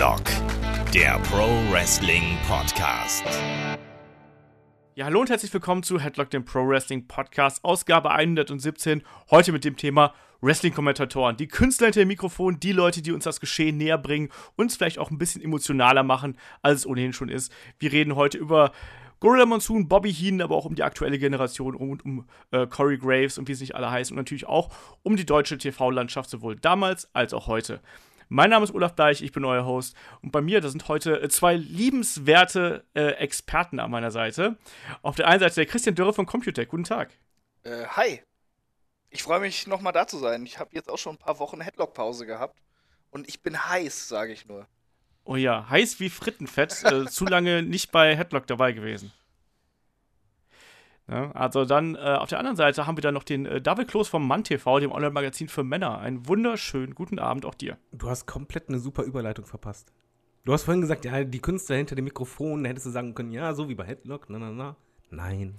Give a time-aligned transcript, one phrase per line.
[0.00, 0.24] Headlock,
[0.94, 3.22] der Pro Wrestling Podcast.
[4.94, 9.02] Ja, hallo und herzlich willkommen zu Headlock, dem Pro Wrestling Podcast, Ausgabe 117.
[9.30, 13.40] Heute mit dem Thema Wrestling-Kommentatoren, die Künstler hinter dem Mikrofon, die Leute, die uns das
[13.40, 17.52] Geschehen näher bringen, uns vielleicht auch ein bisschen emotionaler machen, als es ohnehin schon ist.
[17.78, 18.72] Wir reden heute über
[19.20, 23.36] Gorilla Monsoon, Bobby Heenan, aber auch um die aktuelle Generation und um äh, Corey Graves
[23.36, 24.70] und wie sie nicht alle heißen und natürlich auch
[25.02, 27.82] um die deutsche TV-Landschaft sowohl damals als auch heute.
[28.32, 31.20] Mein Name ist Olaf Deich, ich bin euer Host und bei mir, da sind heute
[31.20, 34.56] äh, zwei liebenswerte äh, Experten an meiner Seite.
[35.02, 36.68] Auf der einen Seite der Christian Dörre von Computec.
[36.68, 37.10] Guten Tag.
[37.64, 38.22] Äh, hi.
[39.08, 40.46] Ich freue mich nochmal da zu sein.
[40.46, 42.56] Ich habe jetzt auch schon ein paar Wochen Headlock-Pause gehabt
[43.10, 44.68] und ich bin heiß, sage ich nur.
[45.24, 46.84] Oh ja, heiß wie Frittenfett.
[46.84, 49.12] äh, zu lange nicht bei Headlock dabei gewesen.
[51.10, 53.88] Ja, also dann äh, auf der anderen Seite haben wir dann noch den äh, David
[53.88, 55.98] Kloß vom Mann TV, dem Online-Magazin für Männer.
[55.98, 57.78] Einen wunderschönen guten Abend auch dir.
[57.90, 59.92] Du hast komplett eine super Überleitung verpasst.
[60.44, 63.32] Du hast vorhin gesagt, ja, die Künstler hinter dem Mikrofon, da hättest du sagen können,
[63.32, 64.76] ja, so wie bei Headlock, na, na, na.
[65.10, 65.56] Nein.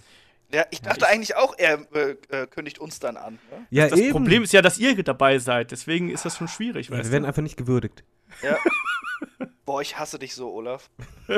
[0.53, 3.33] Ja, ich dachte ja, ich eigentlich auch, er äh, äh, kündigt uns dann an.
[3.33, 3.67] Ne?
[3.69, 4.11] Ja, das eben.
[4.11, 6.89] Problem ist ja, dass ihr dabei seid, deswegen ist das schon schwierig.
[6.89, 8.03] Ja, wir werden einfach nicht gewürdigt.
[8.41, 8.57] Ja.
[9.65, 10.89] Boah, ich hasse dich so, Olaf.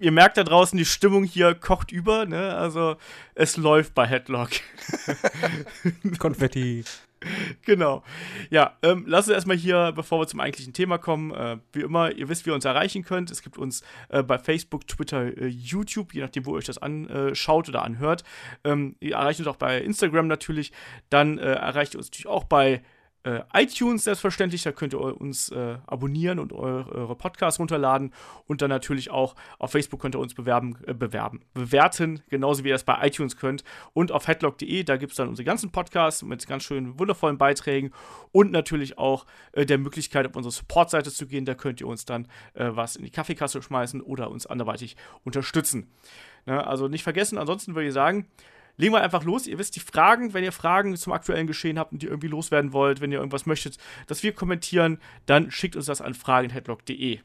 [0.00, 2.56] Ihr merkt da draußen, die Stimmung hier kocht über, ne?
[2.56, 2.96] Also
[3.34, 4.50] es läuft bei Headlock.
[6.18, 6.84] Konfetti.
[7.62, 8.02] Genau.
[8.50, 12.12] Ja, ähm, lass uns erstmal hier, bevor wir zum eigentlichen Thema kommen, äh, wie immer,
[12.12, 13.30] ihr wisst, wie ihr uns erreichen könnt.
[13.30, 16.78] Es gibt uns äh, bei Facebook, Twitter, äh, YouTube, je nachdem, wo ihr euch das
[16.78, 18.24] anschaut oder anhört.
[18.64, 20.72] Ähm, ihr erreicht uns auch bei Instagram natürlich.
[21.10, 22.80] Dann äh, erreicht ihr uns natürlich auch bei äh,
[23.52, 28.12] iTunes selbstverständlich, da könnt ihr uns äh, abonnieren und eure, eure, Podcasts runterladen
[28.46, 32.68] und dann natürlich auch auf Facebook könnt ihr uns bewerben, äh, bewerben, bewerten, genauso wie
[32.68, 36.22] ihr das bei iTunes könnt und auf headlock.de, da gibt es dann unsere ganzen Podcasts
[36.22, 37.90] mit ganz schönen, wundervollen Beiträgen
[38.32, 42.04] und natürlich auch äh, der Möglichkeit, auf unsere Supportseite zu gehen, da könnt ihr uns
[42.04, 45.90] dann äh, was in die Kaffeekasse schmeißen oder uns anderweitig unterstützen.
[46.46, 48.26] Ne, also nicht vergessen, ansonsten würde ich sagen,
[48.78, 49.46] legen wir einfach los.
[49.46, 52.72] Ihr wisst, die Fragen, wenn ihr Fragen zum aktuellen Geschehen habt und die irgendwie loswerden
[52.72, 57.18] wollt, wenn ihr irgendwas möchtet, dass wir kommentieren, dann schickt uns das an fragenheadlock.de.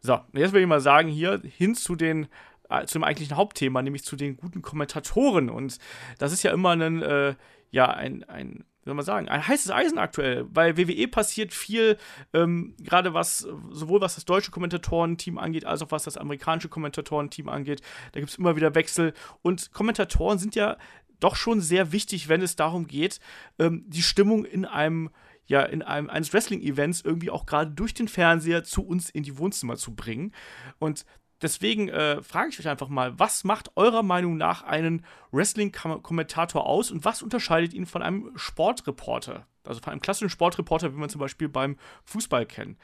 [0.00, 2.28] So, jetzt will ich mal sagen, hier hin zu den
[2.70, 5.50] äh, zu dem eigentlichen Hauptthema, nämlich zu den guten Kommentatoren.
[5.50, 5.78] Und
[6.18, 7.34] das ist ja immer ein, äh,
[7.70, 10.44] ja, ein, ein wie soll man sagen, ein heißes Eisen aktuell.
[10.44, 11.98] Bei WWE passiert viel,
[12.32, 17.48] ähm, gerade was, sowohl was das deutsche Kommentatorenteam angeht, als auch was das amerikanische Kommentatorenteam
[17.48, 17.80] angeht.
[18.10, 19.12] Da gibt es immer wieder Wechsel.
[19.42, 20.76] Und Kommentatoren sind ja
[21.20, 23.20] doch schon sehr wichtig, wenn es darum geht,
[23.60, 25.10] ähm, die Stimmung in einem
[25.46, 29.38] ja in einem eines Wrestling-Events irgendwie auch gerade durch den Fernseher zu uns in die
[29.38, 30.32] Wohnzimmer zu bringen.
[30.78, 31.04] Und
[31.42, 36.92] Deswegen äh, frage ich euch einfach mal, was macht eurer Meinung nach einen Wrestling-Kommentator aus
[36.92, 39.46] und was unterscheidet ihn von einem Sportreporter?
[39.64, 42.78] Also von einem klassischen Sportreporter, wie man zum Beispiel beim Fußball kennt.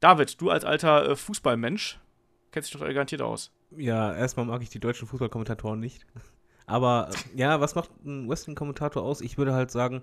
[0.00, 2.00] David, du als alter äh, Fußballmensch,
[2.50, 3.52] kennst dich doch garantiert aus.
[3.76, 6.06] Ja, erstmal mag ich die deutschen Fußballkommentatoren nicht.
[6.66, 9.20] Aber äh, ja, was macht ein Wrestling-Kommentator aus?
[9.20, 10.02] Ich würde halt sagen,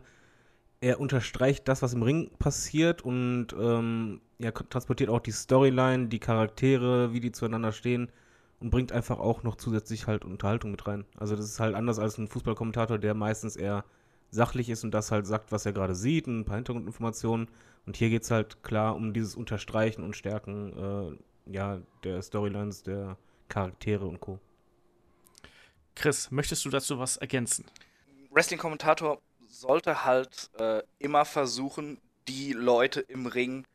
[0.82, 6.20] er unterstreicht das, was im Ring passiert und ähm, ja, transportiert auch die Storyline, die
[6.20, 8.12] Charaktere, wie die zueinander stehen
[8.60, 11.06] und bringt einfach auch noch zusätzlich halt Unterhaltung mit rein.
[11.18, 13.86] Also das ist halt anders als ein Fußballkommentator, der meistens eher
[14.32, 17.48] sachlich ist und das halt sagt, was er gerade sieht, ein paar Hintergrundinformationen.
[17.86, 22.84] Und hier geht es halt klar um dieses Unterstreichen und Stärken äh, ja, der Storylines,
[22.84, 24.40] der Charaktere und Co.
[25.96, 27.66] Chris, möchtest du dazu was ergänzen?
[28.32, 29.22] Wrestling-Kommentator
[29.60, 33.66] sollte halt äh, immer versuchen, die Leute im Ring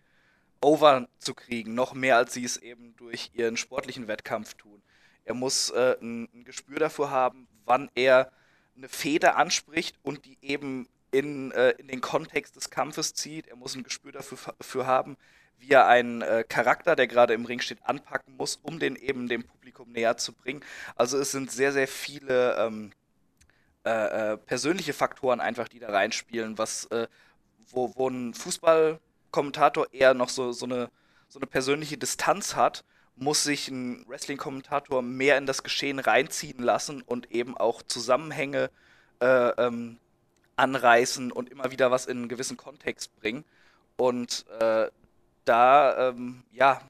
[0.61, 4.83] over zu kriegen, noch mehr als sie es eben durch ihren sportlichen Wettkampf tun.
[5.25, 8.31] Er muss äh, ein, ein, Gespür dafür haben, wann er
[8.77, 13.49] eine Feder anspricht und die eben in, äh, in den Kontext des Kampfes zieht.
[13.49, 15.17] Er muss ein Gespür dafür, dafür haben,
[15.59, 19.29] wie er einen äh, Charakter, der gerade im Ring steht, anpacken muss, um den eben
[19.29, 20.65] dem Publikum näher zu bringen.
[20.97, 22.93] Also es sind sehr, sehr viele ähm,
[23.85, 27.07] äh, äh, persönliche Faktoren einfach, die da reinspielen, was, äh,
[27.71, 30.91] wo, wo ein Fußballkommentator eher noch so, so, eine,
[31.29, 32.85] so eine persönliche Distanz hat,
[33.17, 38.71] muss sich ein Wrestling-Kommentator mehr in das Geschehen reinziehen lassen und eben auch Zusammenhänge
[39.21, 39.99] äh, ähm,
[40.57, 43.45] anreißen und immer wieder was in einen gewissen Kontext bringen.
[43.97, 44.91] Und äh,
[45.45, 46.83] da, ähm, ja,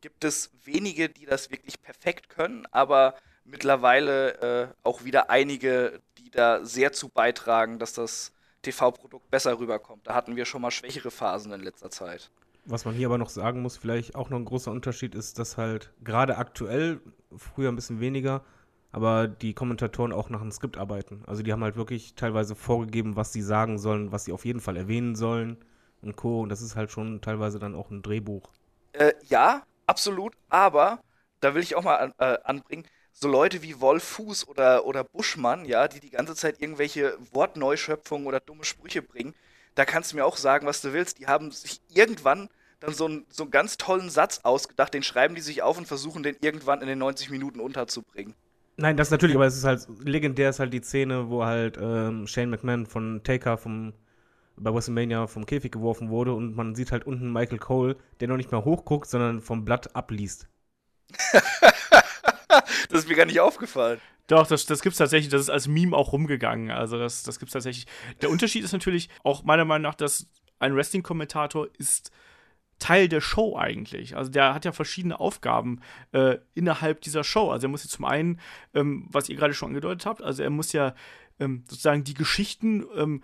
[0.00, 3.14] gibt es wenige, die das wirklich perfekt können, aber
[3.44, 8.32] mittlerweile äh, auch wieder einige, die da sehr zu beitragen, dass das
[8.62, 10.06] TV-Produkt besser rüberkommt.
[10.06, 12.30] Da hatten wir schon mal schwächere Phasen in letzter Zeit.
[12.66, 15.58] Was man hier aber noch sagen muss, vielleicht auch noch ein großer Unterschied ist, dass
[15.58, 17.00] halt gerade aktuell,
[17.36, 18.42] früher ein bisschen weniger,
[18.90, 21.22] aber die Kommentatoren auch nach einem Skript arbeiten.
[21.26, 24.60] Also die haben halt wirklich teilweise vorgegeben, was sie sagen sollen, was sie auf jeden
[24.60, 25.58] Fall erwähnen sollen
[26.00, 26.40] und Co.
[26.40, 28.48] Und das ist halt schon teilweise dann auch ein Drehbuch.
[28.92, 31.00] Äh, ja, absolut, aber
[31.40, 35.04] da will ich auch mal an, äh, anbringen, so Leute wie Wolf Fuß oder, oder
[35.04, 39.34] Buschmann, ja, die die ganze Zeit irgendwelche Wortneuschöpfungen oder dumme Sprüche bringen,
[39.74, 41.18] da kannst du mir auch sagen, was du willst.
[41.20, 42.48] Die haben sich irgendwann
[42.80, 45.86] dann so einen, so einen ganz tollen Satz ausgedacht, den schreiben die sich auf und
[45.86, 48.34] versuchen den irgendwann in den 90 Minuten unterzubringen.
[48.76, 52.26] Nein, das natürlich, aber es ist halt legendär ist halt die Szene, wo halt ähm,
[52.26, 53.94] Shane McMahon von Taker vom
[54.56, 58.36] bei WrestleMania vom Käfig geworfen wurde und man sieht halt unten Michael Cole, der noch
[58.36, 60.48] nicht mal hochguckt, sondern vom Blatt abliest.
[62.88, 64.00] das ist mir gar nicht aufgefallen.
[64.26, 66.70] Doch, das, das gibt es tatsächlich, das ist als Meme auch rumgegangen.
[66.70, 67.86] Also das, das gibt es tatsächlich.
[68.22, 70.26] Der Unterschied ist natürlich auch meiner Meinung nach, dass
[70.58, 72.10] ein Wrestling-Kommentator ist
[72.78, 74.16] Teil der Show eigentlich.
[74.16, 75.80] Also der hat ja verschiedene Aufgaben
[76.12, 77.50] äh, innerhalb dieser Show.
[77.50, 78.40] Also er muss ja zum einen,
[78.74, 80.94] ähm, was ihr gerade schon angedeutet habt, also er muss ja
[81.38, 83.22] ähm, sozusagen die Geschichten ähm,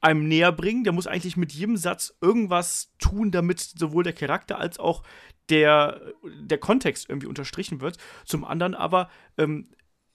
[0.00, 0.84] einem näher bringen.
[0.84, 5.02] Der muss eigentlich mit jedem Satz irgendwas tun, damit sowohl der Charakter als auch
[5.50, 7.96] der, der Kontext irgendwie unterstrichen wird.
[8.24, 9.68] Zum anderen aber ähm,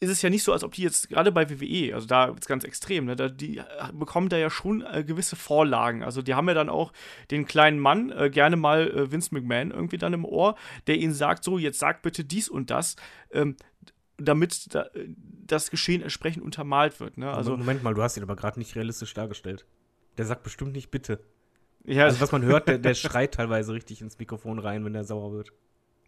[0.04, 2.48] ist es ja nicht so, als ob die jetzt gerade bei WWE, also da ist
[2.48, 3.64] ganz extrem, ne, da, die äh,
[3.94, 6.04] bekommen da ja schon äh, gewisse Vorlagen.
[6.04, 6.92] Also die haben ja dann auch
[7.32, 10.56] den kleinen Mann, äh, gerne mal äh, Vince McMahon irgendwie dann im Ohr,
[10.88, 12.96] der ihnen sagt, so, jetzt sag bitte dies und das.
[13.32, 13.56] Ähm,
[14.18, 14.90] damit da,
[15.46, 17.18] das Geschehen entsprechend untermalt wird.
[17.18, 17.32] Ne?
[17.32, 19.66] Also, Moment mal, du hast ihn aber gerade nicht realistisch dargestellt.
[20.18, 21.20] Der sagt bestimmt nicht bitte.
[21.86, 25.04] Ja, also was man hört, der, der schreit teilweise richtig ins Mikrofon rein, wenn der
[25.04, 25.52] sauer wird.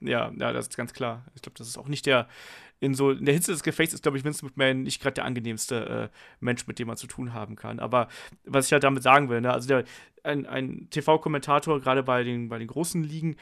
[0.01, 1.25] Ja, ja, das ist ganz klar.
[1.35, 2.27] Ich glaube, das ist auch nicht der,
[2.79, 5.25] in so, in der Hitze des Gefechts ist, glaube ich, Vince McMahon nicht gerade der
[5.25, 7.79] angenehmste äh, Mensch, mit dem man zu tun haben kann.
[7.79, 8.07] Aber
[8.45, 9.83] was ich halt damit sagen will, ne, also der,
[10.23, 13.37] ein, ein TV-Kommentator, gerade bei den, bei den großen Ligen,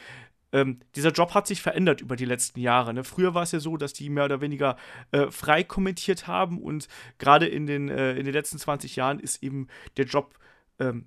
[0.51, 2.94] ähm, dieser Job hat sich verändert über die letzten Jahre.
[2.94, 3.03] Ne?
[3.03, 4.77] Früher war es ja so, dass die mehr oder weniger
[5.12, 6.88] äh, frei kommentiert haben und
[7.18, 10.38] gerade in den, äh, in den letzten 20 Jahren ist eben der Job
[10.80, 11.06] ähm,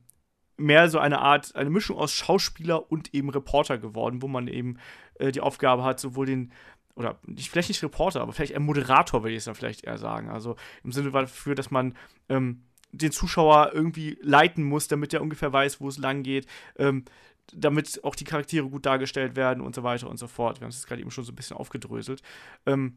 [0.56, 4.79] mehr so eine Art, eine Mischung aus Schauspieler und eben Reporter geworden, wo man eben
[5.19, 6.53] äh, die Aufgabe hat, sowohl den,
[6.94, 9.99] oder nicht, vielleicht nicht Reporter, aber vielleicht eher Moderator, will ich es dann vielleicht eher
[9.99, 10.31] sagen.
[10.31, 11.94] Also im Sinne dafür, dass man
[12.29, 12.62] ähm,
[12.93, 16.47] den Zuschauer irgendwie leiten muss, damit er ungefähr weiß, wo es lang geht,
[16.79, 17.05] ähm,
[17.52, 20.61] damit auch die Charaktere gut dargestellt werden und so weiter und so fort.
[20.61, 22.23] Wir haben es jetzt gerade eben schon so ein bisschen aufgedröselt.
[22.64, 22.97] Ähm,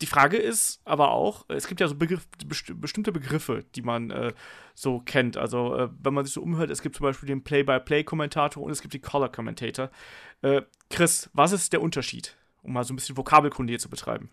[0.00, 4.10] die Frage ist aber auch, es gibt ja so Begriff, best bestimmte Begriffe, die man
[4.10, 4.32] äh,
[4.74, 5.36] so kennt.
[5.36, 8.80] Also, äh, wenn man sich so umhört, es gibt zum Beispiel den Play-by-Play-Kommentator und es
[8.80, 9.90] gibt den Color-Commentator.
[10.42, 14.30] Äh, Chris, was ist der Unterschied, um mal so ein bisschen Vokabelkunde hier zu betreiben?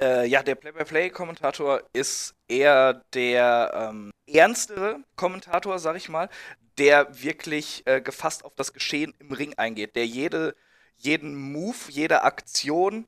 [0.00, 6.30] Äh, ja, der Play-by-Play-Kommentator ist eher der ähm, ernstere Kommentator, sag ich mal,
[6.78, 10.54] der wirklich äh, gefasst auf das Geschehen im Ring eingeht, der jede,
[10.96, 13.06] jeden Move, jede Aktion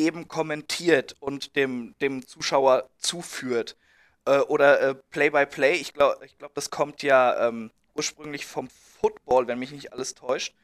[0.00, 3.76] eben kommentiert und dem, dem Zuschauer zuführt.
[4.24, 8.68] Äh, oder Play-by-Play, äh, ich glaube, ich glaub, das kommt ja ähm, ursprünglich vom
[9.00, 10.54] Football, wenn mich nicht alles täuscht,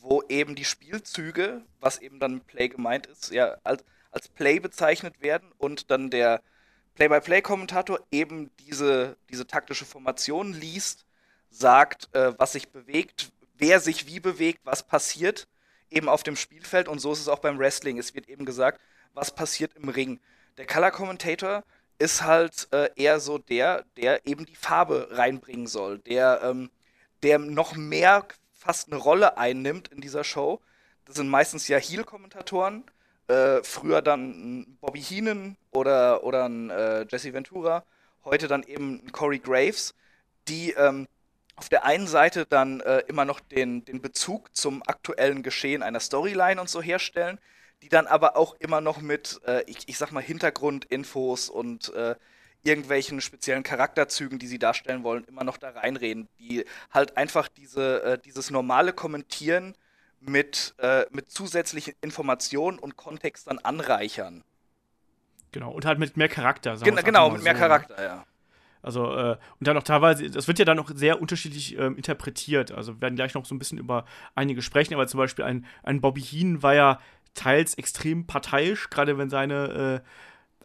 [0.00, 5.20] wo eben die Spielzüge, was eben dann Play gemeint ist, ja, als, als Play bezeichnet
[5.20, 6.42] werden und dann der
[6.94, 11.04] Play-by-Play-Kommentator eben diese, diese taktische Formation liest,
[11.50, 15.46] sagt, äh, was sich bewegt, wer sich wie bewegt, was passiert
[15.90, 17.98] eben auf dem Spielfeld und so ist es auch beim Wrestling.
[17.98, 18.80] Es wird eben gesagt,
[19.14, 20.20] was passiert im Ring.
[20.56, 21.64] Der Color Commentator
[21.98, 26.70] ist halt äh, eher so der, der eben die Farbe reinbringen soll, der, ähm,
[27.22, 30.60] der noch mehr fast eine Rolle einnimmt in dieser Show.
[31.04, 32.84] Das sind meistens ja Heel-Kommentatoren,
[33.28, 37.84] äh, früher dann Bobby Heenan oder, oder ein äh, Jesse Ventura,
[38.24, 39.94] heute dann eben Corey Graves,
[40.48, 41.06] die ähm,
[41.58, 46.00] auf der einen Seite dann äh, immer noch den, den Bezug zum aktuellen Geschehen einer
[46.00, 47.38] Storyline und so herstellen,
[47.82, 52.14] die dann aber auch immer noch mit, äh, ich, ich sag mal, Hintergrundinfos und äh,
[52.62, 58.02] irgendwelchen speziellen Charakterzügen, die sie darstellen wollen, immer noch da reinreden, die halt einfach diese,
[58.02, 59.74] äh, dieses normale Kommentieren
[60.20, 64.44] mit, äh, mit zusätzlichen Informationen und Kontext dann anreichern.
[65.52, 66.76] Genau, und halt mit mehr Charakter.
[66.76, 67.60] Gen genau, mit mehr so.
[67.60, 68.26] Charakter, ja.
[68.82, 72.72] Also, äh, und dann auch teilweise, das wird ja dann noch sehr unterschiedlich ähm, interpretiert.
[72.72, 74.04] Also, wir werden gleich noch so ein bisschen über
[74.34, 77.00] einige sprechen, aber zum Beispiel ein, ein Bobby Heen war ja
[77.34, 80.08] teils extrem parteiisch, gerade wenn seine äh,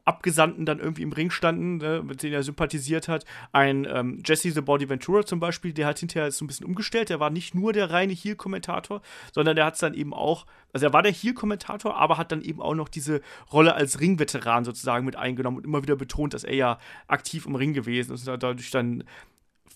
[0.05, 3.25] Abgesandten dann irgendwie im Ring standen, ne, mit denen er sympathisiert hat.
[3.51, 7.09] Ein ähm, Jesse the Body Ventura zum Beispiel, der hat hinterher so ein bisschen umgestellt.
[7.09, 10.85] Der war nicht nur der reine Heel-Kommentator, sondern der hat es dann eben auch, also
[10.85, 15.05] er war der Heel-Kommentator, aber hat dann eben auch noch diese Rolle als Ringveteran sozusagen
[15.05, 18.43] mit eingenommen und immer wieder betont, dass er ja aktiv im Ring gewesen ist und
[18.43, 19.03] dadurch dann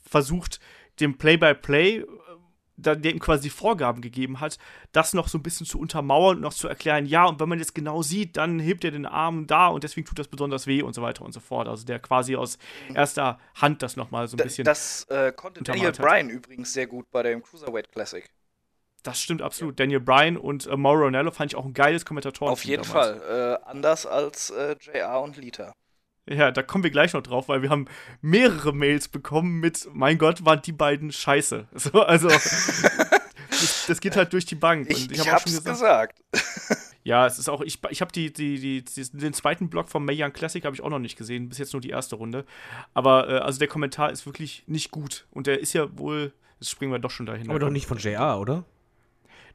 [0.04, 0.60] versucht,
[1.00, 2.08] dem Play-by-Play -play
[2.78, 4.58] der ihm quasi Vorgaben gegeben hat,
[4.92, 7.60] das noch so ein bisschen zu untermauern und noch zu erklären, ja, und wenn man
[7.60, 10.82] jetzt genau sieht, dann hebt er den Arm da und deswegen tut das besonders weh
[10.82, 11.68] und so weiter und so fort.
[11.68, 12.58] Also der quasi aus
[12.94, 14.64] erster Hand das nochmal so ein bisschen.
[14.64, 18.30] Das äh, konnte Daniel Bryan übrigens sehr gut bei dem Cruiserweight Classic.
[19.04, 19.80] Das stimmt absolut.
[19.80, 19.86] Ja.
[19.86, 22.52] Daniel Bryan und äh, Mauro Ronello fand ich auch ein geiles Kommentatoren.
[22.52, 23.22] Auf jeden damals.
[23.22, 23.60] Fall.
[23.64, 25.74] Äh, anders als äh, JR und Lita.
[26.30, 27.86] Ja, da kommen wir gleich noch drauf, weil wir haben
[28.22, 31.68] mehrere Mails bekommen mit, mein Gott, waren die beiden scheiße.
[31.78, 34.88] So, also, das, das, geht halt durch die Bank.
[34.90, 36.16] Ich, ich, ich hab's schon gesagt.
[36.32, 36.96] gesagt.
[37.04, 40.22] ja, es ist auch, ich, ich habe die, die, die, den zweiten Block vom Mae
[40.22, 42.46] Young Classic habe ich auch noch nicht gesehen, bis jetzt nur die erste Runde.
[42.94, 45.28] Aber, äh, also der Kommentar ist wirklich nicht gut.
[45.32, 47.50] Und der ist ja wohl, jetzt springen wir doch schon dahin.
[47.50, 48.66] Aber doch nicht von JR, oder?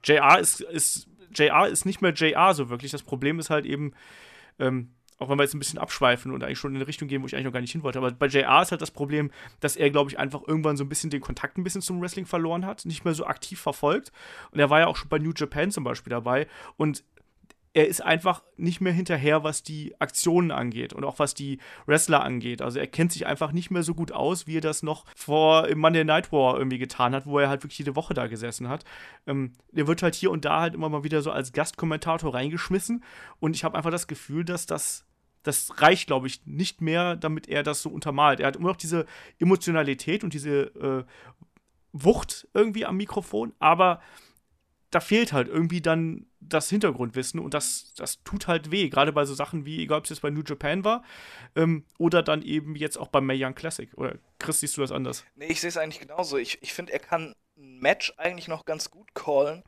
[0.04, 2.92] JR ist, ist, JR ist nicht mehr JR so wirklich.
[2.92, 3.92] Das Problem ist halt eben,
[4.58, 4.90] ähm,
[5.22, 7.26] auch wenn wir jetzt ein bisschen abschweifen und eigentlich schon in eine Richtung gehen, wo
[7.26, 7.98] ich eigentlich noch gar nicht hin wollte.
[7.98, 10.88] Aber bei JR ist halt das Problem, dass er, glaube ich, einfach irgendwann so ein
[10.88, 14.12] bisschen den Kontakt ein bisschen zum Wrestling verloren hat, nicht mehr so aktiv verfolgt.
[14.50, 16.46] Und er war ja auch schon bei New Japan zum Beispiel dabei.
[16.76, 17.04] Und
[17.74, 22.22] er ist einfach nicht mehr hinterher, was die Aktionen angeht und auch was die Wrestler
[22.22, 22.60] angeht.
[22.60, 25.68] Also er kennt sich einfach nicht mehr so gut aus, wie er das noch vor
[25.68, 28.68] im Monday Night War irgendwie getan hat, wo er halt wirklich jede Woche da gesessen
[28.68, 28.84] hat.
[29.26, 33.02] Ähm, er wird halt hier und da halt immer mal wieder so als Gastkommentator reingeschmissen
[33.40, 35.06] und ich habe einfach das Gefühl, dass das
[35.42, 38.40] das reicht, glaube ich, nicht mehr, damit er das so untermalt.
[38.40, 39.06] Er hat immer noch diese
[39.38, 41.04] Emotionalität und diese äh,
[41.92, 44.00] Wucht irgendwie am Mikrofon, aber
[44.90, 49.25] da fehlt halt irgendwie dann das Hintergrundwissen und das, das tut halt weh, gerade bei
[49.25, 51.02] so Sachen wie, egal ob es jetzt bei New Japan war
[51.56, 53.90] ähm, oder dann eben jetzt auch beim Mae Young Classic.
[53.96, 55.25] Oder Chris, siehst du das anders?
[55.34, 56.37] Nee, ich sehe es eigentlich genauso.
[56.37, 59.62] Ich, ich finde, er kann ein Match eigentlich noch ganz gut callen,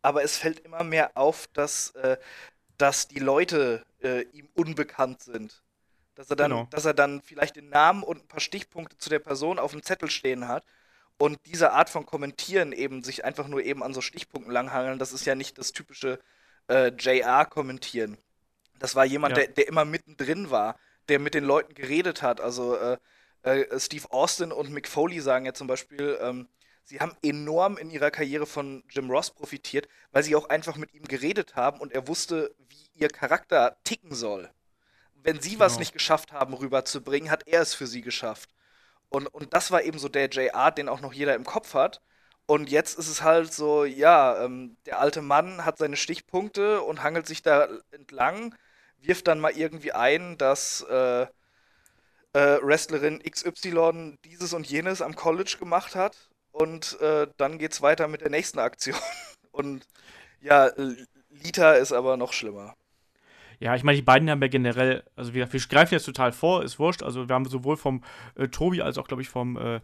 [0.00, 2.16] aber es fällt immer mehr auf, dass, äh,
[2.80, 5.62] dass die Leute äh, ihm unbekannt sind.
[6.14, 6.68] Dass er, dann, genau.
[6.70, 9.82] dass er dann vielleicht den Namen und ein paar Stichpunkte zu der Person auf dem
[9.82, 10.64] Zettel stehen hat
[11.18, 15.12] und diese Art von Kommentieren eben sich einfach nur eben an so Stichpunkten langhangeln, das
[15.12, 16.18] ist ja nicht das typische
[16.68, 18.16] äh, JR-Kommentieren.
[18.78, 19.44] Das war jemand, ja.
[19.44, 20.76] der, der immer mittendrin war,
[21.08, 22.40] der mit den Leuten geredet hat.
[22.40, 22.96] Also äh,
[23.42, 26.48] äh, Steve Austin und Mick Foley sagen ja zum Beispiel, ähm,
[26.90, 30.92] sie haben enorm in ihrer Karriere von Jim Ross profitiert, weil sie auch einfach mit
[30.92, 34.50] ihm geredet haben und er wusste, wie ihr Charakter ticken soll.
[35.14, 35.60] Wenn sie genau.
[35.60, 38.50] was nicht geschafft haben, rüberzubringen, hat er es für sie geschafft.
[39.08, 42.02] Und, und das war eben so der JR, den auch noch jeder im Kopf hat.
[42.46, 47.04] Und jetzt ist es halt so, ja, ähm, der alte Mann hat seine Stichpunkte und
[47.04, 48.56] hangelt sich da entlang,
[48.98, 51.28] wirft dann mal irgendwie ein, dass äh, äh,
[52.32, 56.29] Wrestlerin XY dieses und jenes am College gemacht hat.
[56.52, 58.96] Und äh, dann geht's weiter mit der nächsten Aktion.
[59.52, 59.86] Und
[60.40, 60.70] ja,
[61.30, 62.74] Lita ist aber noch schlimmer.
[63.60, 66.64] Ja, ich meine, die beiden haben ja generell, also wir, wir greifen jetzt total vor,
[66.64, 67.02] ist wurscht.
[67.02, 68.02] Also wir haben sowohl vom
[68.34, 69.80] äh, Tobi als auch, glaube ich, vom, äh,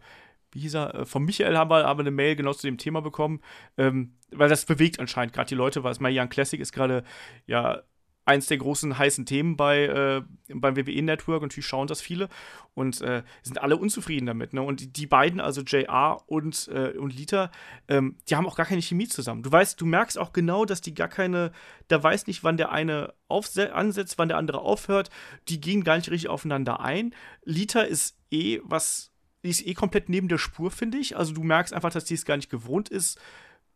[0.51, 3.01] wie hieß er, äh, vom Michael haben wir, haben eine Mail genau zu dem Thema
[3.01, 3.39] bekommen.
[3.77, 7.03] Ähm, weil das bewegt anscheinend gerade die Leute, weil es mal Young Classic ist gerade
[7.45, 7.83] ja
[8.27, 10.21] eins der großen heißen Themen bei, äh,
[10.53, 11.41] beim WWE Network.
[11.41, 12.27] Natürlich schauen das viele
[12.73, 14.53] und äh, sind alle unzufrieden damit.
[14.53, 14.61] Ne?
[14.61, 17.51] Und die, beiden, also JR und, äh, und Lita,
[17.87, 19.43] ähm, die haben auch gar keine Chemie zusammen.
[19.43, 21.53] Du weißt, du merkst auch genau, dass die gar keine,
[21.87, 25.09] da weiß nicht, wann der eine ansetzt, wann der andere aufhört.
[25.47, 27.15] Die gehen gar nicht richtig aufeinander ein.
[27.45, 31.15] Lita ist eh was, ist eh komplett neben der Spur, finde ich.
[31.15, 33.19] Also du merkst einfach, dass die es gar nicht gewohnt ist,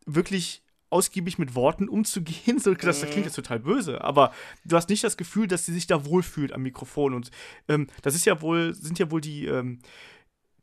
[0.06, 0.62] wirklich
[0.92, 2.60] ausgiebig mit Worten umzugehen.
[2.62, 4.32] So, das, das klingt jetzt total böse, aber
[4.66, 7.14] du hast nicht das Gefühl, dass sie sich da wohlfühlt am Mikrofon.
[7.14, 7.32] Und
[7.68, 9.80] ähm, das ist ja wohl, sind ja wohl die, ähm,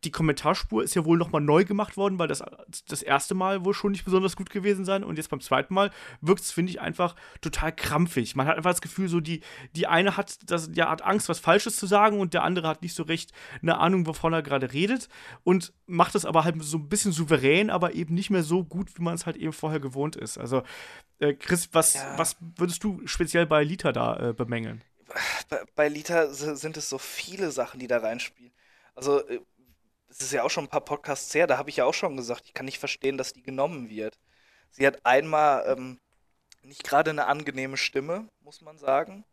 [0.05, 2.43] die Kommentarspur ist ja wohl nochmal neu gemacht worden, weil das
[2.87, 5.03] das erste Mal wohl schon nicht besonders gut gewesen sein.
[5.03, 5.91] Und jetzt beim zweiten Mal
[6.21, 8.37] wirkt es, finde ich, einfach total krampfig.
[8.37, 9.41] Man hat einfach das Gefühl, so die,
[9.75, 12.83] die eine hat, das, ja, hat Angst, was Falsches zu sagen und der andere hat
[12.83, 15.09] nicht so recht eine Ahnung, wovon er gerade redet.
[15.43, 18.97] Und macht es aber halt so ein bisschen souverän, aber eben nicht mehr so gut,
[18.97, 20.39] wie man es halt eben vorher gewohnt ist.
[20.39, 20.63] Also,
[21.19, 22.17] äh, Chris, was, ja.
[22.17, 24.85] was würdest du speziell bei Lita da äh, bemängeln?
[25.49, 28.53] Bei, bei Lita sind es so viele Sachen, die da reinspielen.
[28.95, 29.41] Also, äh,
[30.09, 32.17] das ist ja auch schon ein paar Podcasts her, da habe ich ja auch schon
[32.17, 34.19] gesagt, ich kann nicht verstehen, dass die genommen wird.
[34.71, 36.01] Sie hat einmal ähm,
[36.63, 39.25] nicht gerade eine angenehme Stimme, muss man sagen.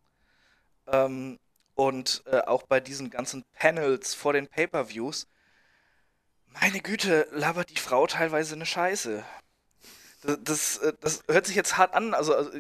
[0.88, 1.40] Ähm,
[1.76, 5.28] und äh, auch bei diesen ganzen Panels vor den Pay-per-Views,
[6.62, 9.24] meine Güte, labert die Frau teilweise eine Scheiße.
[10.24, 12.14] Das, das, äh, das hört sich jetzt hart an.
[12.14, 12.52] Also, also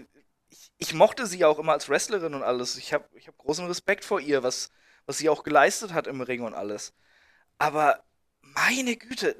[0.49, 2.77] ich, ich, mochte sie auch immer als Wrestlerin und alles.
[2.77, 4.69] Ich habe ich hab großen Respekt vor ihr, was,
[5.05, 6.93] was sie auch geleistet hat im Ring und alles.
[7.57, 8.03] Aber
[8.41, 9.35] meine Güte,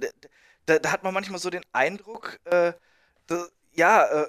[0.66, 2.74] da, da, hat man manchmal so den Eindruck, äh,
[3.28, 4.28] da, ja, äh,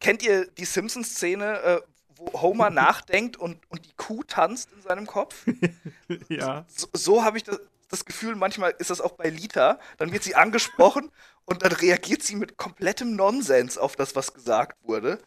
[0.00, 1.80] kennt ihr die Simpsons-Szene, äh,
[2.16, 5.46] wo Homer nachdenkt und, und die Kuh tanzt in seinem Kopf?
[6.28, 6.64] ja.
[6.68, 10.22] So, so habe ich das, das Gefühl, manchmal ist das auch bei Lita, dann wird
[10.22, 11.10] sie angesprochen
[11.44, 15.20] und dann reagiert sie mit komplettem Nonsens auf das, was gesagt wurde.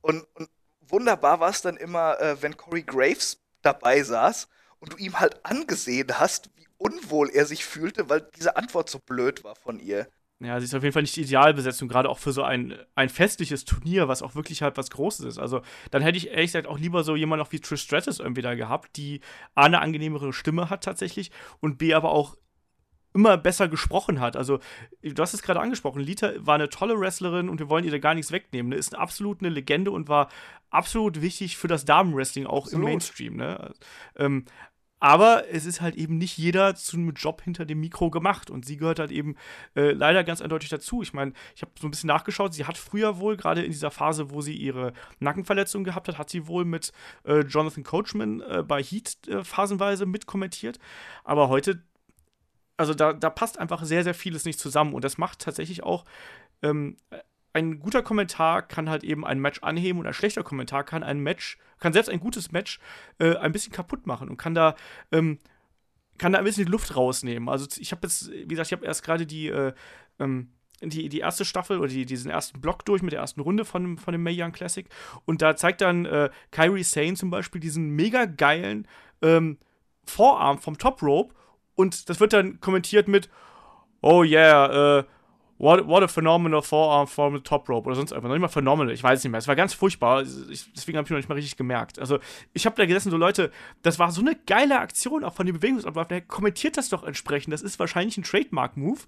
[0.00, 0.48] Und, und
[0.80, 4.48] wunderbar war es dann immer, äh, wenn Corey Graves dabei saß
[4.80, 8.98] und du ihm halt angesehen hast, wie unwohl er sich fühlte, weil diese Antwort so
[8.98, 10.08] blöd war von ihr.
[10.42, 13.10] Ja, sie ist auf jeden Fall nicht die Idealbesetzung, gerade auch für so ein, ein
[13.10, 15.38] festliches Turnier, was auch wirklich halt was Großes ist.
[15.38, 15.60] Also,
[15.90, 18.54] dann hätte ich ehrlich gesagt auch lieber so jemand noch wie Trish Stratus irgendwie da
[18.54, 19.20] gehabt, die
[19.54, 22.36] A, eine angenehmere Stimme hat tatsächlich und B, aber auch
[23.12, 24.36] immer besser gesprochen hat.
[24.36, 24.60] Also,
[25.02, 27.98] du hast es gerade angesprochen, Lita war eine tolle Wrestlerin und wir wollen ihr da
[27.98, 28.70] gar nichts wegnehmen.
[28.70, 28.76] Ne?
[28.76, 30.28] Ist absolut eine Legende und war
[30.70, 32.84] absolut wichtig für das Damenwrestling auch absolut.
[32.84, 33.36] im Mainstream.
[33.36, 33.74] Ne?
[34.16, 34.44] Ähm,
[35.00, 38.50] aber es ist halt eben nicht jeder zu einem Job hinter dem Mikro gemacht.
[38.50, 39.34] Und sie gehört halt eben
[39.74, 41.00] äh, leider ganz eindeutig dazu.
[41.02, 42.52] Ich meine, ich habe so ein bisschen nachgeschaut.
[42.52, 46.28] Sie hat früher wohl, gerade in dieser Phase, wo sie ihre Nackenverletzung gehabt hat, hat
[46.28, 46.92] sie wohl mit
[47.24, 50.78] äh, Jonathan Coachman äh, bei Heat äh, phasenweise mitkommentiert.
[51.24, 51.82] Aber heute,
[52.80, 54.94] also da, da passt einfach sehr, sehr vieles nicht zusammen.
[54.94, 56.06] Und das macht tatsächlich auch
[56.62, 56.96] ähm,
[57.52, 61.20] ein guter Kommentar kann halt eben ein Match anheben und ein schlechter Kommentar kann ein
[61.20, 62.80] Match, kann selbst ein gutes Match
[63.18, 64.76] äh, ein bisschen kaputt machen und kann da,
[65.12, 65.38] ähm,
[66.16, 67.50] kann da ein bisschen die Luft rausnehmen.
[67.50, 69.74] Also ich habe jetzt, wie gesagt, ich habe erst gerade die, äh,
[70.18, 73.66] ähm, die, die erste Staffel oder die, diesen ersten Block durch mit der ersten Runde
[73.66, 74.88] von, von dem Mae Young Classic
[75.26, 78.88] und da zeigt dann äh, Kyrie Sane zum Beispiel diesen mega geilen
[79.20, 79.58] ähm,
[80.04, 81.34] Vorarm vom Top Rope
[81.80, 83.28] und das wird dann kommentiert mit
[84.02, 85.04] Oh yeah, äh,
[85.60, 88.28] What, what a phenomenal forearm from the top rope oder sonst einfach.
[88.28, 89.40] Noch nicht mal phenomenal, ich weiß es nicht mehr.
[89.40, 90.22] Es war ganz furchtbar.
[90.22, 91.98] Ich, deswegen habe ich noch nicht mal richtig gemerkt.
[91.98, 92.18] Also,
[92.54, 95.56] ich habe da gesessen, so Leute, das war so eine geile Aktion auch von dem
[95.56, 96.08] Bewegungsablauf.
[96.08, 97.52] Der kommentiert das doch entsprechend.
[97.52, 99.00] Das ist wahrscheinlich ein Trademark-Move.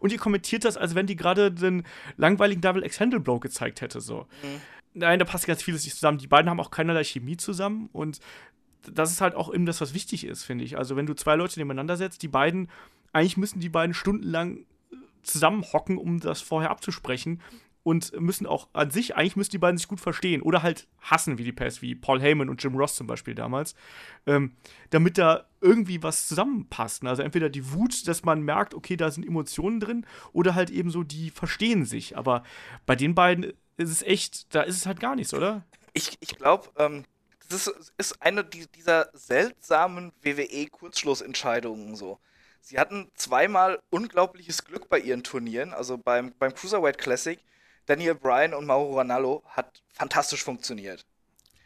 [0.00, 1.84] Und ihr kommentiert das, als wenn die gerade den
[2.16, 4.00] langweiligen Double X Handle Blow gezeigt hätte.
[4.00, 4.26] So.
[4.42, 4.60] Mhm.
[4.94, 6.18] Nein, da passt ganz vieles nicht zusammen.
[6.18, 8.18] Die beiden haben auch keinerlei Chemie zusammen und
[8.82, 10.78] das ist halt auch eben das, was wichtig ist, finde ich.
[10.78, 12.70] Also, wenn du zwei Leute nebeneinander setzt, die beiden,
[13.12, 14.64] eigentlich müssen die beiden stundenlang
[15.22, 17.40] zusammenhocken, um das vorher abzusprechen.
[17.82, 20.42] Und müssen auch an sich, eigentlich müssen die beiden sich gut verstehen.
[20.42, 23.74] Oder halt hassen, wie die Pass, wie Paul Heyman und Jim Ross zum Beispiel damals.
[24.26, 24.52] Ähm,
[24.90, 27.06] damit da irgendwie was zusammenpasst.
[27.06, 30.90] Also entweder die Wut, dass man merkt, okay, da sind Emotionen drin, oder halt eben
[30.90, 32.18] so, die verstehen sich.
[32.18, 32.42] Aber
[32.84, 35.64] bei den beiden ist es echt, da ist es halt gar nichts, oder?
[35.94, 37.04] Ich, ich glaube, ähm,
[37.50, 37.66] das
[37.98, 42.18] ist, eine dieser seltsamen WWE-Kurzschlussentscheidungen so.
[42.60, 45.72] Sie hatten zweimal unglaubliches Glück bei ihren Turnieren.
[45.72, 47.40] Also beim, beim Cruiserweight Classic,
[47.86, 51.04] Daniel Bryan und Mauro Ranallo hat fantastisch funktioniert.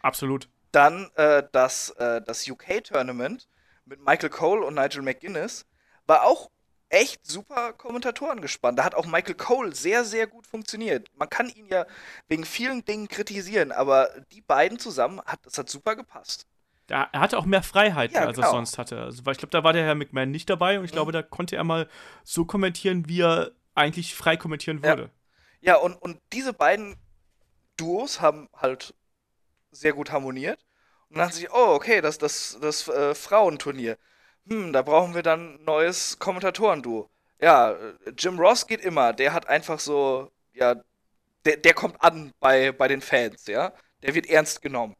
[0.00, 0.48] Absolut.
[0.72, 3.48] Dann äh, das, äh, das UK-Tournament
[3.84, 5.66] mit Michael Cole und Nigel McGuinness
[6.06, 6.50] war auch
[6.94, 8.78] echt super Kommentatoren gespannt.
[8.78, 11.08] Da hat auch Michael Cole sehr, sehr gut funktioniert.
[11.16, 11.86] Man kann ihn ja
[12.28, 16.46] wegen vielen Dingen kritisieren, aber die beiden zusammen, hat, das hat super gepasst.
[16.86, 18.48] Da, er hatte auch mehr Freiheit, ja, als genau.
[18.48, 19.00] er sonst hatte.
[19.00, 20.96] Also, weil ich glaube, da war der Herr McMahon nicht dabei und ich mhm.
[20.96, 21.88] glaube, da konnte er mal
[22.22, 25.10] so kommentieren, wie er eigentlich frei kommentieren würde.
[25.60, 26.96] Ja, ja und, und diese beiden
[27.76, 28.94] Duos haben halt
[29.72, 30.64] sehr gut harmoniert.
[31.08, 33.98] Und dann dachte sich, oh, okay, das, das, das äh, Frauenturnier.
[34.48, 37.08] Hm, da brauchen wir dann ein neues Kommentatoren-Duo.
[37.40, 39.12] Ja, äh, Jim Ross geht immer.
[39.12, 40.76] Der hat einfach so, ja,
[41.44, 43.72] der, der kommt an bei, bei den Fans, ja.
[44.02, 44.96] Der wird ernst genommen.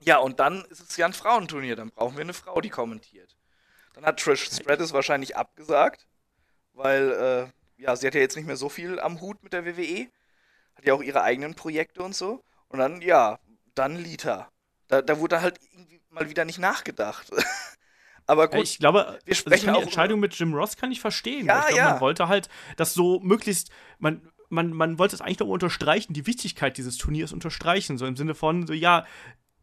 [0.00, 3.36] Ja, und dann ist es ja ein Frauenturnier, dann brauchen wir eine Frau, die kommentiert.
[3.94, 6.06] Dann hat Trish Stratus wahrscheinlich abgesagt,
[6.74, 7.12] weil,
[7.78, 10.08] äh, ja, sie hat ja jetzt nicht mehr so viel am Hut mit der WWE.
[10.76, 12.42] Hat ja auch ihre eigenen Projekte und so.
[12.68, 13.38] Und dann, ja,
[13.74, 14.50] dann Lita.
[14.88, 17.30] Da, da wurde halt irgendwie mal wieder nicht nachgedacht.
[18.26, 21.46] Aber gut, ich glaube, wir sprechen also die Entscheidung mit Jim Ross kann ich verstehen.
[21.46, 21.90] Ja, ich glaube, ja.
[21.90, 26.26] man wollte halt das so möglichst, man, man, man wollte es eigentlich noch unterstreichen, die
[26.26, 29.06] Wichtigkeit dieses Turniers unterstreichen, so im Sinne von, so, ja,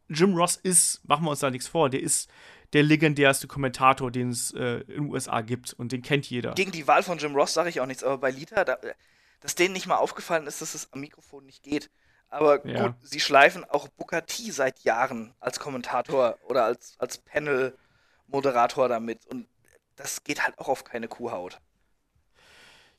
[0.10, 2.30] Jim Ross ist, machen wir uns da nichts vor, der ist
[2.74, 6.54] der legendärste Kommentator, den es äh, in den USA gibt und den kennt jeder.
[6.54, 8.78] Gegen die Wahl von Jim Ross sage ich auch nichts, aber bei Lita, da,
[9.42, 11.90] dass denen nicht mal aufgefallen ist, dass es am Mikrofon nicht geht.
[12.30, 12.88] Aber ja.
[12.88, 17.20] gut, sie schleifen auch Booker T seit Jahren als Kommentator oder als, als
[18.28, 19.48] Panel-Moderator damit und
[19.96, 21.60] das geht halt auch auf keine Kuhhaut.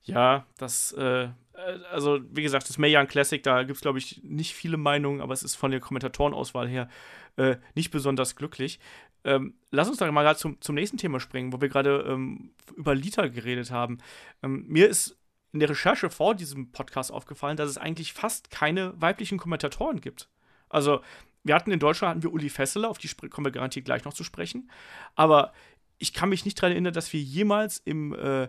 [0.02, 1.28] Ja, das, äh,
[1.90, 5.20] also wie gesagt, das Mae Young Classic, da gibt es, glaube ich, nicht viele Meinungen,
[5.20, 6.88] aber es ist von der Kommentatorenauswahl her
[7.36, 8.78] äh, nicht besonders glücklich.
[9.24, 12.52] Ähm, lass uns doch mal gerade zum, zum nächsten Thema springen, wo wir gerade ähm,
[12.76, 13.98] über Liter geredet haben.
[14.42, 15.16] Ähm, mir ist
[15.52, 20.28] in der Recherche vor diesem Podcast aufgefallen, dass es eigentlich fast keine weiblichen Kommentatoren gibt.
[20.68, 21.00] Also,
[21.44, 24.14] wir hatten in Deutschland hatten wir Uli Fesseler, auf die kommen wir garantiert gleich noch
[24.14, 24.70] zu sprechen.
[25.14, 25.52] Aber
[25.98, 28.48] ich kann mich nicht daran erinnern, dass wir jemals im äh,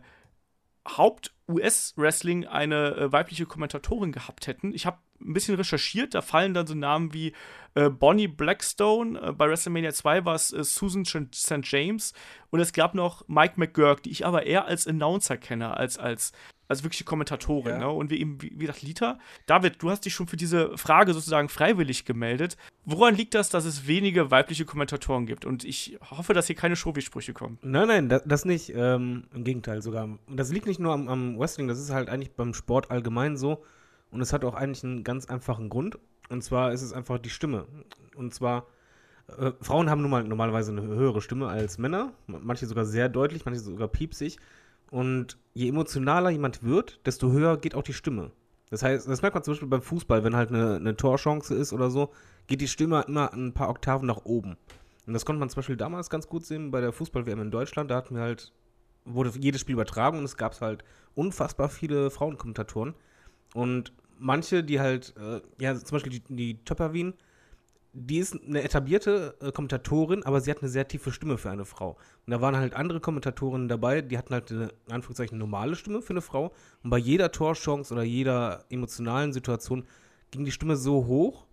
[0.88, 4.74] Haupt-US-Wrestling eine äh, weibliche Kommentatorin gehabt hätten.
[4.74, 7.34] Ich habe ein bisschen recherchiert, da fallen dann so Namen wie
[7.74, 11.60] äh, Bonnie Blackstone, äh, bei WrestleMania 2 war es äh, Susan St.
[11.64, 12.14] James
[12.50, 16.34] und es gab noch Mike McGurk, die ich aber eher als Announcer kenne, als als
[16.68, 17.74] als wirkliche Kommentatorin.
[17.74, 17.80] Ja.
[17.80, 17.90] Ne?
[17.90, 19.20] Und wie eben, wie, wie gesagt, Lita.
[19.46, 22.58] David, du hast dich schon für diese Frage sozusagen freiwillig gemeldet.
[22.86, 25.46] Woran liegt das, dass es wenige weibliche Kommentatoren gibt?
[25.46, 27.58] Und ich hoffe, dass hier keine Shovi-Sprüche kommen.
[27.62, 28.74] Nein, nein, das, das nicht.
[28.76, 30.06] Ähm, Im Gegenteil sogar.
[30.06, 33.38] Und das liegt nicht nur am, am Wrestling, das ist halt eigentlich beim Sport allgemein
[33.38, 33.64] so.
[34.12, 35.98] Und es hat auch eigentlich einen ganz einfachen Grund.
[36.30, 37.66] Und zwar ist es einfach die Stimme.
[38.16, 38.68] Und zwar,
[39.38, 42.14] äh, Frauen haben nun mal normalerweise eine höhere Stimme als Männer.
[42.28, 44.38] Manche sogar sehr deutlich, manche sogar piepsig.
[44.92, 48.32] Und je emotionaler jemand wird, desto höher geht auch die Stimme.
[48.70, 51.74] Das heißt, das merkt man zum Beispiel beim Fußball, wenn halt eine, eine Torchance ist
[51.74, 52.12] oder so,
[52.48, 54.58] geht die Stimme immer ein paar Oktaven nach oben.
[55.06, 57.92] Und das konnte man zum Beispiel damals ganz gut sehen bei der Fußball-WM in Deutschland.
[57.92, 58.52] Da hatten wir halt,
[59.06, 62.96] wurde jedes Spiel übertragen und es gab halt unfassbar viele Frauenkommentatoren.
[63.54, 67.14] Und manche, die halt, äh, ja, zum Beispiel die, die Töpperwien,
[67.98, 71.64] die ist eine etablierte äh, Kommentatorin, aber sie hat eine sehr tiefe Stimme für eine
[71.64, 71.92] Frau.
[72.26, 76.02] Und da waren halt andere Kommentatorinnen dabei, die hatten halt eine, in Anführungszeichen, normale Stimme
[76.02, 76.52] für eine Frau.
[76.84, 79.86] Und bei jeder Torchance oder jeder emotionalen Situation
[80.32, 81.46] ging die Stimme so hoch,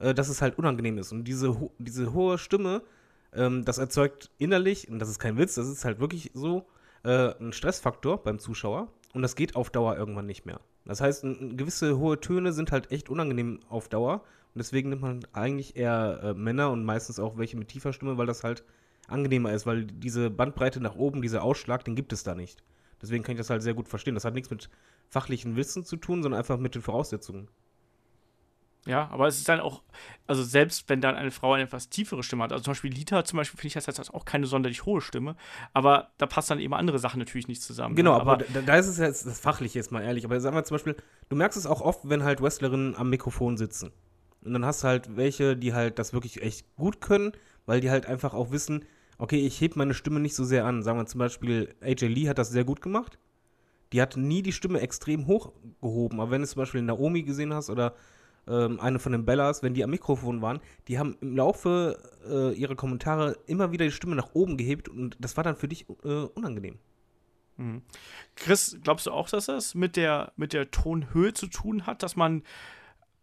[0.00, 1.12] äh, dass es halt unangenehm ist.
[1.12, 2.82] Und diese, ho diese hohe Stimme,
[3.32, 6.66] ähm, das erzeugt innerlich, und das ist kein Witz, das ist halt wirklich so,
[7.04, 8.88] äh, ein Stressfaktor beim Zuschauer.
[9.14, 10.60] Und das geht auf Dauer irgendwann nicht mehr.
[10.84, 14.22] Das heißt, gewisse hohe Töne sind halt echt unangenehm auf Dauer.
[14.56, 18.16] Und deswegen nimmt man eigentlich eher äh, Männer und meistens auch welche mit tiefer Stimme,
[18.16, 18.64] weil das halt
[19.06, 22.62] angenehmer ist, weil diese Bandbreite nach oben, dieser Ausschlag, den gibt es da nicht.
[23.02, 24.14] Deswegen kann ich das halt sehr gut verstehen.
[24.14, 24.70] Das hat nichts mit
[25.10, 27.48] fachlichen Wissen zu tun, sondern einfach mit den Voraussetzungen.
[28.86, 29.82] Ja, aber es ist dann auch,
[30.26, 33.26] also selbst wenn dann eine Frau eine etwas tiefere Stimme hat, also zum Beispiel Lita
[33.26, 35.36] zum Beispiel, finde ich, das hat auch keine sonderlich hohe Stimme,
[35.74, 37.94] aber da passt dann eben andere Sachen natürlich nicht zusammen.
[37.94, 38.20] Genau, ne?
[38.22, 40.24] aber, da, da ist es jetzt das Fachliche jetzt mal ehrlich.
[40.24, 40.96] Aber sagen wir zum Beispiel,
[41.28, 43.92] du merkst es auch oft, wenn halt Wrestlerinnen am Mikrofon sitzen.
[44.46, 47.32] Und dann hast du halt welche, die halt das wirklich echt gut können,
[47.66, 48.84] weil die halt einfach auch wissen,
[49.18, 50.82] okay, ich heb meine Stimme nicht so sehr an.
[50.82, 53.18] Sagen wir zum Beispiel, AJ Lee hat das sehr gut gemacht.
[53.92, 56.20] Die hat nie die Stimme extrem hoch gehoben.
[56.20, 57.94] Aber wenn du zum Beispiel Naomi gesehen hast oder
[58.48, 62.54] ähm, eine von den Bellas, wenn die am Mikrofon waren, die haben im Laufe äh,
[62.54, 65.86] ihrer Kommentare immer wieder die Stimme nach oben gehebt und das war dann für dich
[66.04, 66.78] äh, unangenehm.
[67.56, 67.82] Mhm.
[68.34, 72.16] Chris, glaubst du auch, dass das mit der, mit der Tonhöhe zu tun hat, dass
[72.16, 72.42] man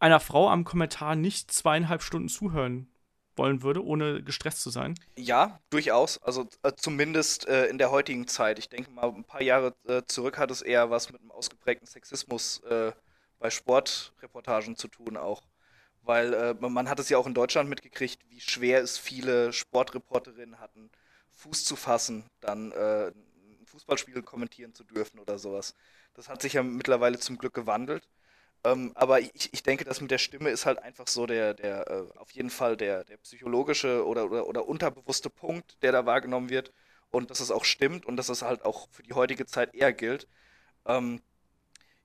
[0.03, 2.91] einer Frau am Kommentar nicht zweieinhalb Stunden zuhören
[3.37, 4.95] wollen würde, ohne gestresst zu sein?
[5.17, 6.21] Ja, durchaus.
[6.21, 8.59] Also äh, zumindest äh, in der heutigen Zeit.
[8.59, 11.87] Ich denke mal, ein paar Jahre äh, zurück hat es eher was mit einem ausgeprägten
[11.87, 12.91] Sexismus äh,
[13.39, 15.41] bei Sportreportagen zu tun auch.
[16.01, 20.59] Weil äh, man hat es ja auch in Deutschland mitgekriegt, wie schwer es viele Sportreporterinnen
[20.59, 20.91] hatten,
[21.31, 25.75] Fuß zu fassen, dann äh, ein Fußballspiel kommentieren zu dürfen oder sowas.
[26.13, 28.05] Das hat sich ja mittlerweile zum Glück gewandelt.
[28.65, 31.89] Ähm, aber ich, ich denke, das mit der Stimme ist halt einfach so der, der
[31.89, 36.49] äh, auf jeden Fall der, der psychologische oder, oder, oder unterbewusste Punkt, der da wahrgenommen
[36.49, 36.71] wird.
[37.11, 39.93] Und dass es auch stimmt und dass es halt auch für die heutige Zeit eher
[39.93, 40.27] gilt.
[40.87, 41.21] Ähm,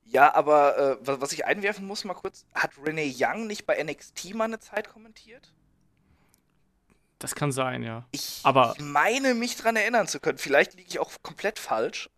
[0.04, 3.76] ja, aber äh, wa- was ich einwerfen muss, mal kurz, hat Renee Young nicht bei
[3.76, 5.54] NXT mal eine Zeit kommentiert?
[7.18, 8.06] Das kann sein, ja.
[8.10, 10.38] Ich, Aber- ich meine, mich dran erinnern zu können.
[10.38, 12.10] Vielleicht liege ich auch komplett falsch.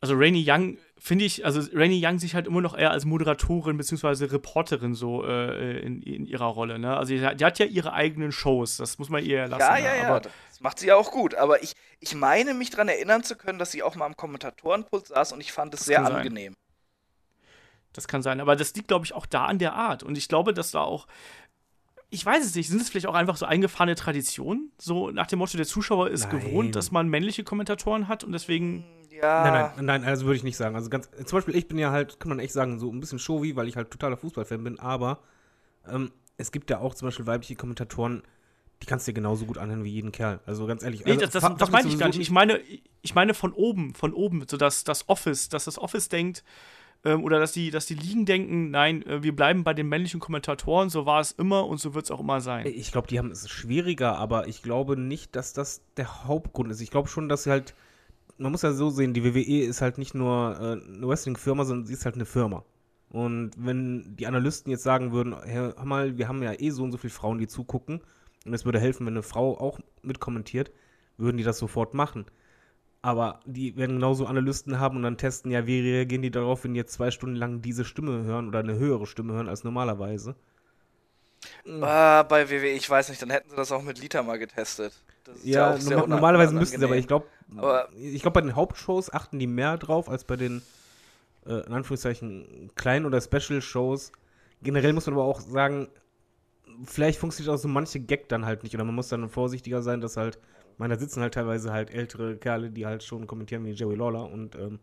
[0.00, 3.76] Also Rainy Young, finde ich, also Rainy Young sich halt immer noch eher als Moderatorin
[3.76, 4.24] bzw.
[4.26, 6.96] Reporterin so äh, in, in ihrer Rolle, ne?
[6.96, 9.60] Also die, hat- die hat ja ihre eigenen Shows, das muss man ihr ja lassen.
[9.60, 9.84] Ja, ne?
[9.84, 11.34] ja, ja, Aber das macht sie ja auch gut.
[11.34, 15.06] Aber ich, ich meine, mich dran erinnern zu können, dass sie auch mal am Kommentatorenpult
[15.08, 16.16] saß und ich fand es sehr kann sein.
[16.16, 16.54] angenehm.
[17.92, 20.02] Das kann sein, aber das liegt, glaube ich, auch da an der Art.
[20.02, 21.06] Und ich glaube, dass da auch,
[22.10, 24.70] ich weiß es nicht, sind es vielleicht auch einfach so eingefahrene Traditionen?
[24.78, 26.40] So nach dem Motto, der Zuschauer ist Nein.
[26.40, 28.84] gewohnt, dass man männliche Kommentatoren hat und deswegen.
[29.16, 29.42] Ja.
[29.44, 30.76] Nein, nein, nein, also würde ich nicht sagen.
[30.76, 33.18] Also ganz, zum Beispiel, ich bin ja halt, kann man echt sagen, so ein bisschen
[33.18, 35.20] showy, weil ich halt totaler Fußballfan bin, aber
[35.88, 38.22] ähm, es gibt ja auch zum Beispiel weibliche Kommentatoren,
[38.82, 40.40] die kannst du dir genauso gut anhören wie jeden Kerl.
[40.44, 41.04] Also ganz ehrlich.
[41.04, 42.20] Nee, also, das, das, das meine ich gar nicht.
[42.20, 42.60] Ich meine,
[43.00, 46.44] ich meine von oben, von oben, so dass das Office, dass das Office denkt,
[47.04, 50.20] ähm, oder dass die, dass die Ligen denken, nein, äh, wir bleiben bei den männlichen
[50.20, 52.66] Kommentatoren, so war es immer und so wird es auch immer sein.
[52.66, 56.80] Ich glaube, die haben es schwieriger, aber ich glaube nicht, dass das der Hauptgrund ist.
[56.80, 57.74] Ich glaube schon, dass sie halt,
[58.38, 61.86] man muss ja so sehen, die WWE ist halt nicht nur äh, eine Wrestling-Firma, sondern
[61.86, 62.64] sie ist halt eine Firma.
[63.08, 66.82] Und wenn die Analysten jetzt sagen würden, hör hör mal, wir haben ja eh so
[66.84, 68.00] und so viele Frauen, die zugucken,
[68.44, 70.70] und es würde helfen, wenn eine Frau auch mitkommentiert,
[71.16, 72.26] würden die das sofort machen.
[73.02, 76.74] Aber die werden genauso Analysten haben und dann testen, ja, wie reagieren die darauf, wenn
[76.74, 80.36] die jetzt zwei Stunden lang diese Stimme hören oder eine höhere Stimme hören als normalerweise.
[81.82, 84.92] Ah, bei WWE, ich weiß nicht, dann hätten sie das auch mit Lita mal getestet.
[85.42, 87.26] Ja, auch sehr norma- unang- normalerweise müssten sie, aber ich glaube,
[87.96, 90.62] ich glaube, bei den Hauptshows achten die mehr drauf als bei den,
[91.46, 94.12] äh, in Anführungszeichen, kleinen oder Special-Shows.
[94.62, 95.88] Generell muss man aber auch sagen,
[96.84, 98.74] vielleicht funktioniert auch so manche Gag dann halt nicht.
[98.74, 100.38] Oder man muss dann vorsichtiger sein, dass halt,
[100.78, 104.30] meine, da sitzen halt teilweise halt ältere Kerle, die halt schon kommentieren wie Jerry Lawler
[104.30, 104.78] und ähm,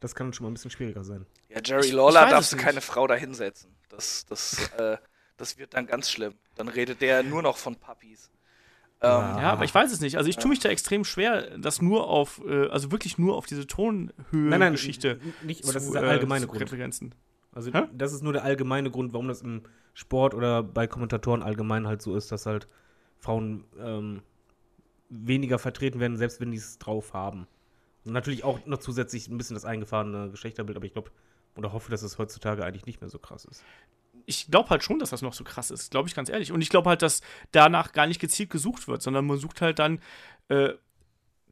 [0.00, 1.24] das kann schon mal ein bisschen schwieriger sein.
[1.48, 3.74] Ja, Jerry Lawler darfst du keine Frau da hinsetzen.
[3.88, 4.98] Das, das, äh,
[5.36, 6.34] das wird dann ganz schlimm.
[6.54, 8.30] Dann redet der nur noch von Puppies.
[9.00, 9.40] Ähm, Ja.
[9.42, 10.16] Ja, aber ich weiß es nicht.
[10.16, 13.46] Also ich tue mich da extrem schwer, das nur auf, äh, also wirklich nur auf
[13.46, 16.70] diese Tonhöhe-Geschichte nicht, aber das zu, ist der äh, allgemeine zu Grund.
[16.70, 17.14] begrenzen.
[17.52, 17.84] Also Hä?
[17.92, 22.02] das ist nur der allgemeine Grund, warum das im Sport oder bei Kommentatoren allgemein halt
[22.02, 22.66] so ist, dass halt
[23.20, 24.22] Frauen ähm,
[25.08, 27.46] weniger vertreten werden, selbst wenn die es drauf haben.
[28.04, 31.10] Und natürlich auch noch zusätzlich ein bisschen das eingefahrene Geschlechterbild, aber ich glaube
[31.56, 33.62] oder hoffe, dass es heutzutage eigentlich nicht mehr so krass ist.
[34.26, 36.52] Ich glaube halt schon, dass das noch so krass ist, glaube ich ganz ehrlich.
[36.52, 37.20] Und ich glaube halt, dass
[37.52, 40.00] danach gar nicht gezielt gesucht wird, sondern man sucht halt dann
[40.48, 40.70] äh,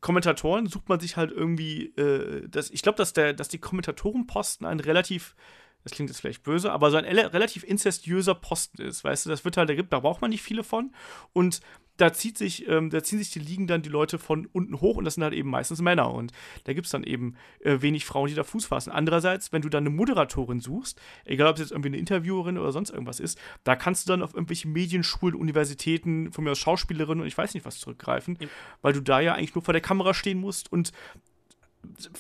[0.01, 4.81] Kommentatoren, sucht man sich halt irgendwie, äh, das, ich glaube, dass, dass die Kommentatorenposten ein
[4.81, 5.37] relativ,
[5.85, 9.45] das klingt jetzt vielleicht böse, aber so ein relativ inzestiöser Posten ist, weißt du, das
[9.45, 10.93] wird halt, da gibt, da braucht man nicht viele von
[11.33, 11.61] und
[11.99, 14.97] da zieht sich, ähm, da ziehen sich die Ligen dann die Leute von unten hoch
[14.97, 16.33] und das sind halt eben meistens Männer und
[16.65, 18.91] da gibt es dann eben äh, wenig Frauen, die da Fuß fassen.
[18.91, 22.73] Andererseits, wenn du dann eine Moderatorin suchst, egal ob es jetzt irgendwie eine Interviewerin oder
[22.73, 27.21] sonst irgendwas ist, da kannst du dann auf irgendwelche Medienschulen, Universitäten, von mir aus Schauspielerinnen
[27.23, 28.39] und ich weiß nicht was zurückgreifen,
[28.81, 30.93] weil du da ja eigentlich nur vor der Kamera stehen musst und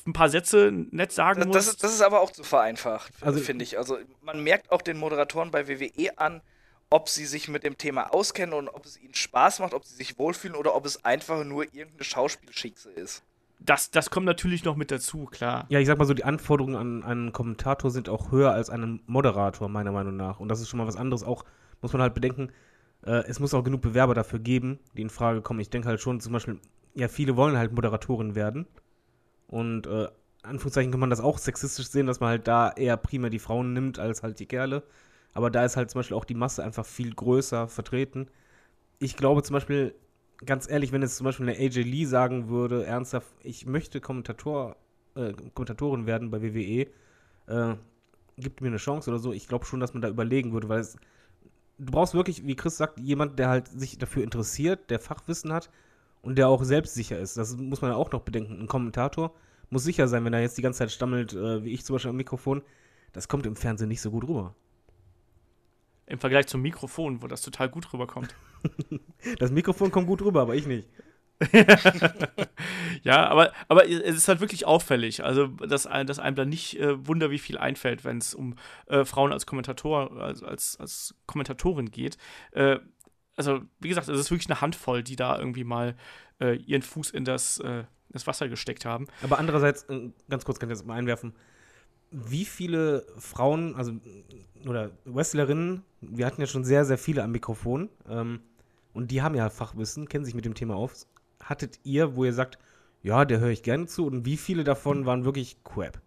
[0.06, 1.56] ein paar Sätze nett sagen Das, musst.
[1.56, 3.78] das, ist, das ist aber auch zu vereinfacht, Also- finde ich.
[3.78, 6.40] Also man merkt auch den Moderatoren bei WWE an,
[6.92, 9.94] ob sie sich mit dem Thema auskennen und ob es ihnen Spaß macht, ob sie
[9.96, 13.22] sich wohlfühlen oder ob es einfach nur irgendeine Schauspielschickse ist.
[13.58, 15.66] das, das kommt natürlich noch mit dazu, klar.
[15.68, 18.82] Ja, ich sag mal so, die Anforderungen an einen Kommentator sind auch höher als an
[18.82, 20.40] einen Moderator, meiner Meinung nach.
[20.40, 21.22] Und das ist schon mal was anderes.
[21.22, 21.44] Auch
[21.80, 22.50] muss man halt bedenken,
[23.06, 25.60] äh, es muss auch genug Bewerber dafür geben, die in Frage kommen.
[25.60, 26.60] Ich denke halt schon zum Beispiel,
[26.94, 28.66] ja, viele wollen halt Moderatorin werden.
[29.46, 30.08] Und äh,
[30.42, 33.72] Anführungszeichen kann man das auch sexistisch sehen, dass man halt da eher primär die Frauen
[33.72, 34.82] nimmt als halt die Kerle.
[35.34, 38.28] Aber da ist halt zum Beispiel auch die Masse einfach viel größer vertreten.
[38.98, 39.94] Ich glaube zum Beispiel,
[40.44, 44.76] ganz ehrlich, wenn jetzt zum Beispiel eine AJ Lee sagen würde, ernsthaft, ich möchte Kommentator,
[45.14, 46.86] äh, Kommentatorin werden bei WWE,
[47.46, 47.76] äh,
[48.38, 50.80] gibt mir eine Chance oder so, ich glaube schon, dass man da überlegen würde, weil
[50.80, 50.96] es,
[51.78, 55.70] du brauchst wirklich, wie Chris sagt, jemand, der halt sich dafür interessiert, der Fachwissen hat
[56.22, 57.36] und der auch selbstsicher ist.
[57.36, 58.60] Das muss man ja auch noch bedenken.
[58.60, 59.34] Ein Kommentator
[59.70, 62.10] muss sicher sein, wenn er jetzt die ganze Zeit stammelt, äh, wie ich zum Beispiel
[62.10, 62.62] am Mikrofon,
[63.12, 64.54] das kommt im Fernsehen nicht so gut rüber.
[66.12, 68.34] Im Vergleich zum Mikrofon, wo das total gut rüberkommt.
[69.38, 70.86] Das Mikrofon kommt gut rüber, aber ich nicht.
[73.02, 75.24] Ja, aber, aber es ist halt wirklich auffällig.
[75.24, 78.54] Also, dass, dass einem da nicht äh, wunder, wie viel einfällt, wenn es um
[78.86, 82.18] äh, Frauen als Kommentator, als, als, als Kommentatorin geht.
[82.52, 82.78] Äh,
[83.34, 85.96] also, wie gesagt, es ist wirklich eine Handvoll, die da irgendwie mal
[86.40, 89.08] äh, ihren Fuß in das, äh, das Wasser gesteckt haben.
[89.22, 91.34] Aber andererseits, äh, ganz kurz kann ich jetzt mal einwerfen,
[92.12, 93.92] wie viele Frauen, also
[94.66, 98.40] oder Wrestlerinnen, wir hatten ja schon sehr, sehr viele am Mikrofon, ähm,
[98.92, 101.06] und die haben ja Fachwissen, kennen sich mit dem Thema auf.
[101.42, 102.58] Hattet ihr, wo ihr sagt,
[103.02, 106.00] ja, der höre ich gerne zu, und wie viele davon waren wirklich Crap?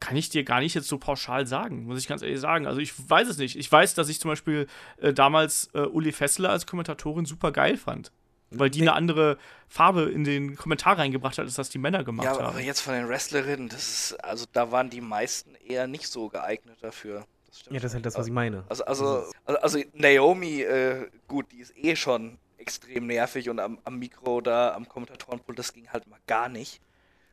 [0.00, 2.66] Kann ich dir gar nicht jetzt so pauschal sagen, muss ich ganz ehrlich sagen.
[2.66, 3.56] Also, ich weiß es nicht.
[3.56, 4.66] Ich weiß, dass ich zum Beispiel
[4.98, 8.12] äh, damals äh, Uli Fessler als Kommentatorin super geil fand.
[8.58, 9.38] Weil die eine andere
[9.68, 12.44] Farbe in den Kommentar reingebracht hat, als das die Männer gemacht Ja, haben.
[12.46, 16.28] aber jetzt von den Wrestlerinnen, das ist, also da waren die meisten eher nicht so
[16.28, 17.24] geeignet dafür.
[17.48, 18.64] Das Ja, das ist halt das, was ich meine.
[18.68, 23.78] Also, also, also, also Naomi, äh, gut, die ist eh schon extrem nervig und am,
[23.84, 26.80] am Mikro da, am Kommentatorenpult, das ging halt mal gar nicht.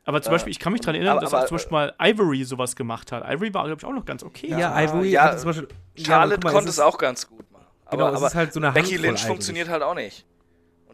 [0.03, 1.71] Aber zum Äh, Beispiel, ich kann mich daran erinnern, aber- dass aber- auch zum Beispiel
[1.71, 3.23] mal Ivory sowas gemacht hat.
[3.23, 4.47] Ivory war, glaube ich, auch noch ganz okay.
[4.47, 5.67] Ja, Ja, Ivory ja, hatte zum Beispiel.
[5.69, 7.65] ja, aber Charlotte guck mal, konnte es auch ganz gut machen.
[7.86, 10.25] Aber, Genau, es aber ist halt so eine Becky Lynch funktioniert halt auch nicht.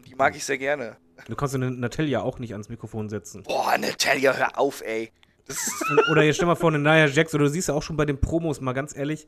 [0.08, 0.96] Die mag ich sehr gerne.
[1.26, 3.42] Du kannst eine Natalia auch nicht ans Mikrofon setzen.
[3.42, 5.10] Boah, Natalia, hör auf, ey.
[6.10, 8.04] Oder jetzt stell mal vor, eine Nia Jax, oder du siehst ja auch schon bei
[8.04, 9.26] den Promos, mal ganz ehrlich.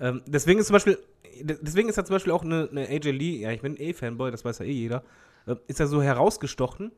[0.00, 0.98] Ähm, deswegen ist zum Beispiel,
[1.40, 3.92] de- deswegen ist ja zum Beispiel auch eine, eine AJ Lee, ja, ich bin eh
[3.94, 5.04] Fanboy, das weiß ja eh jeder,
[5.46, 6.92] äh, ist ja so herausgestochen,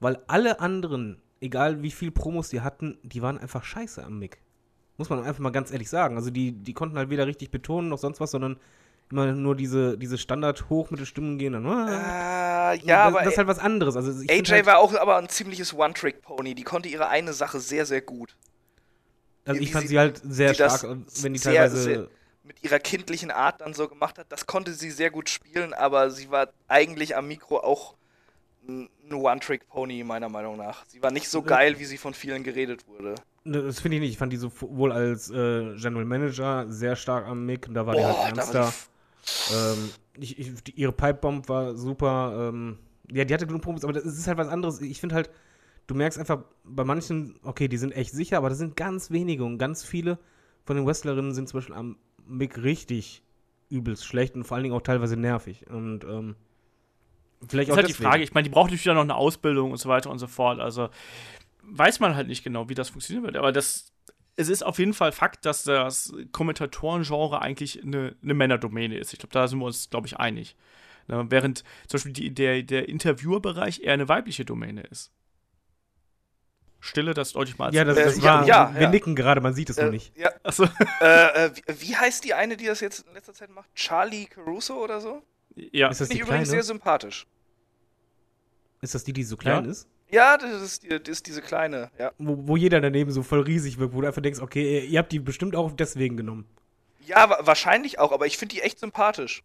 [0.00, 4.38] weil alle anderen, egal wie viel Promos die hatten, die waren einfach scheiße am Mic.
[4.96, 6.16] Muss man einfach mal ganz ehrlich sagen.
[6.16, 8.58] Also die, die konnten halt weder richtig betonen noch sonst was, sondern
[9.10, 11.52] immer nur diese, diese Standard-Hochmittelstimmen gehen.
[11.52, 13.96] Dann, ah, äh, ja, das, aber das ist halt was anderes.
[13.96, 16.54] Also AJ halt, war auch aber ein ziemliches One-Trick-Pony.
[16.54, 18.36] Die konnte ihre eine Sache sehr, sehr gut.
[19.46, 20.82] also ich fand sie- sie halt sehr die stark,
[21.22, 21.82] wenn die sehr, teilweise.
[21.82, 22.08] sehr-
[22.44, 24.26] Mit ihrer kindlichen Art dann so gemacht hat.
[24.30, 27.94] Das konnte sie sehr gut spielen, aber sie war eigentlich am Mikro auch
[28.68, 30.84] ein One-Trick-Pony, meiner Meinung nach.
[30.86, 31.46] Sie war nicht so Ja.
[31.46, 33.14] geil, wie sie von vielen geredet wurde.
[33.44, 34.10] Ne, Das finde ich nicht.
[34.12, 37.68] Ich fand die sowohl als äh, General Manager sehr stark am Mick.
[37.72, 38.72] Da war halt Boah, da war ernster.
[39.52, 42.50] Ähm, ich, ich, ihre Pipebomb war super.
[42.50, 42.78] Ähm,
[43.10, 44.80] ja, die hatte genug Problems, aber das ist halt was anderes.
[44.80, 45.30] Ich finde halt,
[45.86, 49.44] du merkst einfach bei manchen, okay, die sind echt sicher, aber das sind ganz wenige
[49.44, 50.18] und ganz viele
[50.64, 53.22] von den Wrestlerinnen sind zum Beispiel am Mick richtig
[53.68, 55.68] übelst schlecht und vor allen Dingen auch teilweise nervig.
[55.68, 56.36] Und ähm,
[57.46, 58.02] vielleicht Das auch ist halt die.
[58.02, 58.22] Frage.
[58.22, 60.60] Ich meine, die braucht natürlich dann noch eine Ausbildung und so weiter und so fort.
[60.60, 60.88] Also
[61.62, 63.36] weiß man halt nicht genau, wie das funktionieren wird.
[63.36, 63.92] Aber das,
[64.36, 69.12] es ist auf jeden Fall Fakt, dass das Kommentatorengenre eigentlich eine, eine Männerdomäne ist.
[69.12, 70.56] Ich glaube, da sind wir uns, glaube ich, einig.
[71.06, 75.12] Ne, während zum Beispiel die, der, der Interviewerbereich eher eine weibliche Domäne ist.
[76.80, 77.74] Stille, das deutlich mal.
[77.74, 78.46] Ja, das, Äh, das ja, war.
[78.46, 78.90] ja, wir ja.
[78.90, 80.16] nicken gerade, man sieht es Äh, noch nicht.
[80.16, 80.64] Ja, Achso,
[81.00, 83.68] äh, äh, wie, wie heißt die eine, die das jetzt in letzter Zeit macht?
[83.74, 85.22] Charlie Caruso oder so?
[85.56, 85.88] ja.
[85.88, 86.62] Ist das Finde die ich übrigens kleine?
[86.62, 87.26] sehr sympathisch.
[88.82, 89.70] Ist das die, die so klein Ja.
[89.70, 89.88] ist?
[90.10, 92.12] Ja, das ist, das ist diese kleine, ja.
[92.18, 95.10] Wo, wo jeder daneben so voll riesig wirkt, wo du einfach denkst, okay, ihr, habt
[95.12, 96.46] die bestimmt auch deswegen genommen.
[97.06, 99.42] Ja, wa wahrscheinlich auch, aber ich finde die echt sympathisch.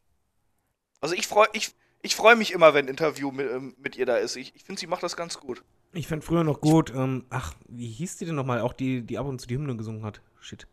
[1.02, 4.06] Also ich freue ich, ich freu mich immer, wenn ein Interview mit, ähm, mit ihr
[4.06, 4.36] da ist.
[4.36, 5.63] Ich, ich finde, sie macht das ganz gut.
[5.93, 8.62] Ich fand früher noch gut, ähm, ach, wie hieß die denn nochmal?
[8.62, 10.22] Auch die, die ab und zu die Hymne gesungen hat.
[10.39, 10.67] Shit.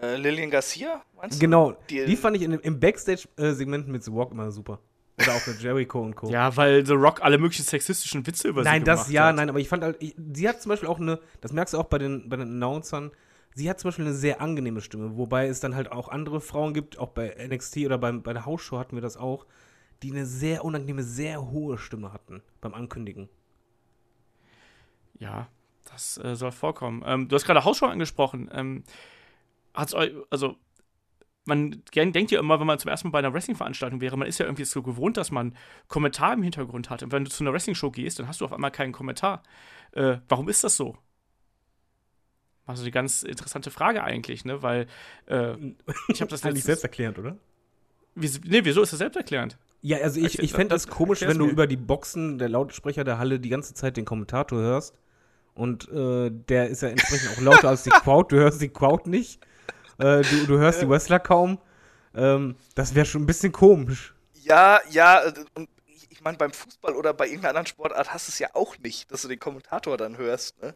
[0.00, 1.40] Äh, Lillian Garcia, meinst du?
[1.40, 4.80] Genau, Die- die, fand ich in, im Backstage-Segment mit The Walk immer super.
[5.16, 6.28] Oder auch mit Jericho und Co.
[6.28, 9.36] ja, weil The Rock alle möglichen sexistischen Witze über nein, sie das gemacht ja, hat.
[9.36, 11.78] nein, aber ich fand halt, ich, sie hat zum Beispiel auch eine, das merkst du
[11.78, 13.12] auch bei den, bei den Announcern,
[13.54, 16.74] sie hat zum Beispiel eine sehr angenehme Stimme, wobei es dann halt auch andere Frauen
[16.74, 19.46] gibt, auch bei NXT oder beim, bei der Hausshow hatten wir das auch,
[20.02, 23.28] die eine sehr unangenehme, sehr hohe Stimme hatten beim Ankündigen.
[25.18, 25.46] Ja,
[25.84, 27.04] das äh, soll vorkommen.
[27.06, 28.50] Ähm, du hast gerade Hausshow angesprochen.
[28.52, 28.84] Ähm,
[29.74, 30.56] hat's euch, also,
[31.44, 34.26] man gern- denkt ja immer, wenn man zum ersten Mal bei einer Wrestling-Veranstaltung wäre, man
[34.28, 35.54] ist ja irgendwie so gewohnt, dass man
[35.88, 37.02] Kommentar im Hintergrund hat.
[37.02, 39.42] Und wenn du zu einer Wrestling-Show gehst, dann hast du auf einmal keinen Kommentar.
[39.92, 40.96] Äh, warum ist das so?
[42.66, 44.62] Also eine ganz interessante Frage eigentlich, ne?
[44.62, 44.86] Weil
[45.26, 45.54] äh,
[46.08, 47.36] ich habe das letztens- selbsterklärend, oder?
[48.14, 49.58] Wie, nee, wieso ist das selbsterklärend?
[49.82, 51.50] Ja, also ich, ich fände das komisch, wenn du mir.
[51.52, 54.96] über die Boxen der Lautsprecher der Halle die ganze Zeit den Kommentator hörst.
[55.54, 58.34] Und äh, der ist ja entsprechend auch lauter als die Crowd.
[58.34, 59.40] Du hörst die Crowd nicht.
[59.98, 61.58] Äh, du, du hörst die Wrestler kaum.
[62.14, 64.14] Ähm, das wäre schon ein bisschen komisch.
[64.42, 68.30] Ja, ja, äh, und ich, meine, beim Fußball oder bei irgendeiner anderen Sportart hast du
[68.30, 70.74] es ja auch nicht, dass du den Kommentator dann hörst, ne?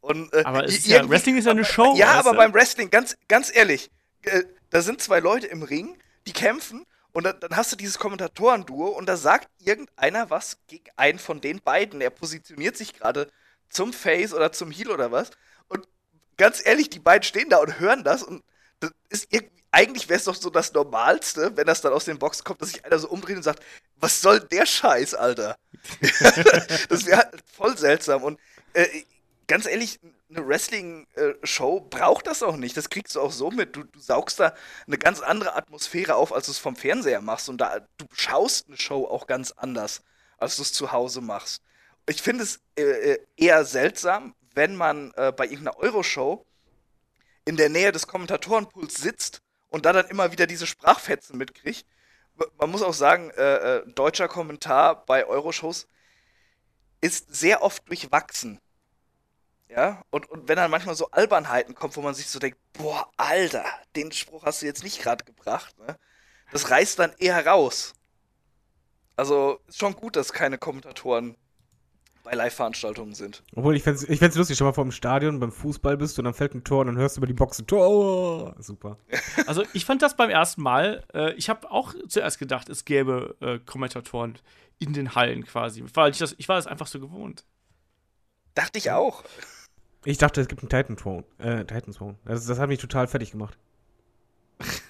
[0.00, 1.94] Und, äh, Aber ist ja, Wrestling ist ja eine Show.
[1.96, 3.90] Ja, aber beim Wrestling, ganz, ganz ehrlich,
[4.22, 5.96] äh, da sind zwei Leute im Ring,
[6.26, 10.90] die kämpfen und dann, dann hast du dieses Kommentatoren-Duo und da sagt irgendeiner was gegen
[10.96, 12.02] einen von den beiden.
[12.02, 13.30] Er positioniert sich gerade
[13.70, 15.30] zum Face oder zum Heel oder was.
[15.68, 15.88] Und
[16.36, 18.42] ganz ehrlich, die beiden stehen da und hören das und
[18.80, 22.18] das ist irgendwie, eigentlich wäre es doch so das Normalste, wenn das dann aus den
[22.18, 23.62] Boxen kommt, dass sich einer so umdreht und sagt,
[23.96, 25.56] was soll der Scheiß, Alter?
[26.88, 28.40] das wäre halt voll seltsam und
[28.74, 28.86] äh,
[29.46, 32.76] ganz ehrlich, eine Wrestling-Show braucht das auch nicht.
[32.76, 33.76] Das kriegst du auch so mit.
[33.76, 34.54] Du, du saugst da
[34.86, 37.48] eine ganz andere Atmosphäre auf, als du es vom Fernseher machst.
[37.48, 40.02] Und da, du schaust eine Show auch ganz anders,
[40.38, 41.62] als du es zu Hause machst.
[42.08, 46.44] Ich finde es äh, äh, eher seltsam, wenn man äh, bei irgendeiner Euroshow
[47.44, 51.86] in der Nähe des Kommentatorenpuls sitzt und da dann immer wieder diese Sprachfetzen mitkriegt.
[52.58, 55.88] Man muss auch sagen, äh, äh, deutscher Kommentar bei Euroshows
[57.00, 58.60] ist sehr oft durchwachsen.
[59.68, 63.10] Ja, und, und wenn dann manchmal so Albernheiten kommt, wo man sich so denkt, boah,
[63.16, 63.64] Alter,
[63.96, 65.98] den Spruch hast du jetzt nicht gerade gebracht, ne?
[66.52, 67.94] Das reißt dann eher raus.
[69.16, 71.36] Also, ist schon gut, dass keine Kommentatoren
[72.24, 73.42] bei Live-Veranstaltungen sind.
[73.54, 76.18] Obwohl, ich fände es ich fänd's lustig, schon mal vor dem Stadion beim Fußball bist
[76.18, 78.56] und dann fällt ein Tor und dann hörst du über die Boxen Tor.
[78.58, 78.98] Super.
[79.46, 83.36] Also ich fand das beim ersten Mal, äh, ich habe auch zuerst gedacht, es gäbe
[83.40, 84.38] äh, Kommentatoren
[84.78, 85.84] in den Hallen quasi.
[85.92, 87.44] Weil ich, das, ich war das einfach so gewohnt.
[88.54, 89.22] Dachte ich auch.
[90.04, 91.24] Ich dachte, es gibt einen Titan Throne.
[91.38, 92.16] Äh, Titan Throne.
[92.24, 93.58] Das, das hat mich total fertig gemacht.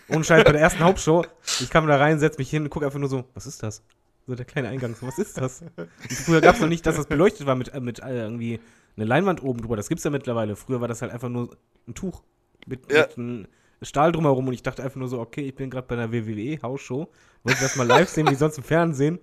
[0.08, 1.24] Ohne Scheiß, bei der ersten Hauptshow,
[1.60, 3.82] ich kam da rein, setz mich hin und guck einfach nur so, was ist das?
[4.26, 5.62] So der kleine Eingang, so, was ist das?
[5.76, 8.58] Und früher gab es noch nicht, dass das beleuchtet war mit, äh, mit äh, irgendwie
[8.96, 9.76] eine Leinwand oben drüber.
[9.76, 10.56] Das gibt's ja mittlerweile.
[10.56, 11.56] Früher war das halt einfach nur
[11.86, 12.22] ein Tuch
[12.66, 13.02] mit, Ja.
[13.02, 13.46] mit einem
[13.82, 17.08] Stahl drumherum und ich dachte einfach nur so, okay, ich bin gerade bei einer WWE-Hausshow,
[17.42, 19.18] wollte das mal live sehen, wie sonst im Fernsehen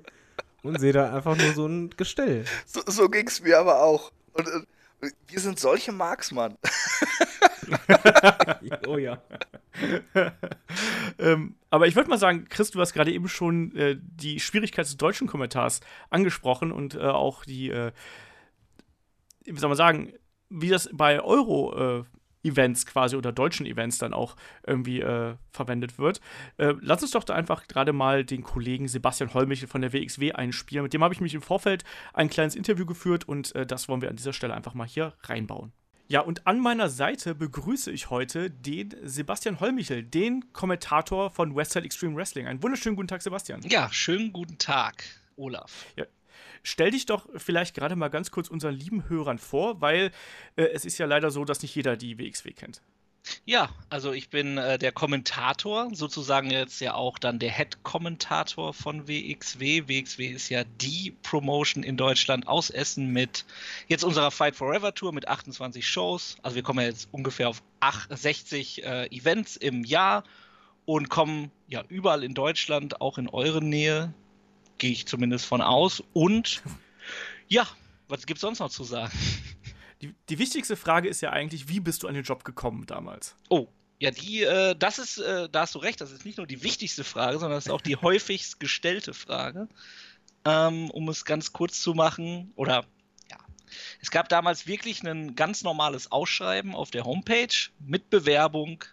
[0.61, 2.45] und sehe da einfach nur so ein Gestell.
[2.67, 4.11] So, so ging's mir aber auch.
[4.33, 6.57] Und äh, wir sind solche Marksmann.
[8.87, 9.19] oh ja.
[11.19, 14.85] Ähm, aber ich würde mal sagen, Chris, du hast gerade eben schon äh, die Schwierigkeit
[14.85, 17.91] des deutschen Kommentars angesprochen und äh, auch die, äh,
[19.45, 20.13] wie soll man sagen,
[20.49, 26.21] wie das bei Euro-Events quasi oder deutschen Events dann auch irgendwie äh, verwendet wird.
[26.57, 30.31] Äh, lass uns doch da einfach gerade mal den Kollegen Sebastian Hollmichel von der WXW
[30.33, 30.83] einspielen.
[30.83, 34.01] Mit dem habe ich mich im Vorfeld ein kleines Interview geführt und äh, das wollen
[34.01, 35.71] wir an dieser Stelle einfach mal hier reinbauen.
[36.11, 41.85] Ja, und an meiner Seite begrüße ich heute den Sebastian Holmichel, den Kommentator von Westside
[41.85, 42.47] Extreme Wrestling.
[42.47, 43.61] Einen wunderschönen guten Tag, Sebastian.
[43.61, 45.05] Ja, schönen guten Tag,
[45.37, 45.85] Olaf.
[45.95, 46.03] Ja.
[46.63, 50.11] Stell dich doch vielleicht gerade mal ganz kurz unseren lieben Hörern vor, weil
[50.57, 52.81] äh, es ist ja leider so, dass nicht jeder die WXW kennt.
[53.45, 59.07] Ja, also ich bin äh, der Kommentator, sozusagen jetzt ja auch dann der Head-Kommentator von
[59.07, 59.87] WXW.
[59.87, 63.45] WXW ist ja die Promotion in Deutschland aus Essen mit
[63.87, 66.37] jetzt unserer Fight Forever Tour mit 28 Shows.
[66.41, 70.23] Also wir kommen ja jetzt ungefähr auf 8, 60 äh, Events im Jahr
[70.85, 74.13] und kommen ja überall in Deutschland, auch in eure Nähe,
[74.77, 76.03] gehe ich zumindest von aus.
[76.13, 76.63] Und
[77.47, 77.67] ja,
[78.07, 79.11] was gibt es sonst noch zu sagen?
[80.01, 83.35] Die, die wichtigste Frage ist ja eigentlich, wie bist du an den Job gekommen damals?
[83.49, 83.67] Oh,
[83.99, 86.63] ja, die, äh, das ist, äh, da hast du recht, das ist nicht nur die
[86.63, 89.67] wichtigste Frage, sondern das ist auch die häufigst gestellte Frage.
[90.43, 92.83] Ähm, um es ganz kurz zu machen, oder
[93.29, 93.37] ja,
[94.01, 98.83] es gab damals wirklich ein ganz normales Ausschreiben auf der Homepage mit Bewerbung,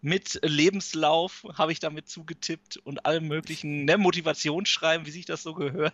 [0.00, 5.52] mit Lebenslauf, habe ich damit zugetippt und allem möglichen ne, Motivationsschreiben, wie sich das so
[5.52, 5.92] gehört.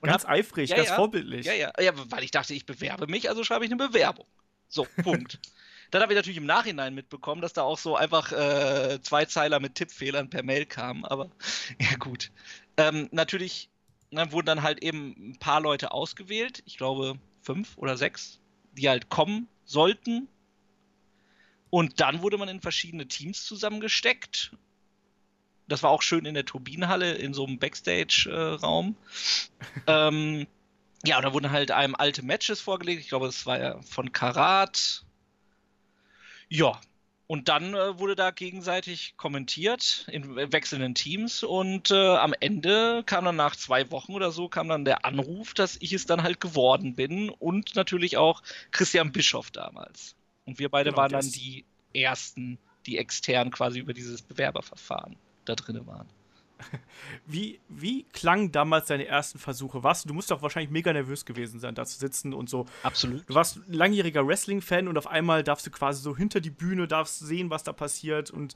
[0.00, 1.46] Und ganz eifrig, ja, ganz ja, vorbildlich.
[1.46, 4.26] Ja, ja, ja, weil ich dachte, ich bewerbe mich, also schreibe ich eine Bewerbung.
[4.68, 5.40] So, Punkt.
[5.90, 9.60] Dann habe ich natürlich im Nachhinein mitbekommen, dass da auch so einfach äh, zwei Zeiler
[9.60, 11.30] mit Tippfehlern per Mail kamen, aber
[11.80, 12.32] ja gut.
[12.76, 13.70] Ähm, natürlich
[14.10, 18.40] ne, wurden dann halt eben ein paar Leute ausgewählt, ich glaube fünf oder sechs,
[18.72, 20.28] die halt kommen sollten.
[21.70, 24.52] Und dann wurde man in verschiedene Teams zusammengesteckt
[25.68, 28.96] das war auch schön in der Turbinenhalle, in so einem Backstage-Raum.
[29.86, 30.46] Äh, ähm,
[31.04, 33.00] ja, und da wurden halt einem alte Matches vorgelegt.
[33.00, 35.04] Ich glaube, das war ja von Karat.
[36.48, 36.80] Ja,
[37.26, 43.24] und dann äh, wurde da gegenseitig kommentiert in wechselnden Teams und äh, am Ende kam
[43.24, 46.40] dann nach zwei Wochen oder so kam dann der Anruf, dass ich es dann halt
[46.40, 50.14] geworden bin und natürlich auch Christian Bischoff damals.
[50.44, 55.16] Und wir beide genau, waren dann die ersten, die extern quasi über dieses Bewerberverfahren
[55.48, 56.08] da drin waren.
[57.26, 59.82] Wie, wie klangen damals deine ersten Versuche?
[59.82, 62.64] Warst du, du musst doch wahrscheinlich mega nervös gewesen sein, da zu sitzen und so.
[62.82, 63.28] Absolut.
[63.28, 66.88] Du warst ein langjähriger Wrestling-Fan und auf einmal darfst du quasi so hinter die Bühne,
[66.88, 68.54] darfst sehen, was da passiert und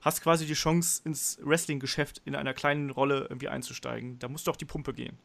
[0.00, 4.18] hast quasi die Chance, ins Wrestling-Geschäft in einer kleinen Rolle irgendwie einzusteigen.
[4.18, 5.18] Da muss doch die Pumpe gehen.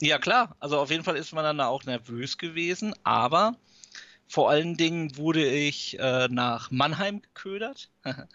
[0.00, 0.56] Ja, klar.
[0.60, 3.56] Also auf jeden Fall ist man dann auch nervös gewesen, aber
[4.26, 7.90] vor allen Dingen wurde ich äh, nach Mannheim geködert.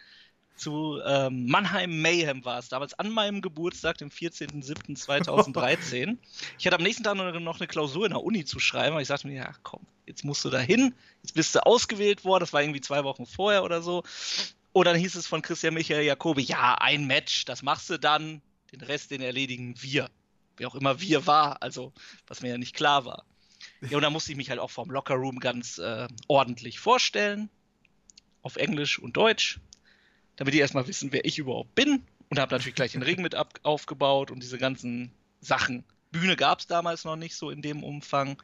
[0.60, 6.18] zu ähm, Mannheim Mayhem war es damals, an meinem Geburtstag, dem 14.07.2013.
[6.58, 9.08] ich hatte am nächsten Tag noch eine Klausur in der Uni zu schreiben, aber ich
[9.08, 10.94] sagte mir, ja komm, jetzt musst du da hin,
[11.24, 14.04] jetzt bist du ausgewählt worden, das war irgendwie zwei Wochen vorher oder so.
[14.72, 18.42] Und dann hieß es von Christian Michael Jacobi, ja, ein Match, das machst du dann,
[18.72, 20.10] den Rest, den erledigen wir.
[20.58, 21.94] Wer auch immer wir war, also
[22.28, 23.24] was mir ja nicht klar war.
[23.82, 27.50] Ja, und da musste ich mich halt auch vom Lockerroom ganz äh, ordentlich vorstellen.
[28.42, 29.60] Auf Englisch und Deutsch
[30.40, 32.02] damit die erstmal wissen, wer ich überhaupt bin.
[32.30, 35.12] Und habe natürlich gleich den Ring mit ab aufgebaut und diese ganzen
[35.42, 35.84] Sachen.
[36.12, 38.42] Bühne gab es damals noch nicht so in dem Umfang.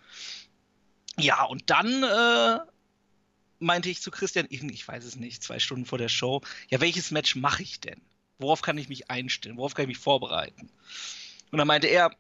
[1.18, 2.60] Ja, und dann äh,
[3.60, 7.12] meinte ich zu Christian, ich weiß es nicht, zwei Stunden vor der Show, ja, welches
[7.12, 8.02] Match mache ich denn?
[8.40, 9.56] Worauf kann ich mich einstellen?
[9.56, 10.70] Worauf kann ich mich vorbereiten?
[11.52, 12.12] Und dann meinte er,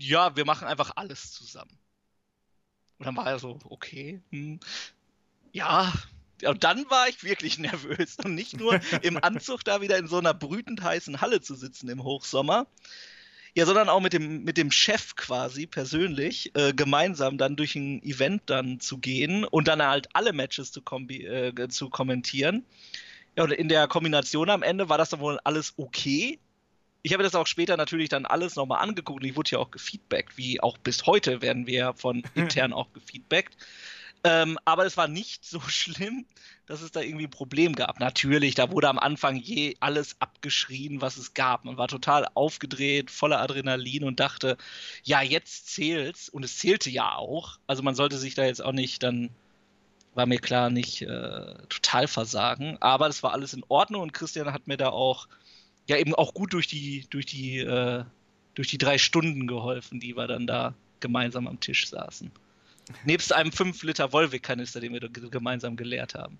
[0.00, 1.78] ja, wir machen einfach alles zusammen.
[2.98, 4.58] Und dann war er so, okay, hm,
[5.52, 5.92] ja,
[6.58, 8.16] dann war ich wirklich nervös.
[8.22, 11.88] Und nicht nur im Anzug da wieder in so einer brütend heißen Halle zu sitzen
[11.88, 12.66] im Hochsommer.
[13.54, 18.02] Ja, sondern auch mit dem, mit dem Chef quasi persönlich äh, gemeinsam dann durch ein
[18.02, 22.64] Event dann zu gehen und dann halt alle Matches zu, äh, zu kommentieren.
[23.36, 26.38] Ja, und in der Kombination am Ende war das dann wohl alles okay.
[27.02, 29.70] Ich habe das auch später natürlich dann alles nochmal angeguckt und ich wurde ja auch
[29.70, 33.54] gefeedbackt, wie auch bis heute werden wir von intern auch gefeedbackt.
[34.24, 36.26] Ähm, aber es war nicht so schlimm,
[36.66, 37.98] dass es da irgendwie ein Problem gab.
[37.98, 41.64] Natürlich, da wurde am Anfang je alles abgeschrien, was es gab.
[41.64, 44.56] Man war total aufgedreht, voller Adrenalin und dachte,
[45.02, 46.28] ja, jetzt zählt's.
[46.28, 47.58] Und es zählte ja auch.
[47.66, 49.30] Also man sollte sich da jetzt auch nicht dann,
[50.14, 52.76] war mir klar, nicht äh, total versagen.
[52.80, 55.26] Aber das war alles in Ordnung und Christian hat mir da auch,
[55.88, 58.04] ja, eben auch gut durch die, durch die, äh,
[58.54, 62.30] durch die drei Stunden geholfen, die wir dann da gemeinsam am Tisch saßen.
[63.04, 66.38] Nebst einem 5 Liter Volvic-Kanister, den wir gemeinsam geleert haben.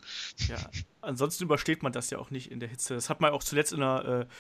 [0.49, 0.59] Ja,
[1.01, 2.95] ansonsten übersteht man das ja auch nicht in der Hitze.
[2.95, 4.29] Das hat man auch zuletzt in der.
[4.29, 4.35] Äh,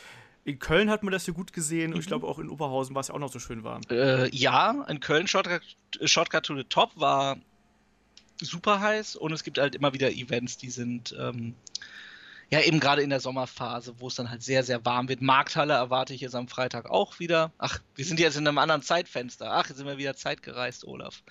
[0.45, 1.95] in Köln hat man das ja gut gesehen mhm.
[1.95, 2.11] und ich mhm.
[2.11, 3.83] glaube auch in Oberhausen war es ja auch noch so schön warm.
[3.91, 5.63] Äh, ja, in Köln Shortcut,
[6.05, 7.39] Shortcut to the Top war
[8.41, 11.55] super heiß und es gibt halt immer wieder Events, die sind ähm,
[12.53, 15.23] Ja, eben gerade in der Sommerphase, wo es dann halt sehr, sehr warm wird.
[15.23, 17.51] Markthalle erwarte ich jetzt am Freitag auch wieder.
[17.57, 19.51] Ach, wir sind jetzt in einem anderen Zeitfenster.
[19.51, 21.23] Ach, jetzt sind wir wieder zeitgereist, Olaf.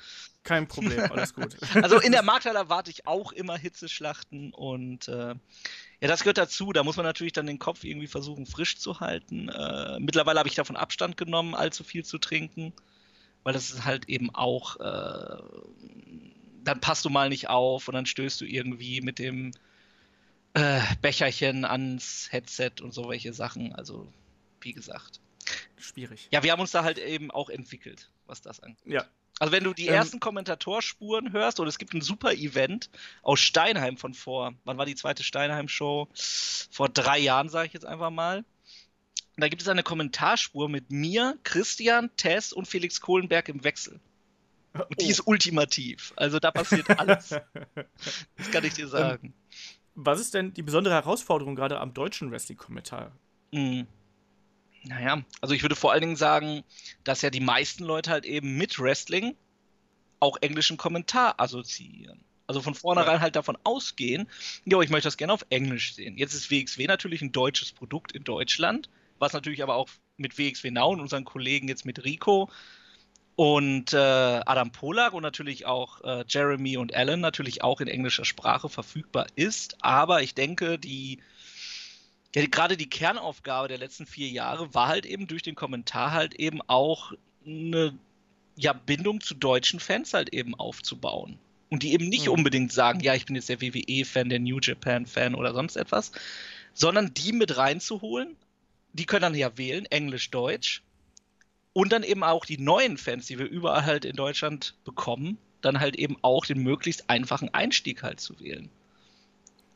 [0.42, 1.56] Kein Problem, alles gut.
[1.84, 5.36] Also in der Markthalle erwarte ich auch immer Hitzeschlachten und äh,
[6.02, 6.74] ja, das gehört dazu.
[6.74, 9.50] Da muss man natürlich dann den Kopf irgendwie versuchen, frisch zu halten.
[9.50, 12.74] Äh, mittlerweile habe ich davon Abstand genommen, allzu viel zu trinken,
[13.44, 15.38] weil das ist halt eben auch, äh,
[16.64, 19.52] dann passt du mal nicht auf und dann stößt du irgendwie mit dem
[20.54, 23.74] äh, Becherchen ans Headset und so welche Sachen.
[23.74, 24.12] Also,
[24.62, 25.20] wie gesagt.
[25.78, 26.28] Schwierig.
[26.32, 28.86] Ja, wir haben uns da halt eben auch entwickelt, was das angeht.
[28.86, 29.06] Ja.
[29.40, 32.92] Also wenn du die Ähm, ersten Kommentatorspuren hörst, oder es gibt ein super Event
[33.24, 36.10] aus Steinheim von vor, wann war die zweite Steinheim-Show?
[36.14, 38.46] Vor drei Jahren, sage ich jetzt einfach mal.
[39.36, 44.00] Und da gibt es eine Kommentarspur mit mir, Christian, Tess und Felix Kohlenberg im Wechsel.
[44.74, 46.14] Und die ist ultimativ.
[46.16, 47.30] Also da passiert alles.
[48.38, 49.34] das kann ich dir sagen.
[50.04, 53.12] Was ist denn die besondere Herausforderung gerade am deutschen Wrestling-Kommentar?
[53.52, 53.88] Mhm.
[54.84, 56.64] Naja, also ich würde vor allen Dingen sagen,
[57.04, 59.36] dass ja die meisten Leute halt eben mit Wrestling
[60.20, 62.24] auch englischen Kommentar assoziieren.
[62.48, 64.28] Also von vornherein halt davon ausgehen,
[64.66, 66.18] ja, ich möchte das gerne auf Englisch sehen.
[66.18, 68.90] Jetzt ist WXW natürlich ein deutsches Produkt in Deutschland,
[69.20, 72.50] was natürlich aber auch mit WXW Now und unseren Kollegen jetzt mit Rico
[73.36, 78.26] und äh, Adam Polak und natürlich auch äh, Jeremy und Alan natürlich auch in englischer
[78.26, 79.78] Sprache verfügbar ist.
[79.82, 81.20] Aber ich denke, die
[82.36, 86.36] ja, gerade die Kernaufgabe der letzten vier Jahre war halt eben durch den Kommentar halt
[86.36, 87.12] eben auch
[87.46, 87.98] eine
[88.56, 91.40] ja, Bindung zu deutschen Fans halt eben aufzubauen.
[91.70, 92.34] Und die eben nicht Mhm.
[92.34, 96.12] unbedingt sagen, ja, ich bin jetzt der WWE-Fan, der New Japan-Fan oder sonst etwas,
[96.74, 98.36] sondern die mit reinzuholen.
[98.94, 100.84] Die können dann ja wählen, Englisch, Deutsch.
[101.74, 105.80] Und dann eben auch die neuen Fans, die wir überall halt in Deutschland bekommen, dann
[105.80, 108.70] halt eben auch den möglichst einfachen Einstieg halt zu wählen,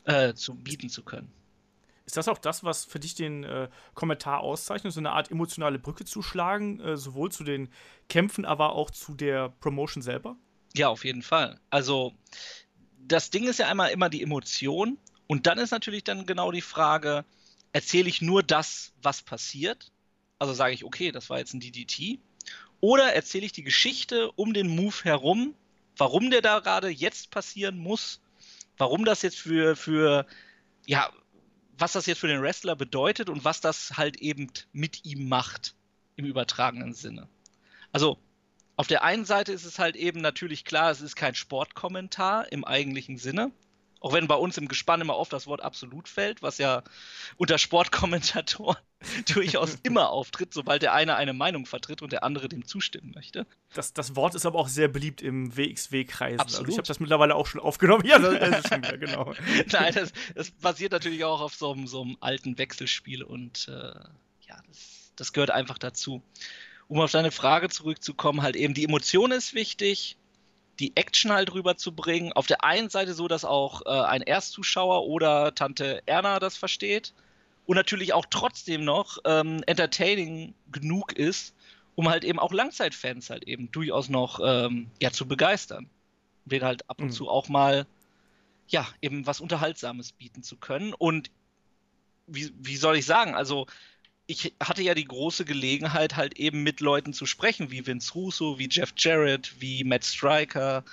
[0.04, 1.32] äh, zu bieten zu können.
[2.06, 5.80] Ist das auch das, was für dich den äh, Kommentar auszeichnet, so eine Art emotionale
[5.80, 7.70] Brücke zu schlagen, äh, sowohl zu den
[8.10, 10.36] Kämpfen, aber auch zu der Promotion selber?
[10.76, 11.60] Ja, auf jeden Fall.
[11.72, 12.14] Also
[13.00, 16.62] das Ding ist ja einmal immer die Emotion und dann ist natürlich dann genau die
[16.62, 17.26] Frage,
[17.72, 19.92] erzähle ich nur das, was passiert?
[20.40, 22.20] Also sage ich, okay, das war jetzt ein DDT.
[22.82, 25.56] Oder erzähle ich die Geschichte um den Move herum,
[25.98, 28.22] warum der da gerade jetzt passieren muss,
[28.78, 30.26] warum das jetzt für, für,
[30.86, 31.12] ja,
[31.78, 35.76] was das jetzt für den Wrestler bedeutet und was das halt eben mit ihm macht,
[36.16, 37.28] im übertragenen Sinne.
[37.92, 38.18] Also
[38.78, 42.66] auf der einen Seite ist es halt eben natürlich klar, es ist kein Sportkommentar im
[42.66, 43.52] eigentlichen Sinne.
[44.06, 46.84] Auch wenn bei uns im Gespann immer oft das Wort absolut fällt, was ja
[47.38, 48.78] unter Sportkommentatoren
[49.34, 53.48] durchaus immer auftritt, sobald der eine eine Meinung vertritt und der andere dem zustimmen möchte.
[53.74, 56.40] Das, das Wort ist aber auch sehr beliebt im WXW-Kreis.
[56.40, 58.04] Also ich habe das mittlerweile auch schon aufgenommen.
[58.06, 59.34] Ja, das, das ist schon wieder, genau.
[59.72, 63.72] Nein, das, das basiert natürlich auch auf so einem, so einem alten Wechselspiel und äh,
[63.72, 66.22] ja, das, das gehört einfach dazu.
[66.88, 70.16] Um auf deine Frage zurückzukommen, halt eben die Emotion ist wichtig,
[70.80, 72.34] die Action halt rüberzubringen.
[72.34, 77.14] Auf der einen Seite so, dass auch äh, ein Erstzuschauer oder Tante Erna das versteht
[77.66, 81.56] und natürlich auch trotzdem noch ähm, entertaining genug ist,
[81.96, 85.90] um halt eben auch Langzeitfans halt eben durchaus noch ähm, ja, zu begeistern.
[86.46, 87.12] Wäre halt ab und Mhm.
[87.12, 87.88] zu auch mal
[88.68, 90.94] ja, eben was Unterhaltsames bieten zu können.
[90.94, 91.30] Und
[92.28, 93.68] wie, wie soll ich sagen, also
[94.28, 98.58] ich hatte ja die große Gelegenheit, halt eben mit Leuten zu sprechen, wie Vince Russo,
[98.58, 100.84] wie Jeff Jarrett, wie Matt Stryker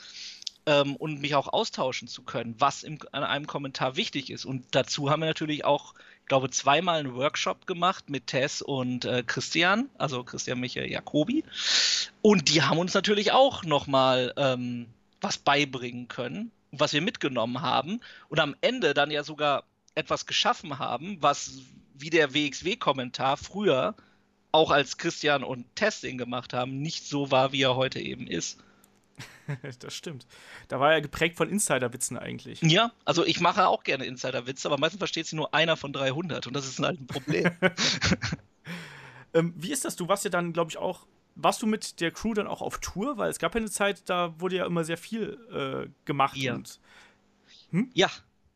[0.66, 4.44] ähm, und mich auch austauschen zu können, was im, an einem Kommentar wichtig ist.
[4.44, 9.04] Und dazu haben wir natürlich auch, ich glaube, zweimal einen Workshop gemacht mit Tess und
[9.04, 11.44] äh, Christian, also Christian Michael Jacobi.
[12.20, 14.86] Und die haben uns natürlich auch nochmal ähm,
[15.20, 19.64] was beibringen können, was wir mitgenommen haben und am Ende dann ja sogar
[19.94, 21.62] etwas geschaffen haben, was
[21.95, 23.95] wie der WXW-Kommentar früher
[24.51, 28.59] auch als Christian und Testing gemacht haben, nicht so war, wie er heute eben ist.
[29.80, 30.26] das stimmt.
[30.68, 32.61] Da war er geprägt von Insider-Witzen eigentlich.
[32.62, 36.47] Ja, also ich mache auch gerne Insider-Witze, aber meistens versteht sie nur einer von 300
[36.47, 37.51] und das ist halt ein Problem.
[39.34, 39.97] Ähm, wie ist das?
[39.97, 41.07] Du warst ja dann, glaube ich, auch.
[41.34, 43.16] Warst du mit der Crew dann auch auf Tour?
[43.16, 46.36] Weil es gab ja eine Zeit, da wurde ja immer sehr viel äh, gemacht.
[46.36, 46.55] Ja.
[46.55, 46.78] Und,
[47.95, 48.11] ja,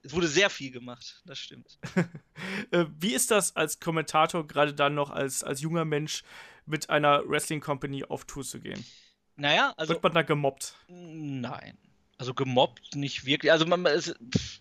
[0.07, 1.79] es wurde sehr viel gemacht, das stimmt.
[2.71, 6.23] äh, wie ist das als Kommentator, gerade dann noch als, als junger Mensch,
[6.65, 8.85] mit einer Wrestling Company auf Tour zu gehen?
[9.37, 10.77] Naja, also Wird man da gemobbt?
[10.89, 11.79] Nein.
[12.19, 13.53] Also gemobbt nicht wirklich.
[13.53, 14.61] Also man, es, pff,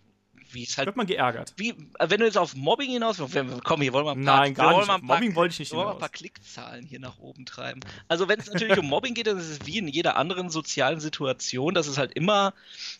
[0.55, 1.53] wie es halt wird man geärgert.
[1.57, 4.25] wie, äh, wenn du jetzt auf Mobbing hinaus willst, wir- komm, hier wollen wir ein
[4.25, 4.87] paar, Nein, wir gar nicht.
[4.87, 7.81] paar, Mobbing wollte ich nicht wir wollen mal ein paar Klickzahlen hier nach oben treiben.
[8.07, 10.99] Also wenn es natürlich um Mobbing geht, dann ist es wie in jeder anderen sozialen
[10.99, 12.53] Situation, dass es halt immer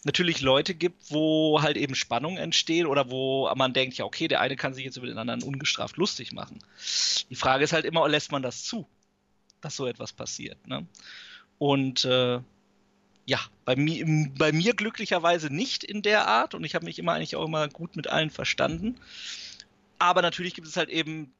[0.04, 4.42] natürlich Leute gibt, wo halt eben Spannungen entstehen oder wo man denkt, ja okay, der
[4.42, 6.60] eine kann sich jetzt über den anderen ungestraft lustig machen.
[7.30, 8.88] Die Frage ist halt immer, lässt man das zu,
[9.62, 10.86] dass so etwas passiert, ne?
[11.58, 12.40] Und äh,
[13.26, 14.06] ja, bei mir,
[14.38, 17.68] bei mir glücklicherweise nicht in der Art und ich habe mich immer eigentlich auch immer
[17.68, 19.00] gut mit allen verstanden.
[19.98, 21.34] Aber natürlich gibt es halt eben,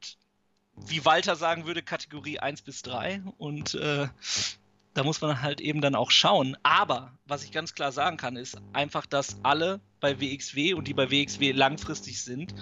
[0.76, 4.08] wie Walter sagen würde, Kategorie 1 bis 3 und äh,
[4.96, 6.58] da muss man halt eben dann auch schauen.
[6.64, 10.94] Aber was ich ganz klar sagen kann, ist einfach, dass alle bei WXW und die
[10.94, 12.56] bei WXW langfristig sind,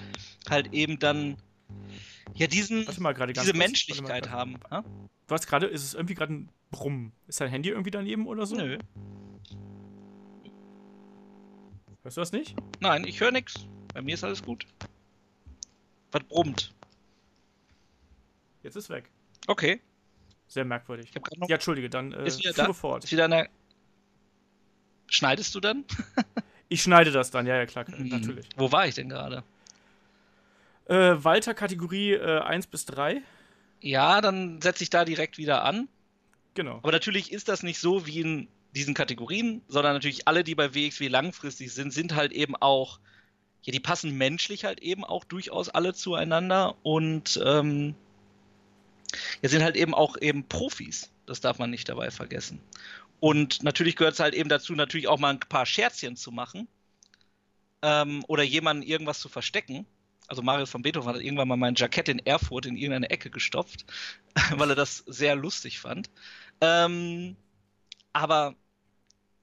[0.49, 1.37] halt eben dann
[2.33, 3.53] ja diesen, diese.
[3.53, 4.57] Menschlichkeit haben.
[4.69, 4.83] Ha?
[5.27, 7.11] Du hast gerade, ist es irgendwie gerade ein Brummen?
[7.27, 8.55] Ist dein Handy irgendwie daneben oder so?
[8.55, 8.77] Nö.
[12.03, 12.55] Hörst du das nicht?
[12.81, 13.65] Nein, ich höre nichts.
[13.93, 14.65] Bei mir ist alles gut.
[16.11, 16.73] Was brummt?
[18.61, 19.09] Jetzt ist weg.
[19.47, 19.81] Okay.
[20.47, 21.11] Sehr merkwürdig.
[21.47, 22.73] Ja, entschuldige, dann äh, Ist wieder da?
[22.73, 23.03] fort.
[23.05, 23.49] Ist wieder eine.
[25.07, 25.85] Schneidest du dann?
[26.69, 28.07] Ich schneide das dann, ja, ja, klar, Hm.
[28.07, 28.47] natürlich.
[28.57, 29.43] Wo war ich denn gerade?
[30.85, 33.21] Äh, Walter, Kategorie äh, 1 bis 3.
[33.81, 35.87] Ja, dann setze ich da direkt wieder an.
[36.53, 36.77] Genau.
[36.77, 40.73] Aber natürlich ist das nicht so wie in diesen Kategorien, sondern natürlich alle, die bei
[40.73, 42.99] WXW langfristig sind, sind halt eben auch,
[43.63, 47.95] ja, die passen menschlich halt eben auch durchaus alle zueinander und ähm,
[49.41, 51.11] ja, sind halt eben auch eben Profis.
[51.25, 52.59] Das darf man nicht dabei vergessen.
[53.19, 56.67] Und natürlich gehört es halt eben dazu, natürlich auch mal ein paar Scherzchen zu machen
[57.81, 59.85] ähm, oder jemanden irgendwas zu verstecken.
[60.33, 63.85] Also Marius von Beethoven hat irgendwann mal mein Jackett in Erfurt in irgendeine Ecke gestopft,
[64.57, 66.09] weil er das sehr lustig fand.
[66.59, 67.35] Ähm,
[68.13, 68.55] aber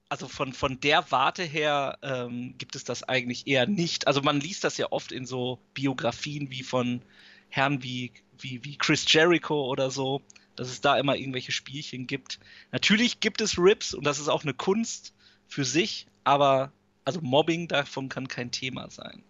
[0.09, 4.05] also von, von der Warte her ähm, gibt es das eigentlich eher nicht.
[4.05, 7.01] Also man liest das ja oft in so Biografien wie von
[7.47, 10.21] Herren wie, wie, wie Chris Jericho oder so,
[10.57, 12.37] dass es da immer irgendwelche Spielchen gibt.
[12.73, 15.13] Natürlich gibt es Rips und das ist auch eine Kunst
[15.47, 16.73] für sich, aber
[17.05, 19.23] also Mobbing davon kann kein Thema sein.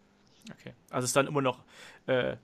[0.50, 0.74] Okay.
[0.90, 1.64] Also es ist dann immer noch
[2.08, 2.36] äh,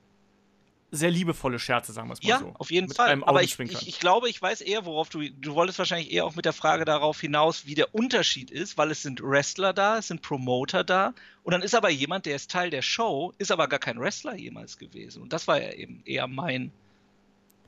[0.90, 2.54] sehr liebevolle Scherze, sagen wir es mal Ja, so.
[2.58, 3.22] auf jeden Mit Fall.
[3.24, 5.28] Aber ich, ich, ich glaube, ich weiß eher, worauf du.
[5.30, 8.90] Du wolltest wahrscheinlich eher auch mit der Frage darauf hinaus, wie der Unterschied ist, weil
[8.90, 11.12] es sind Wrestler da, es sind Promoter da.
[11.42, 14.34] Und dann ist aber jemand, der ist Teil der Show, ist aber gar kein Wrestler
[14.36, 15.22] jemals gewesen.
[15.22, 16.72] Und das war ja eben eher mein,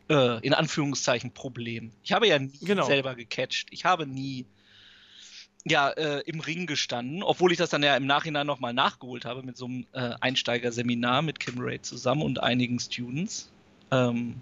[0.08, 1.90] äh, in Anführungszeichen, Problem.
[2.02, 2.86] Ich habe ja nie Genau.
[2.86, 3.68] selber gecatcht.
[3.70, 4.46] Ich habe nie.
[5.66, 9.42] Ja, äh, im Ring gestanden, obwohl ich das dann ja im Nachhinein nochmal nachgeholt habe
[9.42, 13.50] mit so einem äh, Einsteigerseminar mit Kim Ray zusammen und einigen Students.
[13.90, 14.40] Ähm,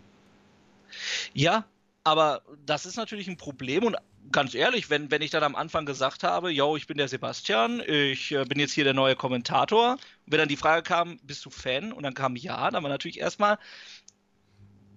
[1.35, 1.65] ja,
[2.05, 3.97] aber das ist natürlich ein Problem und
[4.33, 7.83] ganz ehrlich, wenn, wenn ich dann am Anfang gesagt habe, yo, ich bin der Sebastian,
[7.87, 11.45] ich äh, bin jetzt hier der neue Kommentator, und wenn dann die Frage kam, bist
[11.45, 11.93] du Fan?
[11.93, 13.59] Und dann kam ja, dann war natürlich erstmal,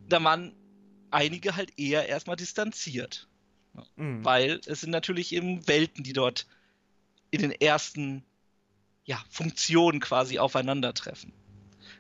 [0.07, 0.53] da waren
[1.11, 3.27] einige halt eher erstmal distanziert,
[3.95, 4.25] Mhm.
[4.25, 6.45] weil es sind natürlich eben Welten, die dort
[7.29, 8.23] in den ersten
[9.05, 11.33] ja, Funktionen quasi aufeinandertreffen.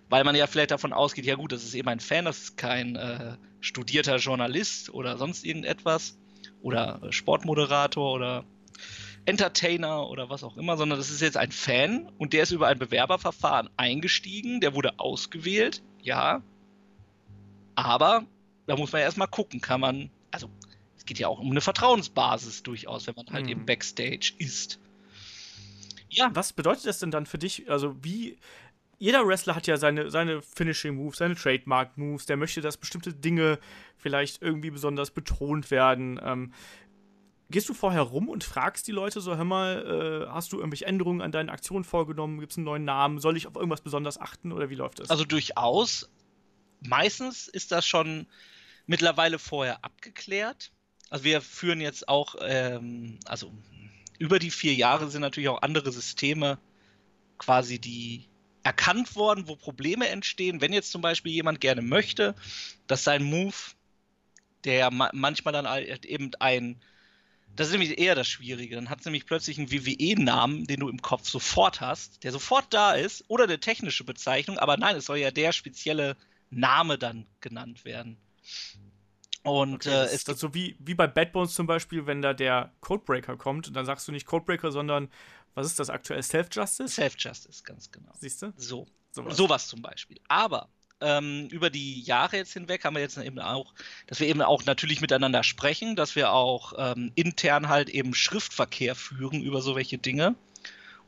[0.09, 2.57] Weil man ja vielleicht davon ausgeht, ja gut, das ist eben ein Fan, das ist
[2.57, 6.17] kein äh, studierter Journalist oder sonst irgendetwas
[6.61, 8.45] oder Sportmoderator oder
[9.25, 12.67] Entertainer oder was auch immer, sondern das ist jetzt ein Fan und der ist über
[12.67, 16.41] ein Bewerberverfahren eingestiegen, der wurde ausgewählt, ja.
[17.75, 18.25] Aber
[18.67, 20.49] da muss man ja erstmal gucken, kann man, also
[21.01, 23.51] es geht ja auch um eine Vertrauensbasis durchaus, wenn man halt Mhm.
[23.51, 24.79] eben Backstage ist.
[26.09, 27.69] Ja, Was bedeutet das denn dann für dich?
[27.71, 28.37] Also, wie.
[28.99, 32.27] Jeder Wrestler hat ja seine, seine Finishing Moves, seine Trademark Moves.
[32.27, 33.57] Der möchte, dass bestimmte Dinge
[33.97, 36.19] vielleicht irgendwie besonders betont werden.
[36.23, 36.53] Ähm,
[37.49, 40.85] gehst du vorher rum und fragst die Leute so: Hör mal, äh, hast du irgendwelche
[40.85, 42.39] Änderungen an deinen Aktionen vorgenommen?
[42.41, 43.17] Gibt es einen neuen Namen?
[43.17, 45.09] Soll ich auf irgendwas besonders achten oder wie läuft das?
[45.09, 46.11] Also durchaus.
[46.81, 48.27] Meistens ist das schon
[48.85, 50.71] mittlerweile vorher abgeklärt.
[51.11, 53.51] Also wir führen jetzt auch, ähm, also
[54.17, 56.57] über die vier Jahre sind natürlich auch andere Systeme
[57.37, 58.29] quasi die
[58.63, 60.61] erkannt worden, wo Probleme entstehen.
[60.61, 62.33] Wenn jetzt zum Beispiel jemand gerne möchte,
[62.87, 63.55] dass sein Move,
[64.63, 66.81] der ja ma manchmal dann halt eben ein,
[67.57, 70.87] das ist nämlich eher das Schwierige, dann hat es nämlich plötzlich einen WWE-Namen, den du
[70.87, 75.07] im Kopf sofort hast, der sofort da ist, oder eine technische Bezeichnung, aber nein, es
[75.07, 76.15] soll ja der spezielle
[76.51, 78.15] Name dann genannt werden.
[79.43, 82.21] Und Okay, äh, es ist das so wie, wie bei Bad Bones zum Beispiel, wenn
[82.21, 85.09] da der Codebreaker kommt und dann sagst du nicht Codebreaker, sondern
[85.55, 86.21] was ist das aktuell?
[86.21, 86.89] Self-Justice?
[86.89, 88.11] Self-Justice, ganz genau.
[88.19, 88.53] Siehst du?
[88.55, 88.87] So.
[89.11, 89.35] Sowas.
[89.35, 90.19] Sowas zum Beispiel.
[90.29, 90.69] Aber
[91.01, 93.73] ähm, über die Jahre jetzt hinweg haben wir jetzt eben auch,
[94.07, 98.95] dass wir eben auch natürlich miteinander sprechen, dass wir auch ähm, intern halt eben Schriftverkehr
[98.95, 100.35] führen über so welche Dinge.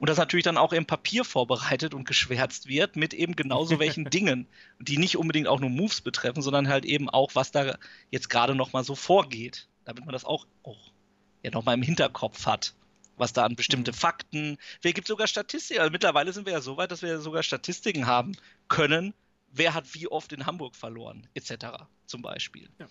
[0.04, 4.04] Und das natürlich dann auch im Papier vorbereitet und geschwärzt wird mit eben genauso welchen
[4.10, 7.78] Dingen, die nicht unbedingt auch nur Moves betreffen, sondern halt eben auch, was da
[8.12, 10.92] jetzt gerade nochmal so vorgeht, damit man das auch, auch
[11.42, 12.74] ja nochmal im Hinterkopf hat
[13.16, 13.96] was da an bestimmte mhm.
[13.96, 14.58] Fakten.
[14.82, 15.80] Wer gibt sogar Statistiken?
[15.80, 18.36] Also mittlerweile sind wir ja so weit, dass wir sogar Statistiken haben
[18.68, 19.14] können,
[19.54, 21.86] wer hat wie oft in Hamburg verloren, etc.
[22.08, 22.68] zum Beispiel.
[22.78, 22.88] Ja.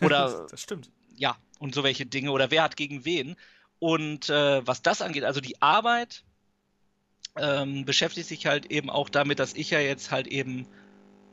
[0.04, 0.90] Oder das stimmt.
[1.14, 2.32] Ja, und so welche Dinge.
[2.32, 3.36] Oder wer hat gegen wen.
[3.78, 6.24] Und äh, was das angeht, also die Arbeit
[7.36, 10.66] ähm, beschäftigt sich halt eben auch damit, dass ich ja jetzt halt eben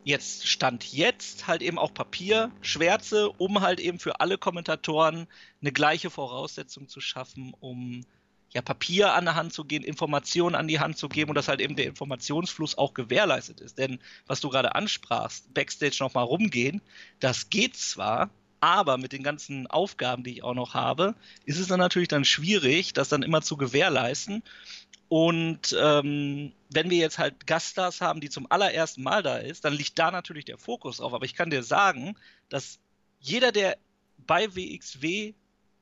[0.03, 5.27] jetzt Stand jetzt halt eben auch Papier schwärze, um halt eben für alle Kommentatoren
[5.61, 8.05] eine gleiche Voraussetzung zu schaffen, um
[8.53, 11.47] ja Papier an der Hand zu gehen, Informationen an die Hand zu geben und dass
[11.47, 13.79] halt eben der Informationsfluss auch gewährleistet ist.
[13.79, 16.81] Denn was du gerade ansprachst, Backstage nochmal rumgehen,
[17.19, 18.29] das geht zwar,
[18.61, 21.15] aber mit den ganzen Aufgaben, die ich auch noch habe,
[21.45, 24.41] ist es dann natürlich dann schwierig, das dann immer zu gewährleisten.
[25.07, 29.73] Und ähm, wenn wir jetzt halt Gaststars haben, die zum allerersten Mal da ist, dann
[29.73, 31.13] liegt da natürlich der Fokus drauf.
[31.13, 32.15] Aber ich kann dir sagen,
[32.49, 32.79] dass
[33.19, 33.77] jeder, der
[34.17, 35.33] bei WXW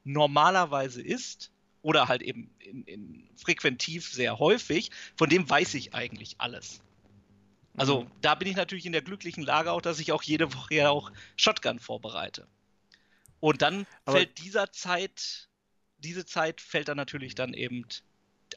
[0.03, 1.53] normalerweise ist,
[1.83, 6.81] oder halt eben in, in frequentiv sehr häufig, von dem weiß ich eigentlich alles.
[7.75, 8.11] Also mhm.
[8.21, 10.89] da bin ich natürlich in der glücklichen Lage auch, dass ich auch jede Woche ja
[10.89, 12.47] auch Shotgun vorbereite.
[13.39, 15.49] Und dann Aber fällt dieser Zeit,
[15.97, 17.85] diese Zeit fällt dann natürlich dann eben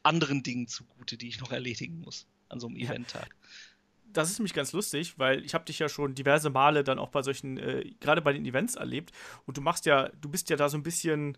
[0.05, 2.91] anderen Dingen zugute, die ich noch erledigen muss an so einem ja.
[2.91, 3.35] Eventtag.
[4.13, 7.11] Das ist nämlich ganz lustig, weil ich habe dich ja schon diverse Male dann auch
[7.11, 9.13] bei solchen, äh, gerade bei den Events erlebt
[9.45, 11.37] und du machst ja, du bist ja da so ein bisschen,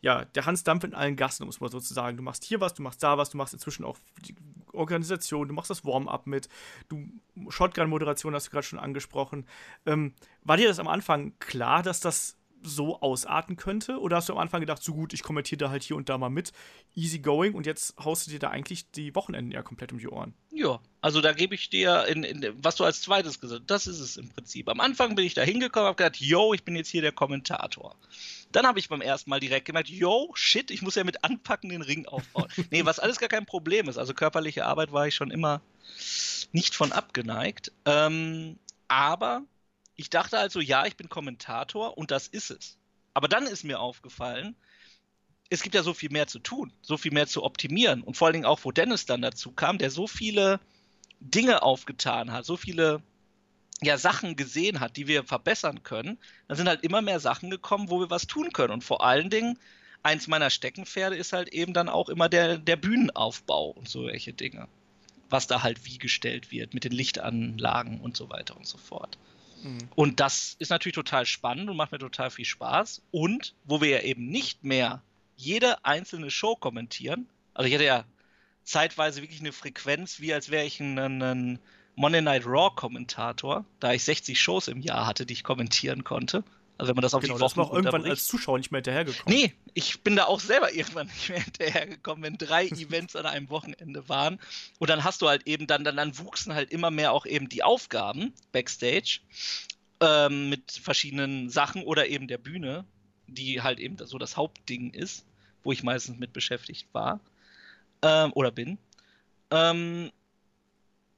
[0.00, 2.16] ja, der Hans Dampf in allen Gassen, muss man sozusagen.
[2.16, 4.34] Du machst hier was, du machst da was, du machst inzwischen auch die
[4.72, 6.48] Organisation, du machst das Warm-up mit,
[6.88, 7.08] du
[7.48, 9.46] Shotgun-Moderation hast du gerade schon angesprochen.
[9.84, 13.98] Ähm, war dir das am Anfang klar, dass das so ausarten könnte?
[14.00, 16.18] Oder hast du am Anfang gedacht, so gut, ich kommentiere da halt hier und da
[16.18, 16.52] mal mit,
[16.94, 20.08] easy going und jetzt haust du dir da eigentlich die Wochenenden ja komplett um die
[20.08, 20.34] Ohren?
[20.50, 23.86] Ja, also da gebe ich dir, in, in, was du als zweites gesagt hast, das
[23.86, 24.68] ist es im Prinzip.
[24.68, 27.96] Am Anfang bin ich da hingekommen, habe gedacht, yo, ich bin jetzt hier der Kommentator.
[28.52, 31.70] Dann habe ich beim ersten Mal direkt gemerkt, yo, shit, ich muss ja mit anpacken
[31.70, 32.48] den Ring aufbauen.
[32.70, 33.98] nee, was alles gar kein Problem ist.
[33.98, 35.62] Also körperliche Arbeit war ich schon immer
[36.52, 37.72] nicht von abgeneigt.
[37.86, 38.58] Ähm,
[38.88, 39.42] aber
[39.96, 42.78] ich dachte also, ja, ich bin Kommentator und das ist es.
[43.14, 44.56] Aber dann ist mir aufgefallen,
[45.50, 48.02] es gibt ja so viel mehr zu tun, so viel mehr zu optimieren.
[48.02, 50.60] Und vor allen Dingen auch, wo Dennis dann dazu kam, der so viele
[51.20, 53.02] Dinge aufgetan hat, so viele
[53.82, 56.18] ja, Sachen gesehen hat, die wir verbessern können,
[56.48, 58.72] dann sind halt immer mehr Sachen gekommen, wo wir was tun können.
[58.72, 59.58] Und vor allen Dingen,
[60.02, 64.68] eins meiner Steckenpferde ist halt eben dann auch immer der, der Bühnenaufbau und solche Dinge.
[65.28, 69.18] Was da halt wie gestellt wird mit den Lichtanlagen und so weiter und so fort.
[69.62, 69.78] Mhm.
[69.94, 73.02] Und das ist natürlich total spannend und macht mir total viel Spaß.
[73.10, 75.02] Und wo wir ja eben nicht mehr
[75.36, 78.04] jede einzelne Show kommentieren, also ich hatte ja
[78.64, 81.58] zeitweise wirklich eine Frequenz, wie als wäre ich ein, ein
[81.94, 86.44] Monday Night Raw Kommentator, da ich 60 Shows im Jahr hatte, die ich kommentieren konnte.
[86.82, 88.78] Also wenn man das auf genau, die Wochen das noch irgendwann als Zuschauer nicht mehr
[88.78, 89.38] hinterhergekommen.
[89.38, 93.50] Nee, ich bin da auch selber irgendwann nicht mehr hinterhergekommen, wenn drei Events an einem
[93.50, 94.40] Wochenende waren.
[94.80, 97.48] Und dann hast du halt eben, dann, dann, dann wuchsen halt immer mehr auch eben
[97.48, 99.20] die Aufgaben backstage
[100.00, 102.84] ähm, mit verschiedenen Sachen oder eben der Bühne,
[103.28, 105.24] die halt eben so das Hauptding ist,
[105.62, 107.20] wo ich meistens mit beschäftigt war
[108.02, 108.76] ähm, oder bin.
[109.52, 110.10] Ähm,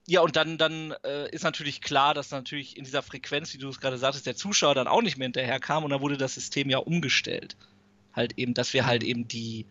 [0.06, 3.68] ja, und dann, dann äh, ist natürlich klar, dass natürlich in dieser Frequenz, wie du
[3.68, 6.34] es gerade sagtest, der Zuschauer dann auch nicht mehr hinterher kam und dann wurde das
[6.34, 7.56] System ja umgestellt.
[8.12, 9.66] Halt eben, dass wir halt eben die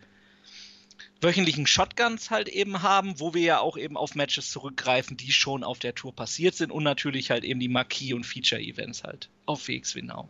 [1.20, 5.62] wöchentlichen Shotguns halt eben haben, wo wir ja auch eben auf Matches zurückgreifen, die schon
[5.62, 9.68] auf der Tour passiert sind und natürlich halt eben die Marquis- und Feature-Events halt auf
[9.68, 10.28] WXW Now.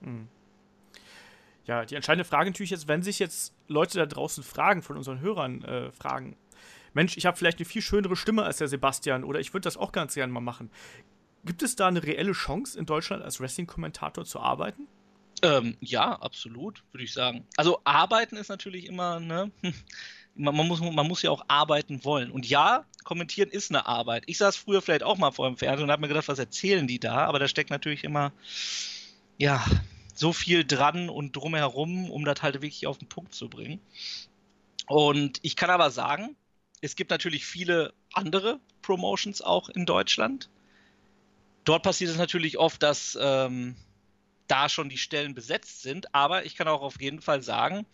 [0.00, 0.28] Mhm.
[1.66, 5.20] Ja, die entscheidende Frage natürlich jetzt, wenn sich jetzt Leute da draußen fragen, von unseren
[5.20, 6.36] Hörern äh, fragen,
[6.96, 9.76] Mensch, ich habe vielleicht eine viel schönere Stimme als der Sebastian oder ich würde das
[9.76, 10.70] auch ganz gerne mal machen.
[11.44, 14.88] Gibt es da eine reelle Chance in Deutschland als Wrestling-Kommentator zu arbeiten?
[15.42, 17.46] Ähm, ja, absolut, würde ich sagen.
[17.58, 19.52] Also arbeiten ist natürlich immer, ne?
[20.38, 22.30] Man, man, muss, man muss ja auch arbeiten wollen.
[22.30, 24.24] Und ja, kommentieren ist eine Arbeit.
[24.26, 26.86] Ich saß früher vielleicht auch mal vor dem Fernsehen und habe mir gedacht, was erzählen
[26.86, 27.24] die da?
[27.24, 28.34] Aber da steckt natürlich immer,
[29.38, 29.64] ja,
[30.14, 33.80] so viel dran und drumherum, um das halt wirklich auf den Punkt zu bringen.
[34.88, 36.36] Und ich kann aber sagen,
[36.80, 40.48] es gibt natürlich viele andere Promotions auch in Deutschland.
[41.64, 43.76] Dort passiert es natürlich oft, dass ähm,
[44.46, 47.86] da schon die Stellen besetzt sind, aber ich kann auch auf jeden Fall sagen,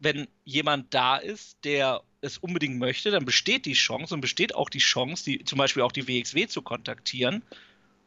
[0.00, 4.68] wenn jemand da ist, der es unbedingt möchte, dann besteht die Chance und besteht auch
[4.68, 7.44] die Chance, die, zum Beispiel auch die WXW zu kontaktieren,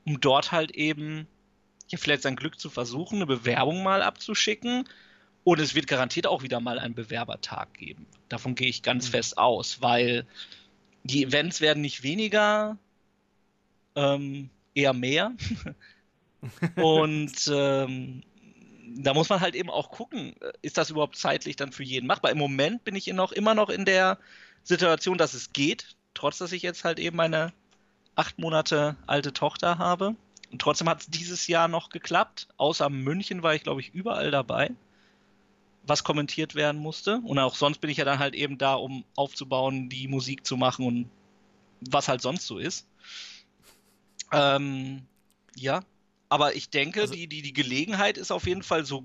[0.05, 1.27] um dort halt eben
[1.87, 4.89] ja, vielleicht sein Glück zu versuchen, eine Bewerbung mal abzuschicken
[5.45, 8.07] Und es wird garantiert auch wieder mal einen Bewerbertag geben.
[8.29, 9.11] Davon gehe ich ganz mhm.
[9.11, 10.25] fest aus, weil
[11.03, 12.79] die Events werden nicht weniger,
[13.95, 15.33] ähm, eher mehr.
[16.75, 18.23] Und ähm,
[18.97, 20.33] da muss man halt eben auch gucken,
[20.63, 22.31] ist das überhaupt zeitlich dann für jeden machbar?
[22.31, 24.17] Im Moment bin ich noch, immer noch in der
[24.63, 27.53] Situation, dass es geht, trotz dass ich jetzt halt eben meine
[28.15, 30.15] acht Monate alte Tochter habe.
[30.51, 32.47] Und trotzdem hat es dieses Jahr noch geklappt.
[32.57, 34.71] Außer München war ich, glaube ich, überall dabei,
[35.87, 37.19] was kommentiert werden musste.
[37.23, 40.57] Und auch sonst bin ich ja dann halt eben da, um aufzubauen, die Musik zu
[40.57, 41.09] machen und
[41.81, 42.87] was halt sonst so ist.
[44.31, 45.03] Ähm,
[45.55, 45.81] ja,
[46.29, 49.03] aber ich denke, also, die, die, die Gelegenheit ist auf jeden Fall so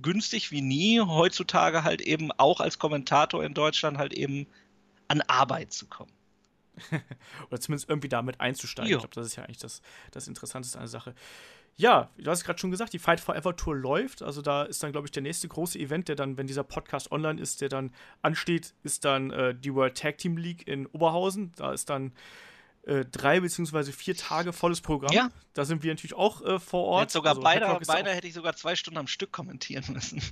[0.00, 4.46] günstig wie nie, heutzutage halt eben auch als Kommentator in Deutschland halt eben
[5.08, 6.12] an Arbeit zu kommen.
[7.50, 8.90] Oder zumindest irgendwie damit einzusteigen.
[8.90, 8.98] Jo.
[8.98, 11.14] Ich glaube, das ist ja eigentlich das, das Interessanteste an der Sache.
[11.76, 14.22] Ja, du hast gerade schon gesagt, die Fight Forever Tour läuft.
[14.22, 17.10] Also da ist dann, glaube ich, der nächste große Event, der dann, wenn dieser Podcast
[17.10, 21.52] online ist, der dann ansteht, ist dann äh, die World Tag Team League in Oberhausen.
[21.56, 22.12] Da ist dann
[22.84, 25.12] äh, drei beziehungsweise vier Tage volles Programm.
[25.12, 25.30] Ja.
[25.54, 27.02] Da sind wir natürlich auch äh, vor Ort.
[27.04, 30.22] Jetzt sogar also, beide, beide hätte ich sogar zwei Stunden am Stück kommentieren müssen.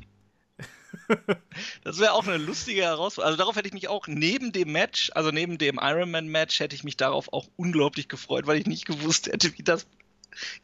[1.85, 3.27] das wäre auch eine lustige Herausforderung.
[3.27, 6.85] Also darauf hätte ich mich auch neben dem Match, also neben dem Ironman-Match, hätte ich
[6.85, 9.87] mich darauf auch unglaublich gefreut, weil ich nicht gewusst hätte, wie das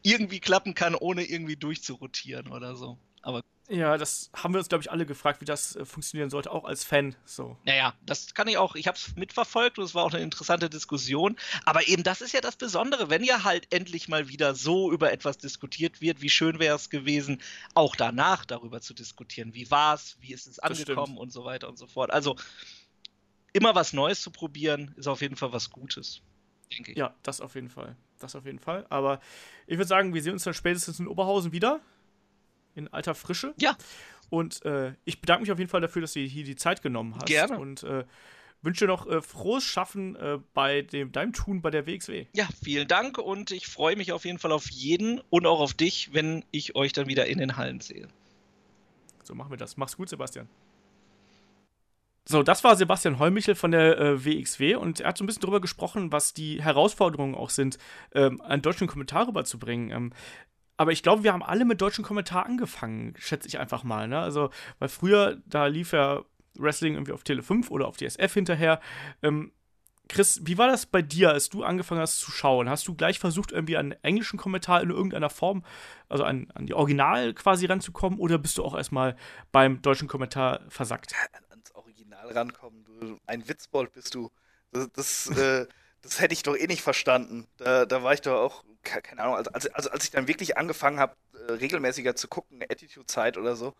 [0.01, 2.97] irgendwie klappen kann, ohne irgendwie durchzurotieren oder so.
[3.21, 6.51] Aber ja, das haben wir uns, glaube ich, alle gefragt, wie das äh, funktionieren sollte,
[6.51, 7.15] auch als Fan.
[7.25, 7.57] So.
[7.65, 8.75] Naja, das kann ich auch.
[8.75, 11.35] Ich habe es mitverfolgt und es war auch eine interessante Diskussion.
[11.65, 15.11] Aber eben, das ist ja das Besondere, wenn ja halt endlich mal wieder so über
[15.11, 16.21] etwas diskutiert wird.
[16.21, 17.41] Wie schön wäre es gewesen,
[17.73, 19.53] auch danach darüber zu diskutieren.
[19.53, 22.11] Wie war es, wie ist es angekommen und so weiter und so fort.
[22.11, 22.37] Also
[23.51, 26.21] immer was Neues zu probieren, ist auf jeden Fall was Gutes.
[26.71, 26.97] Denke ich.
[26.97, 27.97] Ja, das auf jeden Fall.
[28.19, 28.85] Das auf jeden Fall.
[28.89, 29.19] Aber
[29.67, 31.81] ich würde sagen, wir sehen uns dann spätestens in Oberhausen wieder
[32.75, 33.53] in alter Frische.
[33.59, 33.77] Ja.
[34.29, 37.15] Und äh, ich bedanke mich auf jeden Fall dafür, dass du hier die Zeit genommen
[37.15, 37.25] hast.
[37.25, 37.59] Gerne.
[37.59, 38.05] Und äh,
[38.61, 42.25] wünsche dir noch äh, frohes Schaffen äh, bei dem, deinem Tun bei der WXW.
[42.33, 45.73] Ja, vielen Dank und ich freue mich auf jeden Fall auf jeden und auch auf
[45.73, 48.07] dich, wenn ich euch dann wieder in den Hallen sehe.
[49.23, 49.77] So machen wir das.
[49.77, 50.47] Mach's gut, Sebastian.
[52.29, 55.43] So, das war Sebastian Heumichel von der äh, WXW und er hat so ein bisschen
[55.43, 57.77] darüber gesprochen, was die Herausforderungen auch sind,
[58.13, 59.91] ähm, einen deutschen Kommentar rüberzubringen.
[59.91, 60.13] Ähm,
[60.75, 64.09] aber ich glaube, wir haben alle mit deutschen Kommentar angefangen, schätze ich einfach mal.
[64.09, 64.19] Ne?
[64.19, 66.25] Also, weil früher, da lief ja
[66.55, 68.81] Wrestling irgendwie auf Tele 5 oder auf DSF hinterher.
[69.23, 69.53] Ähm,
[70.09, 72.69] Chris, wie war das bei dir, als du angefangen hast zu schauen?
[72.69, 75.63] Hast du gleich versucht, irgendwie an englischen Kommentar in irgendeiner Form,
[76.09, 79.15] also an, an die Original quasi ranzukommen, oder bist du auch erstmal
[79.53, 81.13] beim deutschen Kommentar versackt?
[82.27, 84.29] Original rankommen, du, ein Witzbold bist du.
[84.71, 85.67] Das, das, äh,
[86.01, 87.47] das hätte ich doch eh nicht verstanden.
[87.57, 90.99] Da, da war ich doch auch keine Ahnung, also, also, als ich dann wirklich angefangen
[90.99, 91.15] habe,
[91.47, 93.75] äh, regelmäßiger zu gucken, Attitude-Zeit oder so,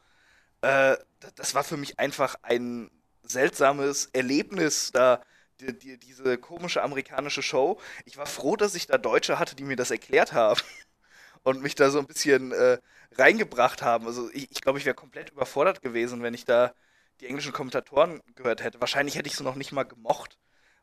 [0.61, 2.91] äh, das, das, war für mich einfach ein
[3.23, 5.21] seltsames Erlebnis, da
[5.59, 7.79] die, die, diese komische amerikanische Show.
[8.05, 10.59] Ich war froh, dass ich da Deutsche hatte, die mir das erklärt haben
[11.43, 12.79] und mich da so ein bisschen äh,
[13.17, 14.07] reingebracht haben.
[14.07, 16.73] Also ich glaube, ich, glaub, ich wäre komplett überfordert gewesen, wenn ich da
[17.21, 18.79] die englischen Kommentatoren gehört hätte.
[18.79, 20.37] Wahrscheinlich hätte ich sie noch nicht mal gemocht,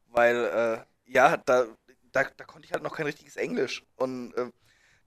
[0.07, 0.37] weil
[1.07, 1.67] äh, ja, da
[2.15, 3.83] da, da konnte ich halt noch kein richtiges Englisch.
[3.97, 4.51] Und äh,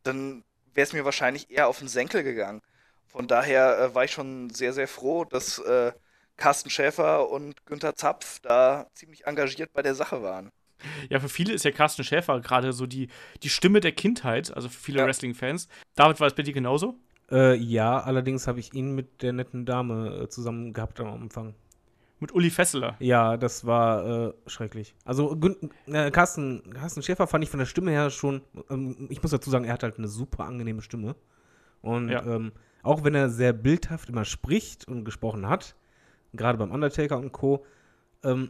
[0.03, 2.61] dann wäre es mir wahrscheinlich eher auf den Senkel gegangen.
[3.05, 5.93] Von daher äh, war ich schon sehr, sehr froh, dass äh,
[6.36, 10.51] Carsten Schäfer und Günther Zapf da ziemlich engagiert bei der Sache waren.
[11.09, 13.07] Ja, für viele ist ja Carsten Schäfer gerade so die,
[13.41, 15.05] die Stimme der Kindheit, also für viele ja.
[15.07, 15.67] Wrestling-Fans.
[15.95, 16.99] David, war es bei dir genauso?
[17.32, 21.55] Äh, ja, allerdings habe ich ihn mit der netten Dame äh, zusammen gehabt am Anfang.
[22.19, 22.95] Mit Uli Fesseler.
[22.99, 24.95] Ja, das war äh, schrecklich.
[25.05, 25.55] Also Gün
[25.86, 29.49] äh, Carsten, Carsten Schäfer fand ich von der Stimme her schon, ähm, ich muss dazu
[29.49, 31.15] sagen, er hat halt eine super angenehme Stimme.
[31.82, 32.25] Und ja.
[32.25, 35.75] ähm, auch wenn er sehr bildhaft immer spricht und gesprochen hat,
[36.34, 37.65] gerade beim Undertaker und Co.,
[38.23, 38.49] ähm,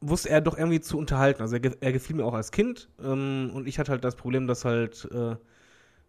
[0.00, 1.42] wusste er doch irgendwie zu unterhalten.
[1.42, 4.46] Also er, er gefiel mir auch als Kind ähm, und ich hatte halt das Problem,
[4.46, 5.36] dass halt äh,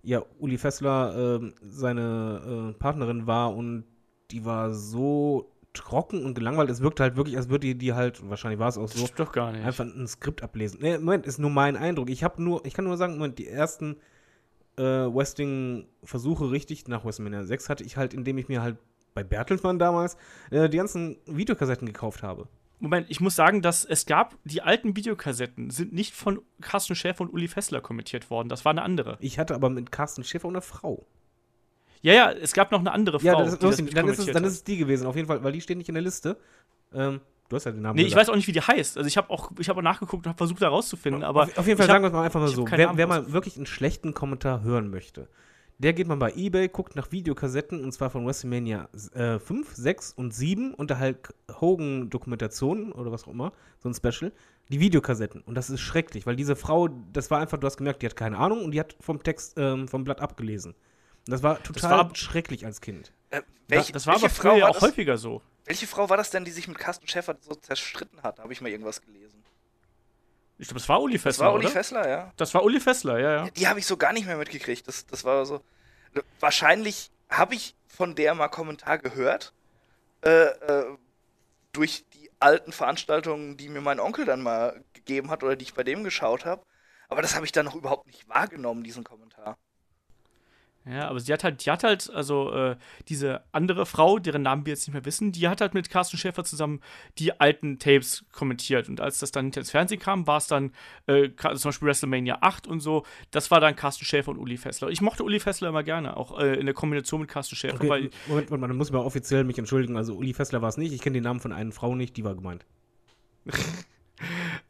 [0.04, 3.86] ja Uli Fessler äh, seine äh, Partnerin war und
[4.32, 6.70] die war so trocken und gelangweilt.
[6.70, 9.32] Es wirkt halt wirklich, als würde die, die halt, wahrscheinlich war es auch so, doch
[9.32, 9.66] gar nicht.
[9.66, 10.80] einfach ein Skript ablesen.
[10.82, 12.10] Nee, Moment, ist nur mein Eindruck.
[12.10, 13.98] Ich habe nur, ich kann nur sagen, Moment, die ersten
[14.78, 18.78] äh, Westing-Versuche richtig nach WrestleMania 6 hatte ich halt, indem ich mir halt
[19.14, 20.18] bei Bertelsmann damals
[20.52, 22.48] äh, die ganzen Videokassetten gekauft habe.
[22.84, 27.22] Moment, ich muss sagen, dass es gab, die alten Videokassetten sind nicht von Carsten Schäfer
[27.22, 28.50] und Uli Fessler kommentiert worden.
[28.50, 29.16] Das war eine andere.
[29.22, 31.06] Ich hatte aber mit Carsten Schäfer und einer Frau.
[32.02, 33.26] Ja, ja, es gab noch eine andere Frau.
[33.26, 33.94] Ja, das ist lustig.
[33.94, 35.88] dann, ist es, dann ist es die gewesen, auf jeden Fall, weil die steht nicht
[35.88, 36.36] in der Liste.
[36.94, 37.96] Ähm, du hast ja den Namen.
[37.96, 38.12] Nee, gesagt.
[38.12, 38.98] ich weiß auch nicht, wie die heißt.
[38.98, 41.24] Also ich habe auch, ich habe auch nachgeguckt und habe versucht, da rauszufinden.
[41.24, 42.68] Aber auf, auf jeden Fall sagen wir es mal einfach mal so.
[42.70, 45.30] Wer, wer mal wirklich einen schlechten Kommentar hören möchte,
[45.80, 50.14] Der geht mal bei Ebay, guckt nach Videokassetten und zwar von WrestleMania äh, 5, 6
[50.14, 54.32] und 7 und der Hulk Hogan Dokumentationen oder was auch immer, so ein Special,
[54.70, 55.42] die Videokassetten.
[55.42, 58.16] Und das ist schrecklich, weil diese Frau, das war einfach, du hast gemerkt, die hat
[58.16, 60.74] keine Ahnung und die hat vom Text, ähm, vom Blatt abgelesen.
[60.74, 63.12] Und das war total war- schrecklich als Kind.
[63.30, 65.42] Äh, das, das war aber früher ja auch das, häufiger so.
[65.66, 68.40] Welche Frau war das denn, die sich mit Carsten Schäfer so zerstritten hat?
[68.40, 69.43] Habe ich mal irgendwas gelesen.
[70.58, 71.74] Ich glaube, das war Uli Das Fessler, war Uli oder?
[71.74, 72.34] Fessler, ja.
[72.38, 73.50] Das war Uli Fessler, ja, ja.
[73.50, 74.88] Die habe ich so gar nicht mehr mitgekriegt.
[74.88, 75.62] Das, das war so.
[76.40, 79.54] Wahrscheinlich habe ich von der mal Kommentar gehört.
[80.22, 80.98] Äh, äh,
[81.74, 85.74] durch die alten Veranstaltungen, die mir mein Onkel dann mal gegeben hat oder die ich
[85.74, 86.64] bei dem geschaut habe.
[87.10, 89.58] Aber das habe ich dann noch überhaupt nicht wahrgenommen, diesen Kommentar.
[90.86, 92.76] Ja, aber sie hat halt, die hat halt, also äh,
[93.08, 96.18] diese andere Frau, deren Namen wir jetzt nicht mehr wissen, die hat halt mit Carsten
[96.18, 96.82] Schäfer zusammen
[97.20, 98.90] die alten Tapes kommentiert.
[98.90, 100.74] Und als das dann hinter ins Fernsehen kam, war es dann
[101.08, 103.06] äh, zum Beispiel WrestleMania 8 und so.
[103.32, 104.90] Das war dann Carsten Schäfer und Uli Fessler.
[104.90, 107.90] Ich mochte Uli Fessler immer gerne, auch äh, in der Kombination mit Carsten Schäfer, Okay,
[107.90, 109.96] weil Moment, Moment, dann muss mal offiziell mich entschuldigen.
[109.96, 110.92] Also Uli Fessler war es nicht.
[110.92, 112.66] Ich kenne den Namen von einer Frau nicht, die war gemeint.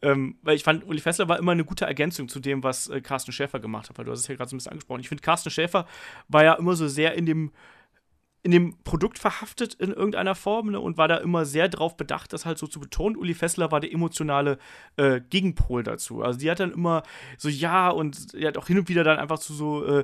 [0.04, 2.99] Ähm, weil ich fand, Uli Fessler war immer eine gute Ergänzung zu dem, was äh,
[2.99, 4.99] Carsten Schäfer gemacht hat, weil du hast es ja gerade so ein bisschen angesprochen.
[4.99, 5.88] Ich finde, Carsten Schäfer
[6.28, 7.51] war ja immer so sehr in dem,
[8.41, 12.34] in dem Produkt verhaftet in irgendeiner Form ne, und war da immer sehr drauf bedacht,
[12.34, 13.16] das halt so zu betonen.
[13.16, 14.58] Uli Fessler war der emotionale
[14.97, 16.22] äh, Gegenpol dazu.
[16.22, 17.04] Also die hat dann immer
[17.38, 20.04] so, ja, und die hat auch hin und wieder dann einfach zu so äh,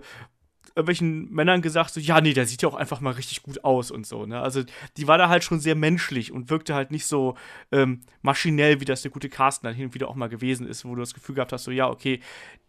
[0.80, 3.92] irgendwelchen Männern gesagt, so, ja, nee, der sieht ja auch einfach mal richtig gut aus
[3.92, 4.42] und so, ne?
[4.42, 4.64] Also,
[4.98, 7.36] die war da halt schon sehr menschlich und wirkte halt nicht so
[7.72, 10.86] ähm, maschinell, wie das der gute Carsten dann hin und wieder auch mal gewesen ist,
[10.86, 12.20] wo du das Gefühl gehabt hast, so, ja, okay,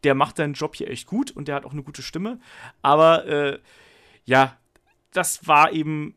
[0.05, 2.39] der macht seinen Job hier echt gut und der hat auch eine gute Stimme.
[2.83, 3.59] Aber, äh,
[4.25, 4.57] ja,
[5.13, 6.15] das war eben.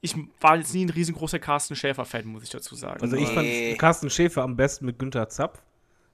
[0.00, 3.00] Ich war jetzt nie ein riesengroßer Carsten Schäfer-Fan, muss ich dazu sagen.
[3.02, 3.34] Also ich Nee.
[3.34, 5.62] fand Carsten Schäfer am besten mit Günther Zapf.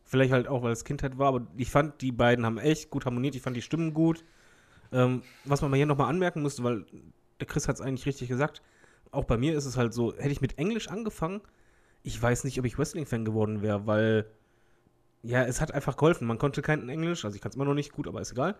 [0.05, 3.07] Vielleicht halt auch, weil es Kindheit war, aber ich fand, die beiden haben echt gut
[3.07, 3.35] harmoniert.
[3.35, 4.25] Ich fand die Stimmen gut.
[4.93, 6.85] Ähm, was man hier nochmal anmerken musste, weil
[7.41, 8.63] der Chris hat es eigentlich richtig gesagt,
[9.11, 11.41] auch bei mir ist es halt so, hätte ich mit Englisch angefangen,
[12.03, 14.27] ich weiß nicht, ob ich Wrestling-Fan geworden wäre, weil
[15.23, 16.27] ja, es hat einfach geholfen.
[16.27, 18.57] Man konnte kein Englisch, also ich kann es immer noch nicht gut, aber ist egal.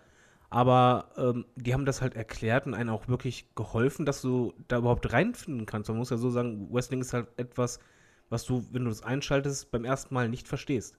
[0.49, 4.79] Aber ähm, die haben das halt erklärt und einen auch wirklich geholfen, dass du da
[4.79, 5.89] überhaupt reinfinden kannst.
[5.89, 7.81] Man muss ja so sagen, Wrestling ist halt etwas,
[8.29, 10.97] was du, wenn du das einschaltest, beim ersten Mal nicht verstehst.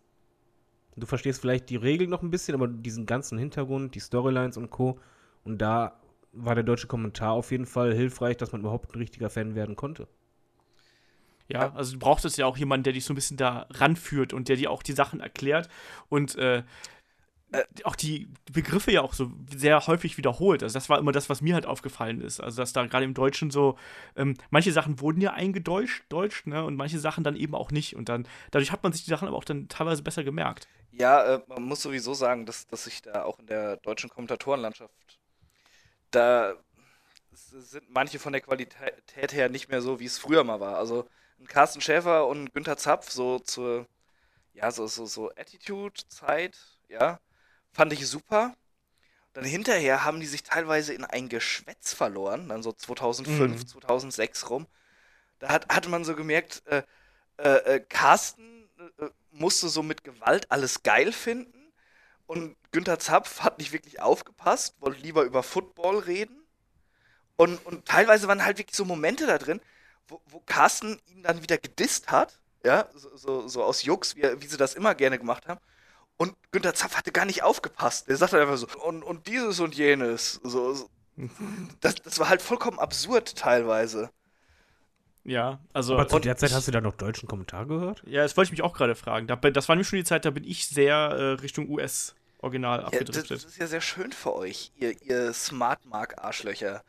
[0.95, 4.69] Du verstehst vielleicht die Regeln noch ein bisschen, aber diesen ganzen Hintergrund, die Storylines und
[4.69, 4.99] Co.
[5.43, 5.99] Und da
[6.31, 9.75] war der deutsche Kommentar auf jeden Fall hilfreich, dass man überhaupt ein richtiger Fan werden
[9.75, 10.07] konnte.
[11.47, 14.49] Ja, also du brauchtest ja auch jemanden, der dich so ein bisschen da ranführt und
[14.49, 15.69] der dir auch die Sachen erklärt
[16.09, 16.63] und äh,
[17.83, 20.63] auch die Begriffe ja auch so sehr häufig wiederholt.
[20.63, 22.39] Also das war immer das, was mir halt aufgefallen ist.
[22.39, 23.77] Also dass da gerade im Deutschen so,
[24.15, 27.95] ähm, manche Sachen wurden ja eingedeutscht, deutsch, ne, und manche Sachen dann eben auch nicht.
[27.95, 30.67] Und dann, dadurch hat man sich die Sachen aber auch dann teilweise besser gemerkt.
[30.91, 34.93] Ja, äh, man muss sowieso sagen, dass, dass sich da auch in der deutschen Kommentatorenlandschaft,
[36.15, 36.55] da
[37.23, 40.77] sind manche von der Qualität her nicht mehr so, wie es früher mal war.
[40.77, 41.07] Also
[41.39, 43.87] ein Carsten Schäfer und Günther Zapf so zur,
[44.53, 46.57] ja, so, so, so Attitude-Zeit,
[46.89, 47.19] ja,
[47.73, 48.55] fand ich super.
[49.33, 53.67] Dann hinterher haben die sich teilweise in ein Geschwätz verloren, dann so 2005, Mhm.
[53.67, 54.67] 2006 rum.
[55.39, 56.83] Da hat, hatte man so gemerkt, äh,
[57.37, 61.62] äh, äh, Carsten äh, musste so mit Gewalt alles geil finden
[62.27, 66.43] und Günther Zapf hat nicht wirklich aufgepasst, wollte lieber über Football reden.
[67.35, 69.59] Und, und teilweise waren halt wirklich so Momente da drin,
[70.07, 74.23] wo, wo Carsten ihn dann wieder gedisst hat, ja, so, so, so aus Jux, wie,
[74.41, 75.59] wie sie das immer gerne gemacht haben.
[76.17, 78.07] Und Günther Zapf hatte gar nicht aufgepasst.
[78.07, 80.39] Der sagte einfach so, und, und dieses und jenes.
[80.43, 80.89] So, so.
[81.81, 84.09] Das, das war halt vollkommen absurd teilweise.
[85.25, 85.93] Ja, also.
[85.93, 88.03] Aber zu der Zeit hast du da noch deutschen Kommentar gehört?
[88.05, 89.25] ja, das wollte ich mich auch gerade fragen.
[89.27, 92.83] Da, das war nämlich schon die Zeit, da bin ich sehr äh, Richtung US-Original Ja,
[92.85, 93.31] das, abgedriftet.
[93.37, 96.83] das ist ja sehr schön für euch, ihr, ihr Smart-Mark-Arschlöcher.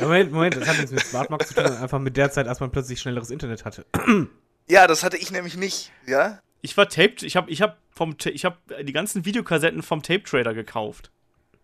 [0.00, 2.60] Moment, Moment, das hat nichts mit Smartmarkt zu tun, sondern einfach mit der Zeit, als
[2.60, 3.84] man plötzlich schnelleres Internet hatte.
[4.68, 6.40] Ja, das hatte ich nämlich nicht, ja?
[6.60, 10.02] Ich war taped, ich habe ich hab vom Ta- ich habe die ganzen Videokassetten vom
[10.02, 11.10] Tape Trader gekauft.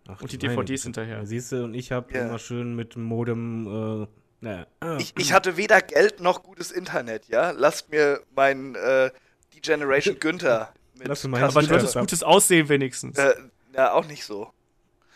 [0.09, 1.01] Ach, Und die meine DVDs Güte.
[1.03, 1.19] hinterher.
[1.19, 2.27] Ja, siehst du, und ich habe Ja.
[2.27, 4.07] immer schön mit dem Modem, äh,
[4.41, 4.67] naja.
[4.81, 4.97] Ah.
[4.99, 7.51] Ich, ich hatte weder Geld noch gutes Internet, ja?
[7.51, 9.11] Lasst mir mein äh,
[9.55, 13.19] D-Generation Günther mit Lass mir meinen Aber du hattest gutes Aussehen wenigstens.
[13.19, 13.35] Äh,
[13.75, 14.53] ja, auch nicht so.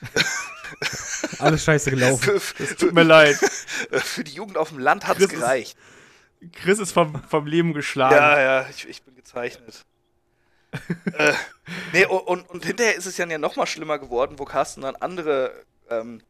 [1.39, 2.41] Alles scheiße gelaufen.
[2.41, 3.37] Für, für, Tut mir leid.
[3.91, 5.77] für die Jugend auf dem Land Chris ist- gereicht.
[6.53, 8.17] Chris ist vom, vom Leben geschlagen.
[8.17, 9.85] Ja, ja, ich, ich bin gezeichnet.
[11.13, 11.35] äh,
[11.93, 15.53] nee, und, und, hinterher ist es ja noch mal schlimmer geworden, wo Carsten dann andere
[15.89, 16.21] ähm,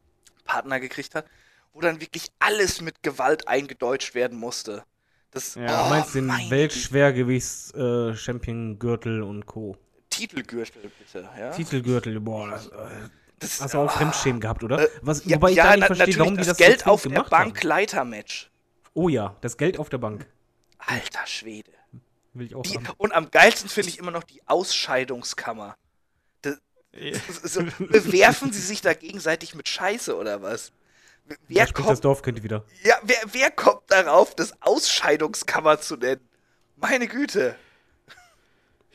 [0.45, 1.27] Partner gekriegt hat,
[1.73, 4.85] wo dann wirklich alles mit Gewalt eingedeutscht werden musste.
[5.31, 5.67] Das, Ja.
[5.67, 9.77] Du oh, meinst den mein Weltschwergewichts-Champion-Gürtel und Co.
[10.11, 11.51] Titelgürtel, bitte, ja?
[11.51, 13.09] Titelgürtel, boah, das, äh,
[13.39, 14.83] Das, Hast du auch Fremdschämen gehabt, oder?
[14.83, 17.03] äh, Was, ja, wobei ich ja, da nicht verstehe, warum die das das Geld auf
[17.03, 17.63] der Bank.
[17.63, 18.51] Leitermatch.
[18.95, 20.27] Oh ja, das Geld auf der Bank.
[20.79, 21.73] Alter Schwede.
[22.35, 22.87] Will ich auch Die, haben.
[22.99, 25.77] und am geilsten finde ich immer noch die Ausscheidungskammer.
[26.95, 27.19] Ja.
[27.43, 30.73] So, bewerfen sie sich da gegenseitig mit Scheiße oder was?
[31.29, 32.65] Da Wer das kommt, Dorf könnte wieder.
[32.83, 36.21] ja, wer, wer kommt darauf, das Ausscheidungskammer zu nennen?
[36.77, 37.55] Meine Güte.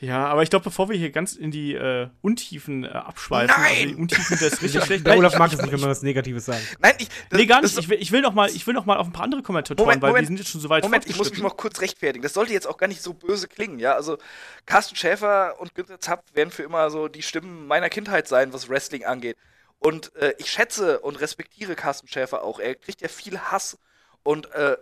[0.00, 3.72] Ja, aber ich glaube, bevor wir hier ganz in die äh, Untiefen äh, abschweifen, Nein!
[3.74, 5.04] also die Untiefen des richtig schlecht.
[5.04, 6.62] Der Olaf ich, mag es nicht, wenn man was Negatives sagt.
[6.78, 7.08] Nein, ich.
[7.08, 7.82] das- Nee, gar das- nicht.
[7.84, 9.86] Ich will, ich will noch mal, ich will noch mal auf ein paar andere Kommentatoren,
[9.86, 10.22] Moment, weil Moment.
[10.22, 12.22] die sind jetzt schon so weit Moment, ich muss mich noch kurz rechtfertigen.
[12.22, 13.94] Das sollte jetzt auch gar nicht so böse klingen, ja?
[13.94, 14.18] Also,
[14.66, 18.68] Carsten Schäfer und Günther Zapp werden für immer so die Stimmen meiner Kindheit sein, was
[18.68, 19.36] Wrestling angeht.
[19.78, 22.58] Und äh, ich schätze und respektiere Carsten Schäfer auch.
[22.58, 23.78] Er kriegt ja viel Hass
[24.22, 24.76] und äh,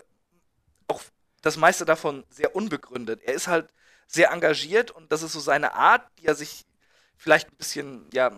[0.88, 1.03] auch
[1.42, 3.22] das meiste davon sehr unbegründet.
[3.22, 3.72] Er ist halt
[4.07, 6.64] sehr engagiert und das ist so seine Art, die er sich
[7.16, 8.32] vielleicht ein bisschen, ja,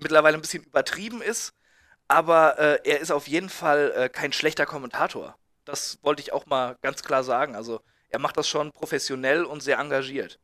[0.00, 1.54] mittlerweile ein bisschen übertrieben ist.
[2.08, 5.38] Aber äh, er ist auf jeden Fall äh, kein schlechter Kommentator.
[5.64, 7.56] Das wollte ich auch mal ganz klar sagen.
[7.56, 10.38] Also er macht das schon professionell und sehr engagiert.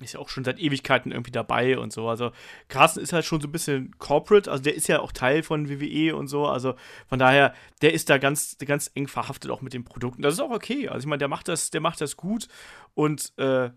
[0.00, 2.08] Ist ja auch schon seit Ewigkeiten irgendwie dabei und so.
[2.08, 2.32] Also
[2.68, 5.68] Carsten ist halt schon so ein bisschen corporate, also der ist ja auch Teil von
[5.68, 6.46] WWE und so.
[6.46, 6.74] Also
[7.06, 10.22] von daher, der ist da ganz, ganz eng verhaftet auch mit den Produkten.
[10.22, 10.88] Das ist auch okay.
[10.88, 12.48] Also ich meine, der macht das, der macht das gut
[12.94, 13.70] und äh,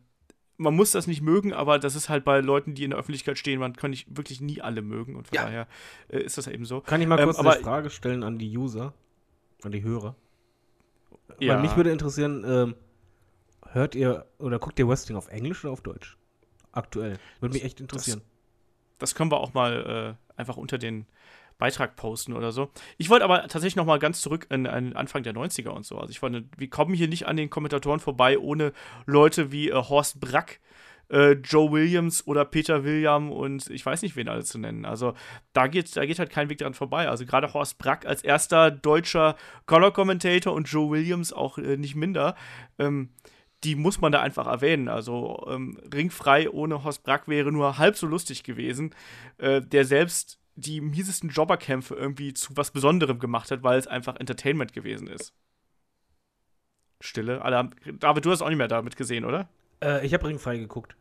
[0.57, 3.37] man muss das nicht mögen, aber das ist halt bei Leuten, die in der Öffentlichkeit
[3.39, 5.45] stehen, man kann nicht wirklich nie alle mögen und von Ja.
[5.45, 5.67] daher
[6.09, 6.79] äh, ist das eben so.
[6.81, 8.93] Kann ich mal Ähm, kurz aber- eine Frage stellen an die User,
[9.63, 10.15] an die Hörer?
[11.39, 11.55] Ja.
[11.55, 12.75] Weil mich würde interessieren, ähm,
[13.73, 16.17] hört ihr oder guckt ihr Wrestling auf Englisch oder auf Deutsch?
[16.71, 17.17] Aktuell.
[17.39, 18.21] Würde mich echt interessieren.
[18.99, 21.05] Das können wir auch mal äh, einfach unter den
[21.57, 22.71] Beitrag posten oder so.
[22.97, 25.97] Ich wollte aber tatsächlich noch mal ganz zurück an, an Anfang der 90er und so.
[25.97, 28.73] Also ich fand, wir kommen hier nicht an den Kommentatoren vorbei ohne
[29.05, 30.59] Leute wie äh, Horst Brack,
[31.09, 34.85] äh, Joe Williams oder Peter William und ich weiß nicht, wen alle zu nennen.
[34.85, 35.13] Also
[35.53, 37.07] da geht, da geht halt kein Weg dran vorbei.
[37.07, 42.35] Also gerade Horst Brack als erster deutscher Color-Commentator und Joe Williams auch äh, nicht minder.
[42.79, 43.09] Ähm,
[43.63, 44.87] die muss man da einfach erwähnen.
[44.87, 48.93] Also ähm, ringfrei ohne Horst Brack wäre nur halb so lustig gewesen,
[49.37, 54.17] äh, der selbst die miesesten Jobberkämpfe irgendwie zu was Besonderem gemacht hat, weil es einfach
[54.17, 55.33] Entertainment gewesen ist.
[57.01, 57.41] Stille.
[57.41, 59.49] Alle David, du hast auch nicht mehr damit gesehen, oder?
[59.83, 60.95] Äh, ich habe Ringfrei geguckt.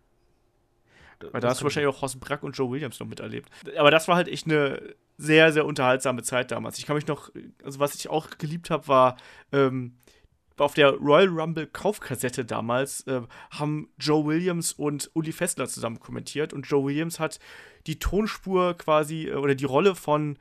[1.30, 3.48] Weil da hast du wahrscheinlich auch Horst Brack und Joe Williams noch miterlebt.
[3.78, 6.78] Aber das war halt echt eine sehr, sehr unterhaltsame Zeit damals.
[6.78, 7.30] Ich kann mich noch,
[7.62, 9.16] also was ich auch geliebt habe, war
[9.52, 9.94] ähm,
[10.58, 16.52] auf der Royal Rumble Kaufkassette damals äh, haben Joe Williams und Uli Fessler zusammen kommentiert
[16.52, 17.38] und Joe Williams hat
[17.86, 20.38] die Tonspur quasi äh, oder die Rolle von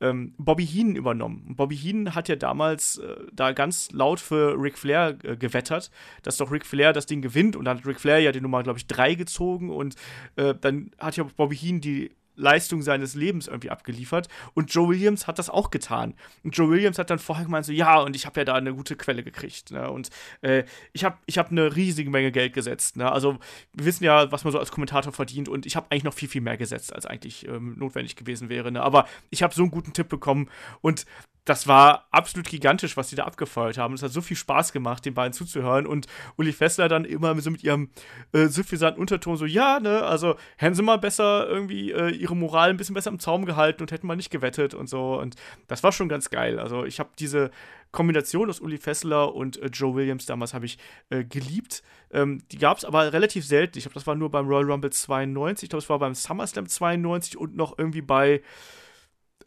[0.00, 1.54] ähm, Bobby Heenan übernommen.
[1.56, 5.90] Bobby Heenan hat ja damals äh, da ganz laut für Ric Flair äh, gewettert,
[6.22, 7.56] dass doch Ric Flair das Ding gewinnt.
[7.56, 9.94] Und dann hat Ric Flair ja die Nummer, glaube ich, drei gezogen und
[10.36, 14.28] äh, dann hat ja Bobby Heenan die Leistung seines Lebens irgendwie abgeliefert.
[14.54, 16.14] Und Joe Williams hat das auch getan.
[16.44, 18.74] Und Joe Williams hat dann vorher gemeint, so, ja, und ich habe ja da eine
[18.74, 19.70] gute Quelle gekriegt.
[19.70, 19.90] Ne?
[19.90, 20.10] Und
[20.42, 22.96] äh, ich habe ich hab eine riesige Menge Geld gesetzt.
[22.96, 23.10] Ne?
[23.10, 23.38] Also,
[23.72, 25.48] wir wissen ja, was man so als Kommentator verdient.
[25.48, 28.70] Und ich habe eigentlich noch viel, viel mehr gesetzt, als eigentlich ähm, notwendig gewesen wäre.
[28.70, 28.82] Ne?
[28.82, 30.48] Aber ich habe so einen guten Tipp bekommen.
[30.80, 31.06] Und
[31.46, 33.94] das war absolut gigantisch, was die da abgefeuert haben.
[33.94, 35.86] Es hat so viel Spaß gemacht, den beiden zuzuhören.
[35.86, 37.88] Und Uli Fessler dann immer so mit ihrem
[38.32, 42.70] äh, suffisanten Unterton so, ja, ne, also hätten sie mal besser irgendwie äh, ihre Moral
[42.70, 45.20] ein bisschen besser im Zaum gehalten und hätten mal nicht gewettet und so.
[45.20, 45.36] Und
[45.68, 46.58] das war schon ganz geil.
[46.58, 47.52] Also ich habe diese
[47.92, 50.78] Kombination aus Uli Fessler und äh, Joe Williams damals habe ich
[51.10, 51.84] äh, geliebt.
[52.10, 53.78] Ähm, die gab es aber relativ selten.
[53.78, 55.62] Ich glaube, das war nur beim Royal Rumble 92.
[55.62, 58.42] Ich glaube, es war beim SummerSlam 92 und noch irgendwie bei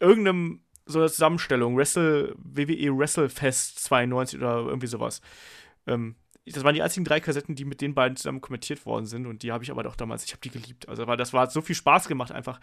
[0.00, 5.20] irgendeinem so eine Zusammenstellung, Wrestle, WWE WrestleFest 92 oder irgendwie sowas.
[5.86, 6.16] Ähm,
[6.46, 9.42] das waren die einzigen drei Kassetten, die mit den beiden zusammen kommentiert worden sind und
[9.42, 10.88] die habe ich aber doch damals, ich habe die geliebt.
[10.88, 12.60] Also weil das war so viel Spaß gemacht einfach.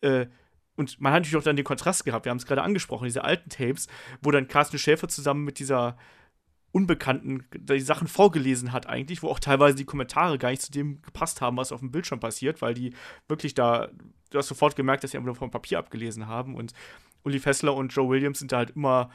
[0.00, 0.26] Äh,
[0.76, 3.24] und man hat natürlich auch dann den Kontrast gehabt, wir haben es gerade angesprochen, diese
[3.24, 3.86] alten Tapes,
[4.20, 5.96] wo dann Carsten Schäfer zusammen mit dieser
[6.72, 11.00] Unbekannten die Sachen vorgelesen hat eigentlich, wo auch teilweise die Kommentare gar nicht zu dem
[11.02, 12.94] gepasst haben, was auf dem Bildschirm passiert, weil die
[13.28, 13.90] wirklich da,
[14.30, 16.72] du hast sofort gemerkt, dass sie einfach nur vom Papier abgelesen haben und
[17.24, 19.10] Uli Fessler und Joe Williams sind da halt immer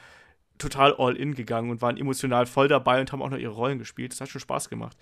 [0.57, 3.79] total all in gegangen und waren emotional voll dabei und haben auch noch ihre Rollen
[3.79, 4.11] gespielt.
[4.11, 4.97] Das hat schon Spaß gemacht.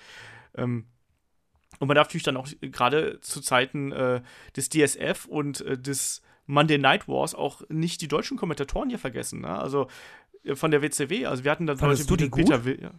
[0.55, 0.85] Ähm,
[1.79, 4.21] und man darf natürlich dann auch gerade zu Zeiten äh,
[4.55, 9.41] des DSF und äh, des Monday Night Wars auch nicht die deutschen Kommentatoren hier vergessen.
[9.41, 9.49] Ne?
[9.49, 9.87] Also
[10.43, 11.25] äh, von der WCW.
[11.25, 12.29] Also wir hatten da Fandest wie die?
[12.29, 12.93] Peter William.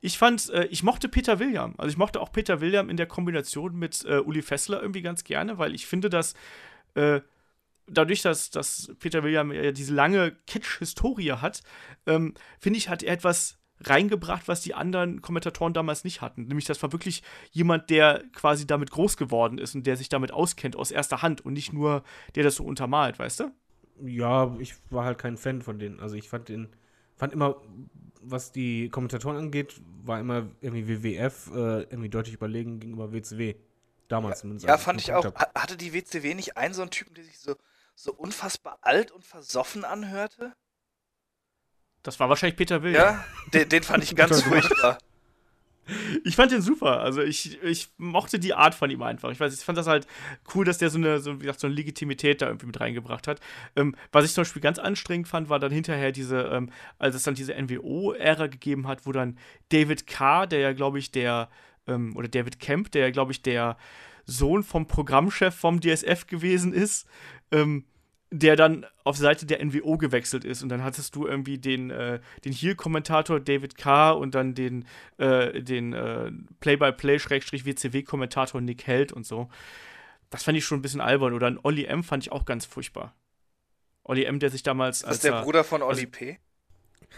[0.00, 1.74] Ich fand, äh, ich mochte Peter William.
[1.76, 5.24] Also ich mochte auch Peter William in der Kombination mit äh, Uli Fessler irgendwie ganz
[5.24, 6.34] gerne, weil ich finde, dass
[6.94, 7.20] äh,
[7.90, 11.62] dadurch, dass, dass Peter William ja diese lange Catch-Historie hat,
[12.06, 16.46] ähm, finde ich, hat er etwas reingebracht, was die anderen Kommentatoren damals nicht hatten.
[16.46, 20.32] Nämlich, das war wirklich jemand, der quasi damit groß geworden ist und der sich damit
[20.32, 22.02] auskennt aus erster Hand und nicht nur
[22.34, 23.52] der das so untermalt, weißt du?
[24.04, 26.00] Ja, ich war halt kein Fan von denen.
[26.00, 26.68] Also ich fand den,
[27.16, 27.56] fand immer,
[28.20, 33.54] was die Kommentatoren angeht, war immer irgendwie WWF äh, irgendwie deutlich überlegen gegenüber WCW.
[34.08, 34.66] Damals zumindest.
[34.66, 35.24] Ja, fand ich auch.
[35.24, 35.54] hab.
[35.54, 37.54] Hatte die WCW nicht einen so einen Typen, der sich so,
[37.98, 40.54] so unfassbar alt und versoffen anhörte?
[42.04, 42.94] Das war wahrscheinlich Peter Will.
[42.94, 44.98] Ja, den, den fand ich ganz furchtbar.
[46.22, 47.00] Ich fand den super.
[47.00, 49.30] Also ich, ich mochte die Art von ihm einfach.
[49.30, 50.06] Ich weiß, ich fand das halt
[50.54, 53.26] cool, dass der so eine, so, wie gesagt, so eine Legitimität da irgendwie mit reingebracht
[53.26, 53.40] hat.
[53.74, 57.24] Ähm, was ich zum Beispiel ganz anstrengend fand, war dann hinterher diese, ähm, als es
[57.24, 59.38] dann diese NWO-Ära gegeben hat, wo dann
[59.70, 61.48] David Carr, der ja, glaube ich, der,
[61.86, 63.76] ähm, oder David Kemp, der ja, glaube ich, der
[64.30, 67.06] Sohn vom Programmchef vom DSF gewesen ist,
[67.50, 67.86] ähm,
[68.30, 72.20] der dann auf Seite der NWO gewechselt ist und dann hattest du irgendwie den, äh,
[72.44, 74.84] den Heel-Kommentator David Carr und dann den,
[75.16, 76.30] äh, den äh,
[76.60, 79.48] Play-by-Play-WCW-Kommentator Nick Held und so.
[80.28, 81.32] Das fand ich schon ein bisschen albern.
[81.32, 83.14] Oder ein Olli M fand ich auch ganz furchtbar.
[84.04, 86.38] Olli M, der sich damals Ist als das der er- Bruder von Oli also- P?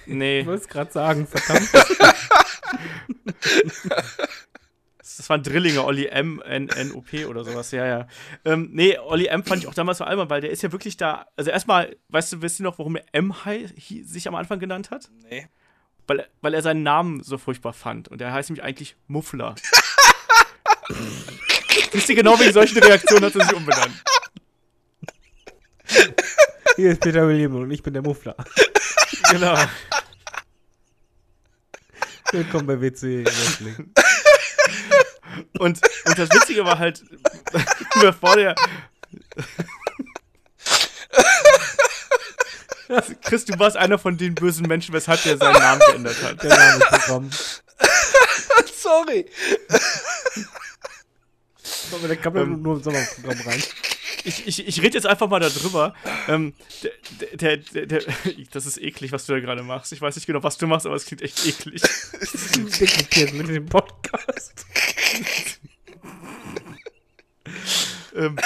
[0.07, 1.69] Nee, Ich wollte es gerade sagen, verdammt.
[5.21, 8.07] das waren Drillinge, Olli M, N, N, O, P oder sowas, ja, ja.
[8.47, 10.97] Ähm, nee, Olli M fand ich auch damals so albern, weil der ist ja wirklich
[10.97, 11.27] da.
[11.37, 13.35] Also erstmal, weißt du, wisst ihr noch, warum er M
[13.77, 15.11] sich am Anfang genannt hat?
[15.29, 15.47] Nee.
[16.07, 18.09] Weil, weil er seinen Namen so furchtbar fand.
[18.09, 19.57] Und er heißt nämlich eigentlich Muffler.
[21.93, 24.03] Wisst ihr genau wegen solchen Reaktionen hat er sich umbenannt.
[26.77, 28.37] Hier ist Peter William und ich bin der Muffler.
[29.31, 29.55] Genau.
[32.33, 33.93] Willkommen bei WC Wrestling.
[35.59, 37.03] Und, und das Witzige war halt,
[38.01, 38.55] bevor der.
[43.23, 46.43] Chris, du warst einer von den bösen Menschen, weshalb der seinen Namen geändert hat.
[46.43, 47.31] Der Name ist gekommen.
[48.77, 49.27] Sorry.
[51.93, 52.63] Aber der kam ja Ähm.
[52.63, 53.63] nur im Sommerprogramm rein.
[54.25, 55.95] Ich, ich, ich rede jetzt einfach mal darüber.
[56.29, 56.53] Ähm,
[56.83, 58.03] der, der, der, der,
[58.53, 59.93] das ist eklig, was du da gerade machst.
[59.93, 61.81] Ich weiß nicht genau, was du machst, aber es klingt echt eklig.
[62.81, 64.67] Dekretiert mit dem Podcast.
[68.15, 68.37] ähm,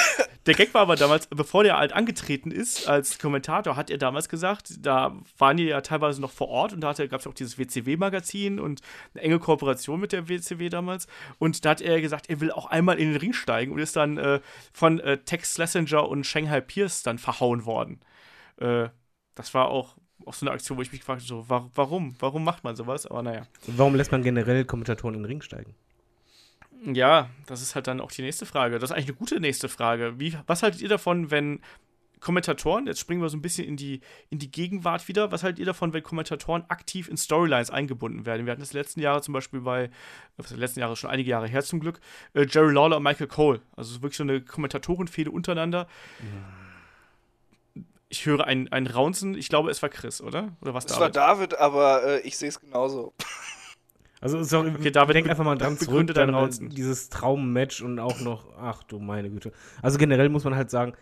[0.46, 4.28] der Gag war aber damals, bevor der halt angetreten ist als Kommentator, hat er damals
[4.28, 7.58] gesagt, da waren die ja teilweise noch vor Ort und da gab es auch dieses
[7.58, 8.82] WCW-Magazin und
[9.14, 11.06] eine enge Kooperation mit der WCW damals.
[11.38, 13.96] Und da hat er gesagt, er will auch einmal in den Ring steigen und ist
[13.96, 14.40] dann äh,
[14.72, 18.00] von äh, Tex Schlesinger und Shanghai Pierce dann verhauen worden.
[18.58, 18.88] Äh,
[19.34, 19.96] das war auch,
[20.26, 22.14] auch so eine Aktion, wo ich mich gefragt habe, so, wa warum?
[22.18, 23.06] Warum macht man sowas?
[23.06, 23.46] Aber naja.
[23.66, 25.74] Warum lässt man generell Kommentatoren in den Ring steigen?
[26.92, 28.78] Ja, das ist halt dann auch die nächste Frage.
[28.78, 30.18] Das ist eigentlich eine gute nächste Frage.
[30.18, 31.60] Wie, was haltet ihr davon, wenn
[32.24, 34.00] Kommentatoren, jetzt springen wir so ein bisschen in die,
[34.30, 38.46] in die Gegenwart wieder, was haltet ihr davon, wenn Kommentatoren aktiv in Storylines eingebunden werden?
[38.46, 39.90] Wir hatten das letzten Jahre zum Beispiel bei,
[40.38, 42.00] was ist letzten Jahre schon einige Jahre her zum Glück,
[42.32, 43.60] äh, Jerry Lawler und Michael Cole.
[43.76, 45.86] Also wirklich so eine Kommentatorenfehde untereinander.
[48.08, 50.56] Ich höre ein, ein Raunzen, ich glaube, es war Chris, oder?
[50.62, 53.12] Oder was Das war David, aber äh, ich sehe es genauso.
[54.24, 56.70] Also sorry, Okay, David, denk einfach mal dran zurück, dann, Raunzen.
[56.70, 59.52] dieses Traummatch und auch noch, ach du meine Güte.
[59.82, 60.94] Also generell muss man halt sagen,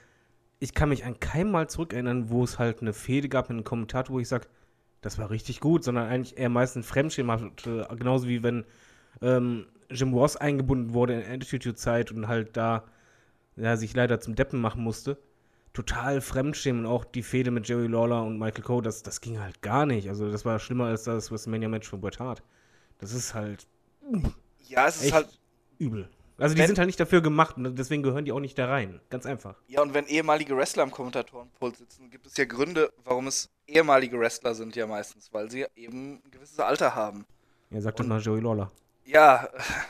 [0.58, 3.64] ich kann mich an kein Mal zurückerinnern, wo es halt eine Fehde gab mit einem
[3.64, 4.48] Kommentator, wo ich sage,
[5.02, 8.64] das war richtig gut, sondern eigentlich eher meistens Fremdschirm hatte, genauso wie wenn
[9.20, 12.82] ähm, Jim Ross eingebunden wurde in Attitude-Zeit und halt da
[13.54, 15.16] ja, sich leider zum Deppen machen musste.
[15.74, 19.38] Total Fremdschirm und auch die Fehde mit Jerry Lawler und Michael Cole, das, das ging
[19.40, 20.08] halt gar nicht.
[20.08, 22.42] Also das war schlimmer als das WrestleMania-Match von Bret Hart.
[23.02, 23.66] Das ist halt
[24.68, 25.28] Ja, es ist halt.
[25.78, 26.08] übel.
[26.38, 29.00] Also die sind halt nicht dafür gemacht und deswegen gehören die auch nicht da rein.
[29.10, 29.56] Ganz einfach.
[29.68, 34.18] Ja, und wenn ehemalige Wrestler am Kommentatorenpult sitzen, gibt es ja Gründe, warum es ehemalige
[34.18, 37.26] Wrestler sind ja meistens, weil sie eben ein gewisses Alter haben.
[37.70, 38.70] Ja, sagt das mal Joey Lawler.
[39.04, 39.48] Ja,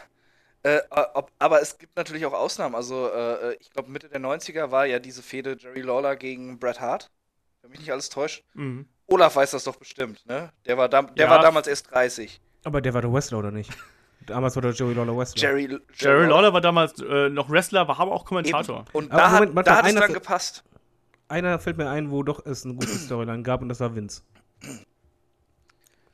[0.63, 2.75] äh, ob, aber es gibt natürlich auch Ausnahmen.
[2.75, 6.81] Also, äh, ich glaube, Mitte der 90er war ja diese Fehde Jerry Lawler gegen Bret
[6.81, 7.11] Hart.
[7.63, 8.43] Wenn mich nicht alles täuscht.
[8.55, 8.87] Mhm.
[9.07, 10.51] Olaf weiß das doch bestimmt, ne?
[10.67, 11.31] Der war, dam der Ja.
[11.31, 12.41] war damals erst 30.
[12.65, 13.71] Aber der war der Wrestler, oder nicht?
[14.27, 15.43] Damals war der Joey Lawler Wrestler.
[15.43, 18.81] Jerry, Jerry, Jerry Lawler war damals äh, noch Wrestler, war aber auch Kommentator.
[18.81, 18.89] Eben.
[18.93, 20.65] Und Aber da, Moment, hat, da hat es einer dann gepasst.
[21.29, 24.23] Einer fällt mir ein, wo doch es eine gute Storyline gab und das war Vince.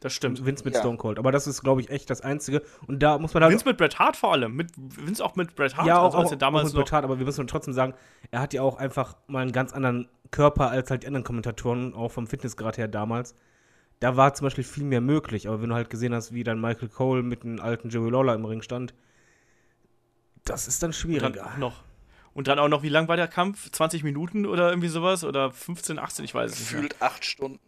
[0.01, 0.45] Das stimmt.
[0.45, 0.81] Vince mit Ja.
[0.81, 1.19] Stone Cold.
[1.19, 2.63] Aber das ist, glaube ich, echt das Einzige.
[2.87, 3.53] Und da muss man halt.
[3.53, 4.55] Vince mit Bret Hart vor allem.
[4.55, 5.87] Mit, Vince auch mit Bret Hart.
[5.87, 7.75] ja, auch, also, als auch, er damals auch mit Bret Hart, aber wir müssen trotzdem
[7.75, 7.95] sagen,
[8.31, 11.95] er hat ja auch einfach mal einen ganz anderen Körper als halt die anderen Kommentatoren,
[11.95, 13.35] auch vom Fitnessgrad her damals.
[14.01, 16.61] Da war zum Beispiel viel mehr möglich, aber wenn du halt gesehen hast, wie dann
[16.61, 18.95] Michael Cole mit einem alten Joey Lawler im Ring stand,
[20.45, 21.47] das ist dann dann schwieriger.
[21.47, 21.85] auch noch.
[22.33, 23.71] Und dann auch noch, wie lang war der Kampf?
[23.71, 25.25] 20 Minuten oder irgendwie sowas?
[25.25, 26.71] Oder 15, 18, ich weiß es nicht.
[26.71, 27.59] Gefühlt acht Stunden.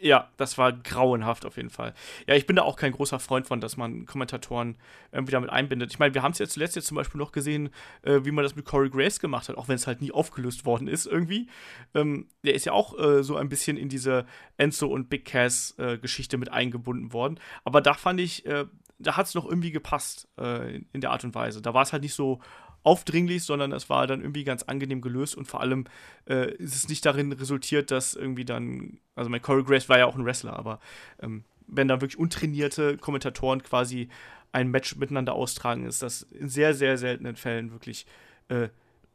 [0.00, 1.94] Ja, das war grauenhaft auf jeden Fall.
[2.26, 4.76] Ja, ich bin da auch kein großer Freund von, dass man Kommentatoren
[5.12, 5.90] irgendwie damit einbindet.
[5.92, 7.70] Ich meine, wir haben es ja zuletzt jetzt zum Beispiel noch gesehen,
[8.02, 10.64] äh, wie man das mit Corey Grace gemacht hat, auch wenn es halt nie aufgelöst
[10.64, 11.48] worden ist irgendwie.
[11.94, 14.26] Ähm, der ist ja auch äh, so ein bisschen in diese
[14.56, 17.40] Enzo und Big Cass äh, Geschichte mit eingebunden worden.
[17.64, 18.66] Aber da fand ich, äh,
[18.98, 21.62] da hat es noch irgendwie gepasst äh, in der Art und Weise.
[21.62, 22.40] Da war es halt nicht so
[22.88, 25.84] aufdringlich, sondern es war dann irgendwie ganz angenehm gelöst und vor allem
[26.26, 30.06] äh, ist es nicht darin resultiert, dass irgendwie dann, also mein Corey Grace war ja
[30.06, 30.80] auch ein Wrestler, aber
[31.20, 34.08] ähm, wenn da wirklich untrainierte Kommentatoren quasi
[34.52, 38.06] ein Match miteinander austragen, ist das in sehr, sehr seltenen Fällen wirklich
[38.48, 38.68] äh,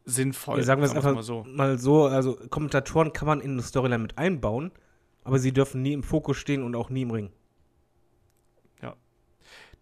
[0.06, 0.60] sinnvoll.
[0.60, 1.44] Ja, sagen wir es einfach mal so.
[1.48, 4.72] mal so, also Kommentatoren kann man in eine Storyline mit einbauen,
[5.24, 7.32] aber sie dürfen nie im Fokus stehen und auch nie im Ring.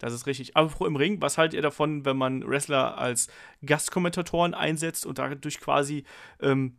[0.01, 0.57] Das ist richtig.
[0.57, 3.27] Aber im Ring, was haltet ihr davon, wenn man Wrestler als
[3.63, 6.05] Gastkommentatoren einsetzt und dadurch quasi
[6.41, 6.75] ähm,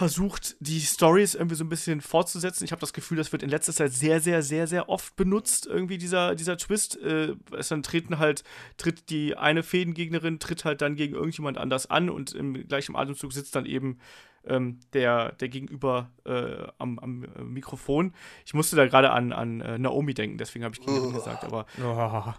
[0.00, 2.64] versucht, die Stories irgendwie so ein bisschen fortzusetzen?
[2.64, 5.66] Ich habe das Gefühl, das wird in letzter Zeit sehr, sehr, sehr, sehr oft benutzt,
[5.66, 6.96] irgendwie dieser, dieser Twist.
[7.02, 8.42] Äh, es dann treten halt,
[8.78, 13.34] tritt die eine Fädengegnerin, tritt halt dann gegen irgendjemand anders an und im gleichen Atemzug
[13.34, 13.98] sitzt dann eben
[14.46, 18.14] ähm, der, der Gegenüber äh, am, am äh, Mikrofon.
[18.46, 21.66] Ich musste da gerade an, an äh, Naomi denken, deswegen habe ich Gegnerin gesagt, aber
[21.78, 22.32] Oh.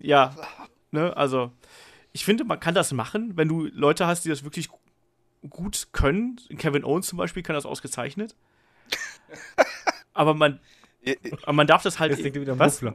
[0.00, 0.34] ja,
[0.90, 1.52] ne, also
[2.12, 4.68] ich finde, man kann das machen, wenn du Leute hast, die das wirklich
[5.48, 6.40] gut können.
[6.58, 8.34] Kevin Owens zum Beispiel kann das ausgezeichnet.
[10.14, 10.60] aber man,
[11.42, 12.12] aber man darf das halt.
[12.12, 12.82] Jetzt denkt ihr wieder was?
[12.82, 12.92] Nee,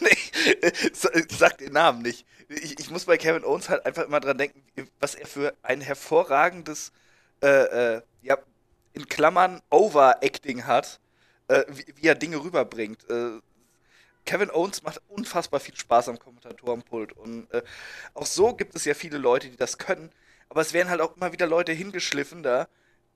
[0.00, 2.26] nee, sa- sag den Namen nicht.
[2.48, 4.62] Ich, ich muss bei Kevin Owens halt einfach immer dran denken,
[5.00, 6.92] was er für ein hervorragendes,
[7.42, 8.38] äh, äh, ja,
[8.92, 11.00] in Klammern Overacting hat,
[11.48, 13.08] äh, wie, wie er Dinge rüberbringt.
[13.10, 13.40] Äh,
[14.24, 17.62] Kevin Owens macht unfassbar viel Spaß am Kommentatorenpult und äh,
[18.14, 20.10] auch so gibt es ja viele Leute, die das können,
[20.48, 22.68] aber es werden halt auch immer wieder Leute hingeschliffen da,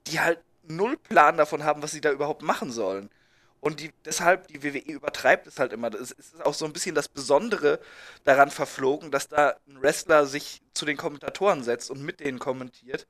[0.07, 3.09] die halt null Plan davon haben, was sie da überhaupt machen sollen.
[3.59, 5.93] Und die, deshalb, die WWE übertreibt es halt immer.
[5.93, 7.79] Es ist auch so ein bisschen das Besondere
[8.23, 13.07] daran verflogen, dass da ein Wrestler sich zu den Kommentatoren setzt und mit denen kommentiert.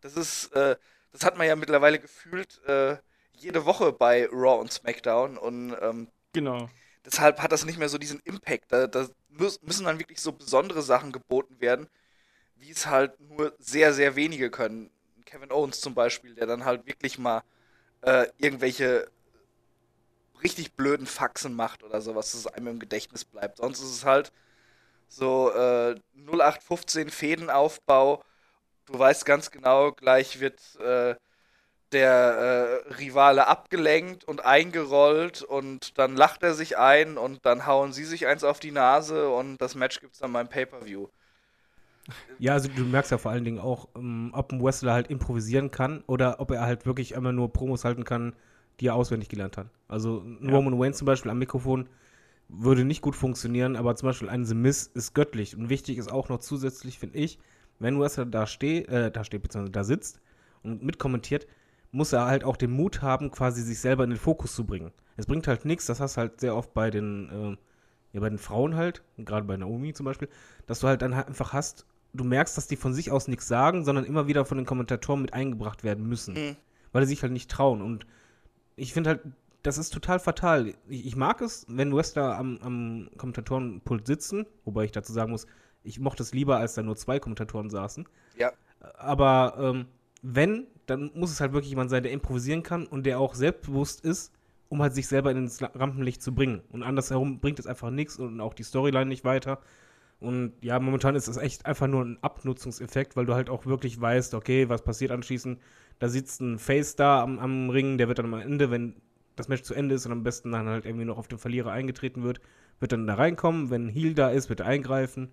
[0.00, 0.76] Das ist, äh,
[1.12, 2.98] das hat man ja mittlerweile gefühlt äh,
[3.34, 6.70] jede Woche bei Raw und SmackDown und ähm, Genau.
[7.04, 8.72] deshalb hat das nicht mehr so diesen Impact.
[8.72, 11.88] Da, da müssen dann wirklich so besondere Sachen geboten werden,
[12.56, 14.90] wie es halt nur sehr, sehr wenige können.
[15.24, 17.42] Kevin Owens zum Beispiel, der dann halt wirklich mal
[18.02, 19.10] äh, irgendwelche
[20.42, 23.58] richtig blöden Faxen macht oder sowas, dass es einem im Gedächtnis bleibt.
[23.58, 24.32] Sonst ist es halt
[25.08, 28.22] so äh, 0815 Fädenaufbau.
[28.86, 31.16] Du weißt ganz genau, gleich wird äh,
[31.92, 37.92] der äh, Rivale abgelenkt und eingerollt und dann lacht er sich ein und dann hauen
[37.92, 41.08] sie sich eins auf die Nase und das Match gibt's dann beim Pay-Per-View.
[42.38, 45.70] Ja, also du merkst ja vor allen Dingen auch, ähm, ob ein Wrestler halt improvisieren
[45.70, 48.34] kann oder ob er halt wirklich einmal nur Promos halten kann,
[48.80, 49.68] die er auswendig gelernt hat.
[49.88, 50.54] Also ein Ja.
[50.54, 51.88] Roman Wayne zum Beispiel am Mikrofon
[52.48, 55.56] würde nicht gut funktionieren, aber zum Beispiel ein The Miz ist göttlich.
[55.56, 57.38] Und wichtig ist auch noch zusätzlich, finde ich,
[57.78, 60.20] wenn Wrestler da steht, äh, da steht, beziehungsweise da sitzt
[60.62, 61.46] und mitkommentiert,
[61.90, 64.92] muss er halt auch den Mut haben, quasi sich selber in den Fokus zu bringen.
[65.16, 67.56] Es bringt halt nichts, das hast du halt sehr oft bei den, äh,
[68.12, 70.28] ja, bei den Frauen halt, gerade bei Naomi zum Beispiel,
[70.66, 71.86] dass du halt dann halt einfach hast,
[72.16, 75.22] du merkst, dass die von sich aus nichts sagen, sondern immer wieder von den Kommentatoren
[75.22, 76.34] mit eingebracht werden müssen.
[76.34, 76.56] Mhm.
[76.92, 77.82] Weil die sich halt nicht trauen.
[77.82, 78.06] Und
[78.76, 79.20] ich finde halt,
[79.62, 80.74] das ist total fatal.
[80.88, 85.46] Ich, ich mag es, wenn Wrestler am, am Kommentatorenpult sitzen, wobei ich dazu sagen muss,
[85.82, 88.08] ich mochte es lieber, als da nur zwei Kommentatoren saßen.
[88.36, 88.52] Ja.
[88.98, 89.86] Aber ähm,
[90.22, 94.00] wenn, dann muss es halt wirklich jemand sein, der improvisieren kann und der auch selbstbewusst
[94.00, 94.32] ist,
[94.68, 96.62] um halt sich selber ins Rampenlicht zu bringen.
[96.70, 99.60] Und andersherum bringt es einfach nichts und auch die Storyline nicht weiter.
[100.18, 104.00] Und ja, momentan ist das echt einfach nur ein Abnutzungseffekt, weil du halt auch wirklich
[104.00, 105.60] weißt, okay, was passiert anschließend.
[105.98, 108.96] Da sitzt ein Face da am, am Ring, der wird dann am Ende, wenn
[109.36, 111.70] das Match zu Ende ist und am besten dann halt irgendwie noch auf den Verlierer
[111.70, 112.40] eingetreten wird,
[112.80, 113.70] wird dann da reinkommen.
[113.70, 115.32] Wenn ein Heal da ist, wird er eingreifen.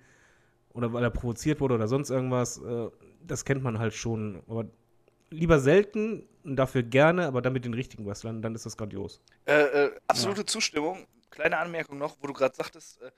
[0.74, 2.58] Oder weil er provoziert wurde oder sonst irgendwas.
[2.58, 2.90] Äh,
[3.26, 4.42] das kennt man halt schon.
[4.48, 4.66] Aber
[5.30, 9.22] lieber selten und dafür gerne, aber dann mit den richtigen Wrestlern, dann ist das grandios.
[9.46, 11.08] Äh, äh, absolute Zustimmung.
[11.30, 13.12] Kleine Anmerkung noch, wo du gerade sagtest, äh,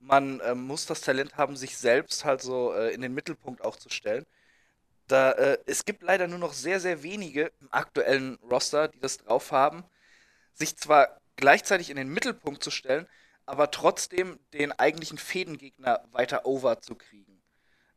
[0.00, 3.76] man äh, muss das Talent haben, sich selbst halt so äh, in den Mittelpunkt auch
[3.76, 4.26] zu stellen.
[5.08, 9.18] Da, äh, es gibt leider nur noch sehr, sehr wenige im aktuellen Roster, die das
[9.18, 9.84] drauf haben,
[10.54, 13.06] sich zwar gleichzeitig in den Mittelpunkt zu stellen,
[13.46, 17.42] aber trotzdem den eigentlichen Fädengegner weiter over zu kriegen.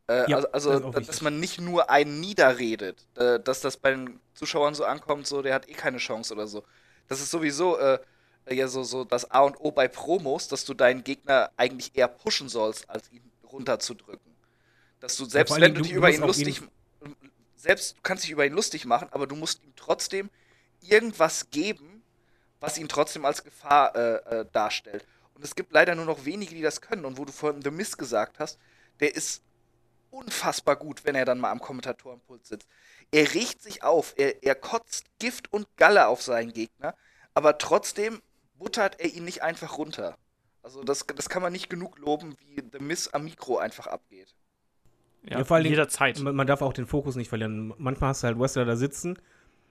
[0.07, 3.91] Äh, Ja, also, also das dass man nicht nur einen niederredet, äh, dass das bei
[3.91, 6.63] den Zuschauern so ankommt, so der hat eh keine Chance oder so.
[7.07, 7.99] Das ist sowieso äh,
[8.49, 12.07] ja so, so das A und O bei Promos, dass du deinen Gegner eigentlich eher
[12.07, 14.35] pushen sollst, als ihn runterzudrücken.
[14.99, 16.61] Dass du selbst allen wenn du Dingen, dich du- über du ihn lustig
[17.55, 20.29] selbst du kannst dich über ihn lustig machen, aber du musst ihm trotzdem
[20.81, 22.03] irgendwas geben,
[22.59, 25.05] was ihn trotzdem als Gefahr äh, äh, darstellt.
[25.33, 27.05] Und es gibt leider nur noch wenige, die das können.
[27.05, 28.59] Und wo du vorhin The Mist gesagt hast,
[28.99, 29.41] der ist
[30.11, 32.67] unfassbar gut, wenn er dann mal am Kommentatorenpult sitzt.
[33.11, 36.95] Er riecht sich auf, er, er kotzt Gift und Galle auf seinen Gegner,
[37.33, 38.21] aber trotzdem
[38.63, 40.17] buttert er ihn nicht einfach runter.
[40.61, 44.33] Also das, das kann man nicht genug loben, wie The Miss am Mikro einfach abgeht.
[45.29, 46.19] Ja, Ja, vor Dingen- jederzeit.
[46.21, 47.73] Man, man darf auch den Fokus nicht verlieren.
[47.77, 49.17] Manchmal hast du halt Wrestler da sitzen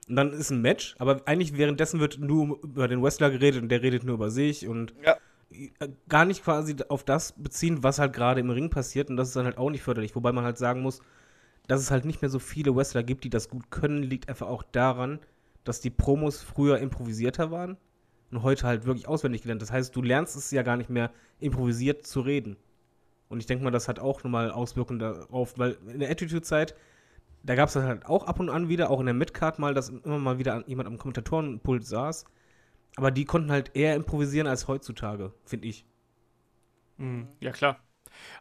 [0.08, 3.68] und dann ist ein Match, aber eigentlich währenddessen wird nur über den Wrestler geredet und
[3.70, 5.16] der redet nur über sich und Ja.
[5.50, 9.28] äh, gar nicht quasi auf das beziehen, was halt gerade im Ring passiert und das
[9.28, 10.14] ist dann halt auch nicht förderlich.
[10.14, 11.00] Wobei man halt sagen muss,
[11.68, 14.48] dass es halt nicht mehr so viele Wrestler gibt, die das gut können, liegt einfach
[14.48, 15.20] auch daran,
[15.64, 17.78] dass die Promos früher improvisierter waren
[18.32, 19.62] und heute halt wirklich auswendig gelernt.
[19.62, 22.56] Das heißt, du lernst es ja gar nicht mehr improvisiert zu reden.
[23.28, 26.74] Und ich denke mal, das hat auch nochmal Auswirkungen darauf, weil in der Attitude-Zeit,
[27.42, 29.90] da gab es halt auch ab und an wieder, auch in der Midcard mal, dass
[29.90, 32.24] immer mal wieder jemand am Kommentatorenpult saß.
[32.96, 35.86] Aber die konnten halt eher improvisieren als heutzutage, finde ich.
[36.98, 37.28] Mhm.
[37.40, 37.80] Ja, klar.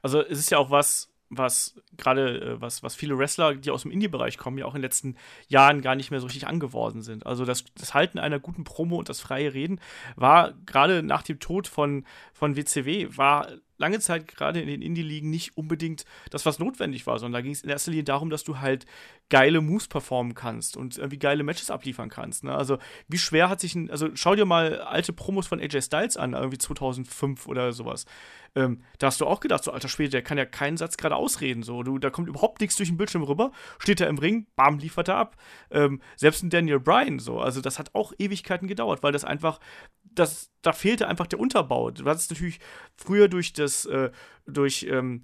[0.02, 3.84] Also es ist ja auch was, was gerade, äh, was, was viele Wrestler, die aus
[3.84, 5.16] dem Indie-Bereich kommen, ja auch in den letzten
[5.48, 7.26] Jahren gar nicht mehr so richtig angeworden sind.
[7.26, 9.80] Also das, das Halten einer guten Promo und das freie Reden
[10.16, 13.48] war gerade nach dem Tod von, von WCW, war
[13.78, 17.52] lange Zeit gerade in den Indie-Ligen nicht unbedingt das, was notwendig war, sondern da ging
[17.52, 18.86] es in erster Linie darum, dass du halt
[19.30, 22.44] geile Moves performen kannst und irgendwie geile Matches abliefern kannst.
[22.44, 22.54] Ne?
[22.54, 22.78] Also
[23.08, 26.34] wie schwer hat sich ein, also schau dir mal alte Promos von AJ Styles an,
[26.34, 28.06] irgendwie 2005 oder sowas.
[28.54, 31.16] Ähm, da hast du auch gedacht, so alter Schwede, der kann ja keinen Satz gerade
[31.16, 31.64] ausreden.
[31.64, 34.78] So, du, da kommt überhaupt nichts durch den Bildschirm rüber, steht er im Ring, bam,
[34.78, 35.38] liefert er ab.
[35.70, 39.60] Ähm, selbst ein Daniel Bryan, so, also das hat auch Ewigkeiten gedauert, weil das einfach,
[40.04, 41.92] das, da fehlte einfach der Unterbau.
[41.92, 42.60] Du hattest natürlich
[42.98, 44.12] früher durch das, äh,
[44.46, 45.22] durch, ähm,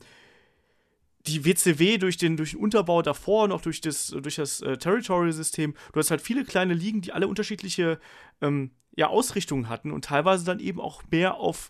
[1.28, 5.74] die WCW durch den, durch den Unterbau davor, noch durch das, durch das äh, Territory-System,
[5.92, 8.00] du hast halt viele kleine Ligen, die alle unterschiedliche
[8.42, 11.70] ähm, ja, Ausrichtungen hatten und teilweise dann eben auch mehr auf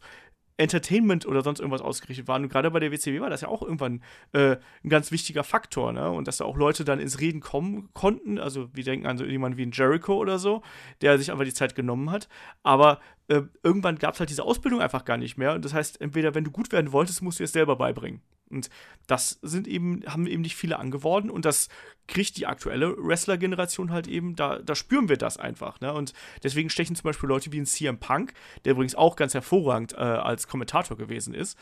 [0.58, 2.44] Entertainment oder sonst irgendwas ausgerichtet waren.
[2.44, 4.02] Und gerade bei der WCW war das ja auch irgendwann
[4.34, 6.10] äh, ein ganz wichtiger Faktor, ne?
[6.10, 8.40] Und dass da auch Leute dann ins Reden kommen konnten.
[8.40, 10.64] Also wir denken an so jemanden wie einen Jericho oder so,
[11.02, 12.28] der sich einfach die Zeit genommen hat.
[12.64, 15.54] Aber äh, irgendwann gab es halt diese Ausbildung einfach gar nicht mehr.
[15.54, 18.22] Und das heißt, entweder wenn du gut werden wolltest, musst du es selber beibringen.
[18.50, 18.70] Und
[19.08, 21.70] das sind eben, haben eben nicht viele angeworden und das
[22.08, 25.80] kriegt die aktuelle Wrestler-Generation halt eben, da, da spüren wir das einfach.
[25.82, 25.94] Ne?
[25.94, 26.14] Und
[26.44, 28.34] deswegen stechen zum Beispiel Leute wie ein CM Punk,
[28.66, 31.58] der übrigens auch ganz hervorragend äh, als Kommentator gewesen ist,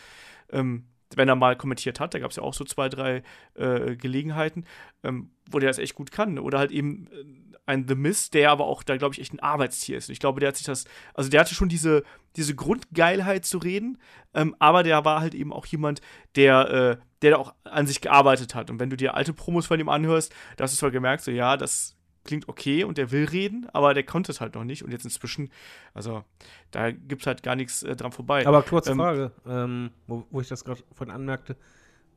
[0.51, 0.85] ähm,
[1.15, 3.23] wenn er mal kommentiert hat, da gab es ja auch so zwei, drei
[3.55, 4.65] äh, Gelegenheiten,
[5.03, 6.39] ähm, wo der das echt gut kann.
[6.39, 7.23] Oder halt eben äh,
[7.65, 10.09] ein The Miz, der aber auch da, glaube ich, echt ein Arbeitstier ist.
[10.09, 12.03] Und ich glaube, der hat sich das, also der hatte schon diese,
[12.35, 13.97] diese Grundgeilheit zu reden,
[14.33, 16.01] ähm, aber der war halt eben auch jemand,
[16.35, 18.69] der, äh, der da auch an sich gearbeitet hat.
[18.69, 21.31] Und wenn du dir alte Promos von ihm anhörst, da hast du zwar gemerkt, so
[21.31, 21.94] ja, das
[22.25, 24.83] klingt okay und der will reden, aber der konnte es halt noch nicht.
[24.83, 25.49] Und jetzt inzwischen,
[25.93, 26.23] also
[26.71, 28.45] da gibt es halt gar nichts äh, dran vorbei.
[28.45, 31.55] Aber kurze Ähm, Frage, ähm, wo, wo ich das gerade von anmerkte.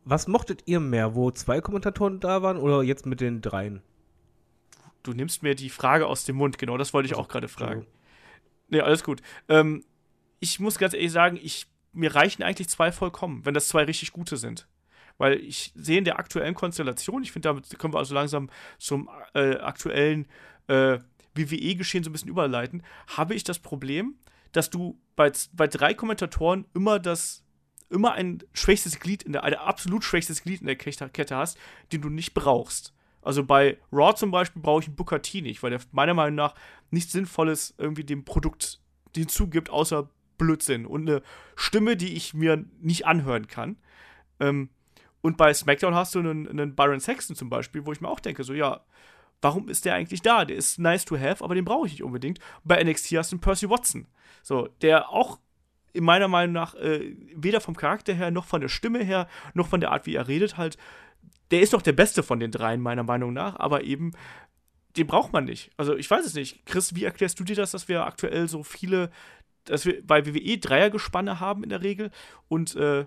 [0.05, 3.83] Was mochtet ihr mehr, wo zwei Kommentatoren da waren oder jetzt mit den dreien?
[5.03, 7.49] du nimmst mir die Frage aus dem Mund, genau, das wollte ich Also, auch gerade
[7.49, 7.87] fragen.
[7.87, 7.99] Entschuldigung.
[8.69, 9.23] Nee, alles gut.
[9.49, 9.85] Ähm,
[10.41, 14.13] ich muss ganz ehrlich sagen, ich, mir reichen eigentlich zwei vollkommen, wenn das zwei richtig
[14.13, 14.69] gute sind.
[15.19, 19.11] Weil ich sehe in der aktuellen Konstellation, ich finde, damit können wir also langsam zum
[19.35, 20.27] äh, aktuellen
[20.69, 20.99] äh,
[21.35, 22.83] WWE-Geschehen so ein bisschen überleiten,
[23.17, 24.15] habe ich das Problem,
[24.53, 27.45] dass du bei, bei drei Kommentatoren immer das
[27.91, 31.59] immer ein schwächstes Glied in der ein absolut schwächstes Glied in der Kette Kette hast,
[31.93, 32.95] den du nicht brauchst.
[33.23, 36.35] Also bei Raw zum Beispiel brauche ich einen Booker T nicht, weil der meiner Meinung
[36.35, 36.55] nach
[36.91, 38.81] nichts Sinnvolles irgendwie dem Produkt
[39.15, 41.23] hinzugibt, außer Blödsinn und eine
[41.57, 43.77] Stimme, die ich mir nicht anhören kann.
[44.39, 44.71] Ähm,
[45.21, 48.21] und bei SmackDown hast du einen, einen Byron Sexton zum Beispiel, wo ich mir auch
[48.21, 48.81] denke, so ja,
[49.41, 50.45] warum ist der eigentlich da?
[50.45, 52.39] Der ist nice to have, aber den brauche ich nicht unbedingt.
[52.65, 54.07] Bei NXT hast du einen Percy Watson,
[54.43, 55.39] so der auch
[55.93, 59.69] in meiner Meinung nach äh, weder vom Charakter her noch von der Stimme her noch
[59.69, 60.79] von der Art, wie er redet, halt
[61.51, 64.13] der ist doch der Beste von den dreien, meiner Meinung nach, aber eben,
[64.97, 65.71] den braucht man nicht.
[65.77, 66.65] Also, ich weiß es nicht.
[66.67, 69.11] Chris, wie erklärst du dir das, dass wir aktuell so viele,
[69.65, 72.11] dass wir bei WWE Dreiergespanne haben in der Regel
[72.49, 73.07] und äh,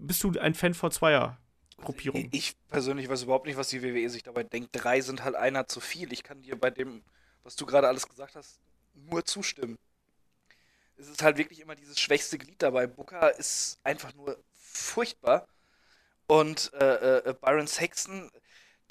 [0.00, 2.28] bist du ein Fan von Zweier-Gruppierungen?
[2.32, 4.70] Ich persönlich weiß überhaupt nicht, was die WWE sich dabei denkt.
[4.72, 6.12] Drei sind halt einer zu viel.
[6.12, 7.02] Ich kann dir bei dem,
[7.42, 8.60] was du gerade alles gesagt hast,
[8.94, 9.78] nur zustimmen.
[10.96, 12.86] Es ist halt wirklich immer dieses schwächste Glied dabei.
[12.86, 15.46] Booker ist einfach nur furchtbar.
[16.26, 18.30] Und äh, äh, Byron Saxton,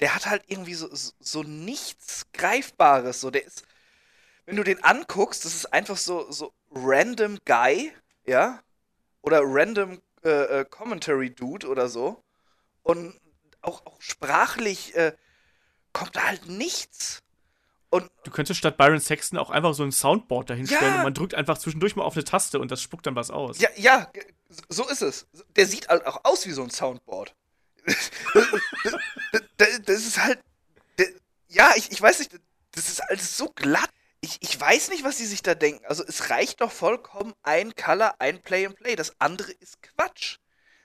[0.00, 3.20] der hat halt irgendwie so, so, so nichts Greifbares.
[3.20, 3.64] So, der ist,
[4.46, 7.92] wenn du den anguckst, das ist einfach so, so random Guy,
[8.26, 8.62] ja,
[9.22, 12.22] oder random äh, äh, Commentary Dude oder so.
[12.82, 13.18] Und
[13.62, 15.12] auch, auch sprachlich äh,
[15.92, 17.22] kommt da halt nichts.
[17.90, 20.96] Und Du könntest statt Byron Sexton auch einfach so ein Soundboard dahinstellen Ja.
[20.98, 23.58] und man drückt einfach zwischendurch mal auf eine Taste und das spuckt dann was aus.
[23.58, 24.08] Ja, ja,
[24.68, 25.26] so ist es.
[25.56, 27.34] Der sieht halt auch aus wie so ein Soundboard.
[29.56, 30.38] das, das ist halt.
[30.98, 31.08] der-
[31.48, 32.38] Ja, ich, ich weiß nicht,
[32.72, 33.90] das ist alles so glatt.
[34.22, 35.84] Ich, ich weiß nicht, was die sich da denken.
[35.86, 38.94] Also, es reicht doch vollkommen ein Color, ein Play and Play.
[38.96, 40.38] Das andere ist Quatsch.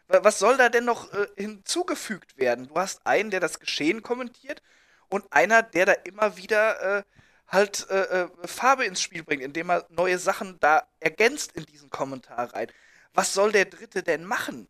[0.07, 2.67] Wa- Was soll da denn noch äh, hinzugefügt werden?
[2.69, 4.61] Du hast einen, der das Geschehen kommentiert
[5.09, 7.03] und einer, der da immer wieder äh,
[7.47, 11.89] halt äh, äh, Farbe ins Spiel bringt, indem er neue Sachen da ergänzt in diesen
[11.89, 12.67] Kommentar rein.
[13.13, 14.67] Was soll der Dritte denn machen?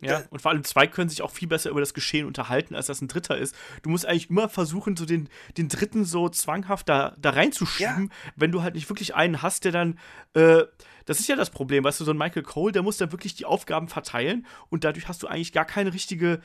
[0.00, 2.86] Ja, und vor allem zwei können sich auch viel besser über das Geschehen unterhalten, als
[2.86, 3.54] das ein Dritter ist.
[3.82, 5.28] Du musst eigentlich immer versuchen, so den,
[5.58, 9.72] den Dritten so zwanghaft da, da reinzuschieben, wenn du halt nicht wirklich einen hast, der
[9.72, 9.98] dann,
[10.34, 10.62] äh,
[11.04, 13.34] das ist ja das Problem, weißt du, so ein Michael Cole, der muss dann wirklich
[13.34, 16.40] die Aufgaben verteilen und dadurch hast du eigentlich gar keine richtige,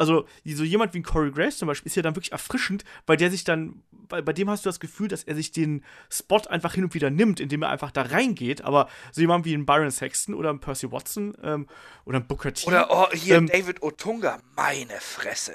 [0.00, 3.18] also so jemand wie ein Corey Graves zum Beispiel ist ja dann wirklich erfrischend, weil
[3.18, 6.40] der sich dann, bei, bei dem hast du das Gefühl, dass er sich den Spot
[6.48, 8.62] einfach hin und wieder nimmt, indem er einfach da reingeht.
[8.62, 11.66] Aber so jemand wie ein Byron Sexton oder ein Percy Watson ähm,
[12.06, 12.66] oder ein Booker T.
[12.66, 15.54] Oder oh, hier Ähm, David Otunga, meine Fresse.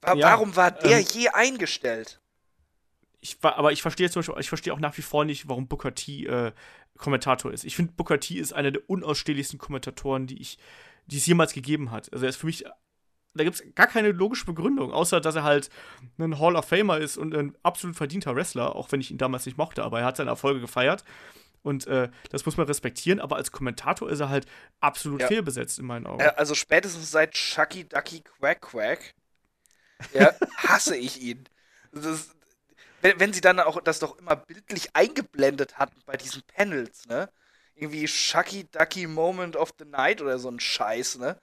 [0.00, 2.22] Wa Ja, warum war der ähm, je eingestellt?
[3.20, 5.66] ich war, aber ich verstehe zum Beispiel, ich verstehe auch nach wie vor nicht, warum
[5.66, 6.52] Booker T äh,
[6.98, 7.64] Kommentator ist.
[7.64, 10.58] Ich finde, Booker T ist einer der unausstehlichsten Kommentatoren, die ich,
[11.06, 12.12] die es jemals gegeben hat.
[12.12, 12.64] Also er ist für mich,
[13.34, 15.70] da gibt es gar keine logische Begründung, außer dass er halt
[16.18, 19.46] ein Hall of Famer ist und ein absolut verdienter Wrestler, auch wenn ich ihn damals
[19.46, 21.04] nicht mochte, aber er hat seine Erfolge gefeiert.
[21.62, 24.46] Und äh, das muss man respektieren, aber als Kommentator ist er halt
[24.80, 25.28] absolut Ja.
[25.28, 26.20] fehlbesetzt in meinen Augen.
[26.20, 29.14] Äh, also spätestens seit Chucky Ducky Quack Quack
[30.12, 31.44] ja, hasse ich ihn.
[31.92, 32.30] Das,
[33.00, 37.30] wenn, wenn sie dann auch das doch immer bildlich eingeblendet hatten bei diesen Panels, ne?
[37.76, 41.40] Irgendwie Chucky Ducky Moment of the Night oder so ein Scheiß, ne?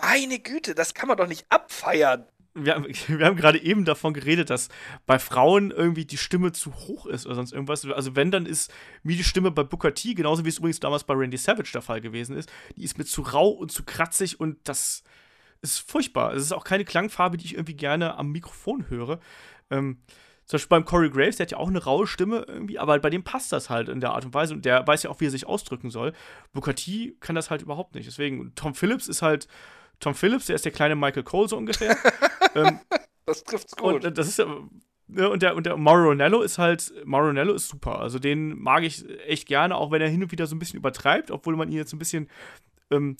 [0.00, 2.26] Meine Güte, das kann man doch nicht abfeiern.
[2.54, 4.68] wir, haben- wir haben gerade eben davon geredet, dass
[5.06, 7.84] bei Frauen irgendwie die Stimme zu hoch ist oder sonst irgendwas.
[7.86, 11.04] Also wenn, dann ist mir die Stimme bei Booker T, genauso wie es übrigens damals
[11.04, 14.38] bei Randy Savage der Fall gewesen ist, die ist mir zu rau und zu kratzig
[14.40, 15.02] und das
[15.62, 16.34] ist furchtbar.
[16.34, 19.18] Es ist auch keine Klangfarbe, die ich irgendwie gerne am Mikrofon höre.
[19.70, 19.98] Ähm,
[20.46, 23.10] zum Beispiel beim Corey Graves, der hat ja auch eine raue Stimme irgendwie, aber bei
[23.10, 25.26] dem passt das halt in der Art und Weise und der weiß ja auch, wie
[25.26, 26.12] er sich ausdrücken soll.
[26.52, 28.06] Booker T kann das halt überhaupt nicht.
[28.06, 29.46] Deswegen, Tom Phillips ist halt
[30.00, 31.96] Tom Phillips, der ist der kleine Michael Cole so ungefähr.
[32.54, 32.80] ähm,
[33.26, 34.04] Das trifft's gut.
[34.04, 34.46] und das ist ja.
[35.10, 37.98] Ne, und der, und der Mauro Ranallo ist halt, Mauro Ranallo ist super.
[37.98, 40.78] Also den mag ich echt gerne, auch wenn er hin und wieder so ein bisschen
[40.78, 42.28] übertreibt, obwohl man ihn jetzt ein bisschen,
[42.90, 43.16] ähm,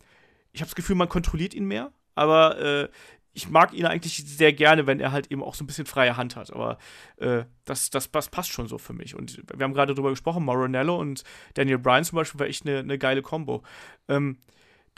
[0.53, 2.89] ich habe das Gefühl, man kontrolliert ihn mehr, aber äh,
[3.33, 6.17] ich mag ihn eigentlich sehr gerne, wenn er halt eben auch so ein bisschen freie
[6.17, 6.53] Hand hat.
[6.53, 6.77] Aber
[7.17, 9.15] äh, das, das, das passt schon so für mich.
[9.15, 11.23] Und wir haben gerade drüber gesprochen, Mauro Ranallo und
[11.55, 13.63] Daniel Bryan zum Beispiel war echt eine, eine geile Kombo.
[14.09, 14.39] Ähm,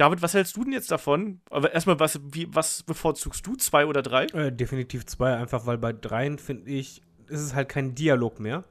[0.00, 1.42] David, was hältst du denn jetzt davon?
[1.50, 3.54] Aber erstmal, was, wie, was bevorzugst du?
[3.56, 4.24] Zwei oder drei?
[4.28, 8.64] Äh, definitiv zwei, einfach weil bei dreien finde ich, ist es halt kein Dialog mehr.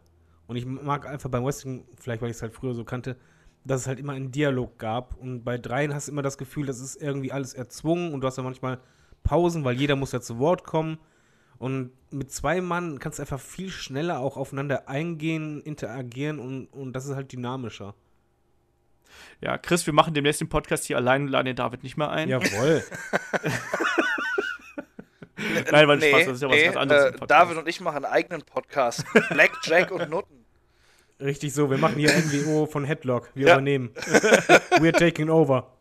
[0.48, 3.16] Und ich mag einfach beim Wrestling, vielleicht weil ich es halt früher so kannte,
[3.64, 5.16] dass es halt immer einen Dialog gab.
[5.18, 8.28] Und bei dreien hast du immer das Gefühl, das ist irgendwie alles erzwungen und du
[8.28, 8.80] hast ja manchmal
[9.22, 10.98] Pausen, weil jeder muss ja zu Wort kommen.
[11.60, 16.94] Und mit zwei Mann kannst du einfach viel schneller auch aufeinander eingehen, interagieren und, und
[16.94, 17.94] das ist halt dynamischer.
[19.42, 22.10] Ja, Chris, wir machen demnächst den Podcast hier allein und laden den David nicht mehr
[22.10, 22.30] ein.
[22.30, 22.84] Jawohl.
[25.72, 27.28] Nein, war ein Spaß, das ist ja was ganz anderes Äh.
[27.28, 29.06] David und ich machen einen eigenen Podcast.
[29.30, 30.46] Blackjack und Nutten.
[31.22, 33.30] Richtig so, wir machen hier NWO von Headlock.
[33.36, 33.54] Wir Ja.
[33.54, 33.90] übernehmen.
[34.80, 35.72] We're taking over.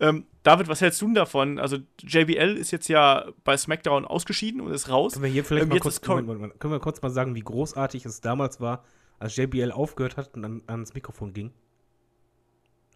[0.00, 1.58] Ähm, David, was hältst du denn davon?
[1.58, 5.14] Also, JBL ist jetzt ja bei SmackDown ausgeschieden und ist raus.
[5.14, 7.40] Können wir hier vielleicht Ähm, mal kurz, Moment, Moment, können wir kurz mal sagen, wie
[7.40, 8.84] großartig es damals war,
[9.18, 11.52] als JBL aufgehört hat und an, ans Mikrofon ging?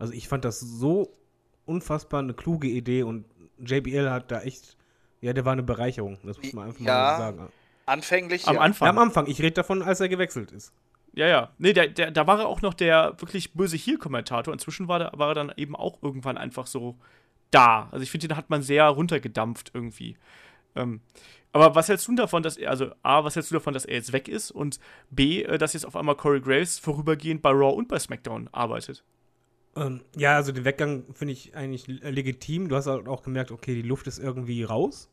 [0.00, 1.16] Also ich fand das so
[1.66, 3.26] unfassbar eine kluge Idee und
[3.58, 4.76] JBL hat da echt,
[5.20, 6.18] ja, der war eine Bereicherung.
[6.24, 6.92] Das muss man einfach Ja.
[6.94, 7.52] mal so sagen.
[7.86, 8.48] Anfänglich.
[8.48, 8.60] Am ja.
[8.60, 8.86] Anfang.
[8.86, 10.72] Ja, am Anfang, ich rede davon, als er gewechselt ist.
[11.12, 11.50] Ja, ja.
[11.58, 14.52] Nee, der, der, da war er auch noch der wirklich böse Heel-Kommentator.
[14.54, 16.96] Inzwischen war, der, war er dann eben auch irgendwann einfach so
[17.50, 17.88] da.
[17.90, 20.16] Also ich finde, den hat man sehr runtergedampft irgendwie.
[20.76, 21.00] Ähm,
[21.52, 23.96] aber was hältst du davon, dass er, also A, was hältst du davon, dass er
[23.96, 24.78] jetzt weg ist und
[25.10, 29.02] B, äh, dass jetzt auf einmal Corey Graves vorübergehend bei Raw und bei SmackDown arbeitet?
[29.76, 32.68] Ähm, ja, also den Weggang finde ich eigentlich legitim.
[32.68, 35.08] Du hast halt auch gemerkt, okay, die Luft ist irgendwie raus.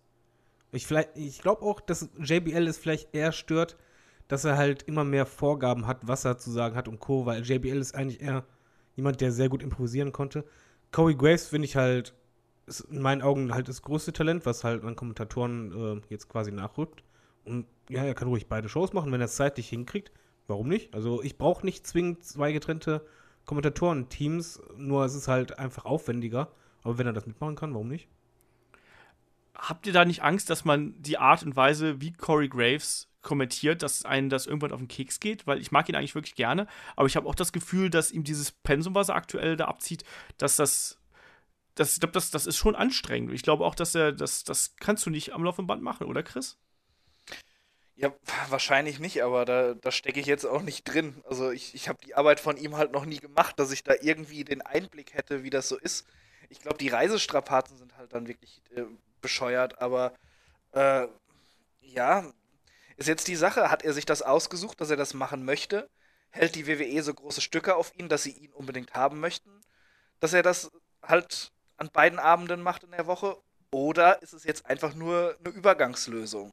[0.71, 3.77] Ich, ich glaube auch, dass JBL es vielleicht eher stört,
[4.27, 7.43] dass er halt immer mehr Vorgaben hat, was er zu sagen hat und Co., weil
[7.43, 8.43] JBL ist eigentlich eher
[8.95, 10.43] jemand, der sehr gut improvisieren konnte.
[10.91, 12.13] Corey Graves finde ich halt,
[12.65, 16.51] ist in meinen Augen halt das größte Talent, was halt an Kommentatoren äh, jetzt quasi
[16.51, 17.03] nachrückt.
[17.45, 20.11] Und ja, er kann ruhig beide Shows machen, wenn er es zeitlich hinkriegt.
[20.47, 20.93] Warum nicht?
[20.93, 23.05] Also ich brauche nicht zwingend zwei getrennte
[23.47, 26.51] Kommentatoren-Teams, nur es ist halt einfach aufwendiger.
[26.83, 28.07] Aber wenn er das mitmachen kann, warum nicht?
[29.57, 33.83] habt ihr da nicht Angst, dass man die Art und Weise, wie Corey Graves kommentiert,
[33.83, 35.47] dass einen das irgendwann auf den Keks geht?
[35.47, 38.23] Weil ich mag ihn eigentlich wirklich gerne, aber ich habe auch das Gefühl, dass ihm
[38.23, 40.03] dieses Pensum, was er aktuell da abzieht,
[40.37, 40.99] dass das.
[41.75, 43.33] das ich glaube, das, das ist schon anstrengend.
[43.33, 46.23] Ich glaube auch, dass er, das, das kannst du nicht am laufenden Band machen, oder
[46.23, 46.57] Chris?
[47.97, 48.13] Ja,
[48.49, 51.23] wahrscheinlich nicht, aber da, da stecke ich jetzt auch nicht drin.
[51.27, 53.93] Also ich, ich habe die Arbeit von ihm halt noch nie gemacht, dass ich da
[53.99, 56.05] irgendwie den Einblick hätte, wie das so ist.
[56.49, 58.83] Ich glaube, die Reisestrapazen sind halt dann wirklich äh,
[59.21, 60.13] bescheuert, aber
[60.73, 61.07] äh,
[61.81, 62.31] ja,
[62.97, 65.89] ist jetzt die Sache, hat er sich das ausgesucht, dass er das machen möchte?
[66.29, 69.51] Hält die WWE so große Stücke auf ihn, dass sie ihn unbedingt haben möchten?
[70.19, 70.71] Dass er das
[71.03, 73.37] halt an beiden Abenden macht in der Woche?
[73.71, 76.51] Oder ist es jetzt einfach nur eine Übergangslösung?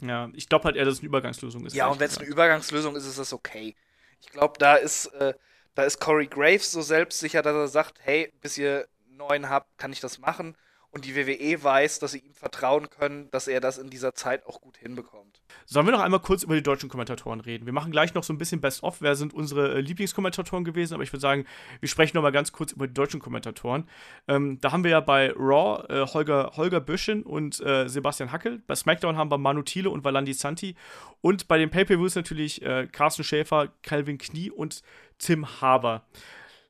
[0.00, 1.74] Ja, ich glaube halt eher, dass es eine Übergangslösung ist.
[1.74, 3.76] Ja, und wenn es eine Übergangslösung ist, ist das okay.
[4.20, 5.34] Ich glaube, da ist, äh,
[5.74, 9.92] da ist Corey Graves so selbstsicher, dass er sagt, hey, bis ihr neun habt, kann
[9.92, 10.56] ich das machen
[10.92, 14.44] und die WWE weiß, dass sie ihm vertrauen können, dass er das in dieser Zeit
[14.46, 15.40] auch gut hinbekommt.
[15.66, 17.64] Sollen wir noch einmal kurz über die deutschen Kommentatoren reden?
[17.64, 19.00] Wir machen gleich noch so ein bisschen Best-of.
[19.00, 20.94] Wer sind unsere äh, Lieblingskommentatoren gewesen?
[20.94, 21.46] Aber ich würde sagen,
[21.78, 23.88] wir sprechen noch mal ganz kurz über die deutschen Kommentatoren.
[24.26, 28.60] Ähm, da haben wir ja bei Raw äh, Holger, Holger Büschen und äh, Sebastian Hackel.
[28.66, 30.74] Bei SmackDown haben wir Manu Thiele und Valandi Santi.
[31.20, 34.82] Und bei den Pay-Per-Views natürlich äh, Carsten Schäfer, Calvin Knie und
[35.18, 36.02] Tim Haber.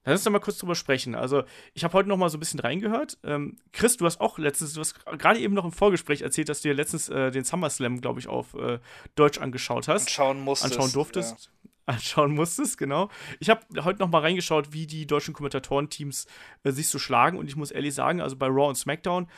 [0.04, 1.14] Lass uns doch mal kurz drüber sprechen.
[1.14, 1.42] Also,
[1.74, 3.18] ich habe heute noch mal so ein bisschen reingehört.
[3.22, 6.62] Ähm, Chris, du hast auch letztens, du hast gerade eben noch im Vorgespräch erzählt, dass
[6.62, 8.78] du dir letztens äh, den SummerSlam, glaube ich, auf äh,
[9.14, 10.08] Deutsch angeschaut hast.
[10.08, 10.72] Anschauen musstest.
[10.72, 11.44] Anschauen durftest.
[11.44, 11.70] Ja.
[11.86, 13.10] Anschauen musstest, genau.
[13.40, 16.26] Ich habe heute noch mal reingeschaut, wie die deutschen Kommentatorenteams
[16.62, 17.36] äh, sich so schlagen.
[17.36, 19.28] Und ich muss ehrlich sagen, also bei Raw und SmackDown,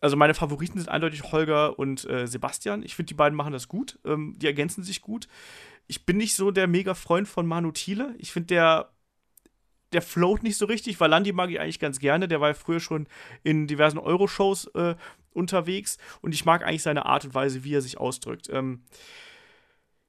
[0.00, 2.82] also meine Favoriten sind eindeutig Holger und äh, Sebastian.
[2.82, 3.98] Ich finde, die beiden machen das gut.
[4.04, 5.28] Ähm, die ergänzen sich gut.
[5.86, 8.14] Ich bin nicht so der mega Freund von Manu Thiele.
[8.18, 8.93] Ich finde, der
[9.94, 12.28] der float nicht so richtig, weil Landi mag ich eigentlich ganz gerne.
[12.28, 13.06] Der war ja früher schon
[13.42, 14.94] in diversen Euro-Shows äh,
[15.32, 18.48] unterwegs und ich mag eigentlich seine Art und Weise, wie er sich ausdrückt.
[18.50, 18.82] Ähm,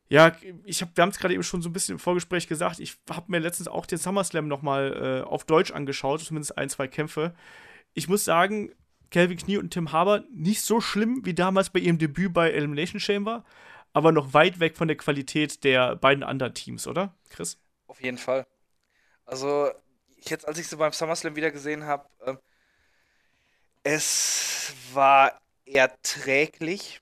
[0.07, 2.80] ja, ich hab, wir haben es gerade eben schon so ein bisschen im Vorgespräch gesagt.
[2.80, 6.88] Ich habe mir letztens auch den SummerSlam nochmal äh, auf Deutsch angeschaut, zumindest ein, zwei
[6.88, 7.34] Kämpfe.
[7.94, 8.72] Ich muss sagen,
[9.10, 12.99] Calvin Knie und Tim Haber nicht so schlimm wie damals bei ihrem Debüt bei Elimination
[12.99, 13.44] Chamber,
[13.94, 17.57] aber noch weit weg von der Qualität der beiden anderen Teams, oder, Chris?
[17.88, 18.45] Auf jeden Fall.
[19.26, 19.72] Also,
[20.22, 22.35] jetzt, als ich sie beim SummerSlam wieder gesehen habe, äh,
[23.84, 27.02] es war erträglich.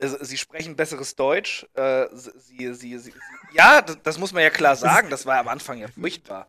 [0.00, 1.66] Also, sie sprechen besseres Deutsch.
[1.74, 3.14] Äh, sie, sie, sie,
[3.52, 5.08] ja, das, das, muss man ja klar sagen.
[5.08, 6.48] Das war am Anfang ja furchtbar.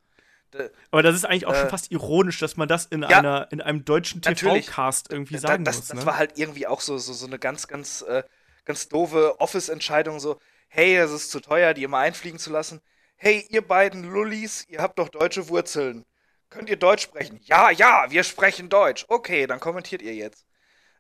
[0.91, 3.52] Aber das ist eigentlich auch äh, schon fast ironisch, dass man das in, ja, einer,
[3.52, 5.88] in einem deutschen TV-Cast irgendwie sagen das, muss.
[5.88, 6.06] Das ne?
[6.06, 8.23] war halt irgendwie auch so, so, so eine ganz, ganz, äh,
[8.64, 10.22] ganz doofe Office-Entscheidung.
[10.22, 10.39] So,
[10.69, 12.81] hey, das ist zu teuer, die immer einfliegen zu lassen
[13.15, 16.05] hey, ihr beiden Lullis, ihr habt doch deutsche Wurzeln.
[16.49, 17.39] Könnt ihr Deutsch sprechen?
[17.43, 19.05] Ja, ja, wir sprechen Deutsch.
[19.07, 20.45] Okay, dann kommentiert ihr jetzt.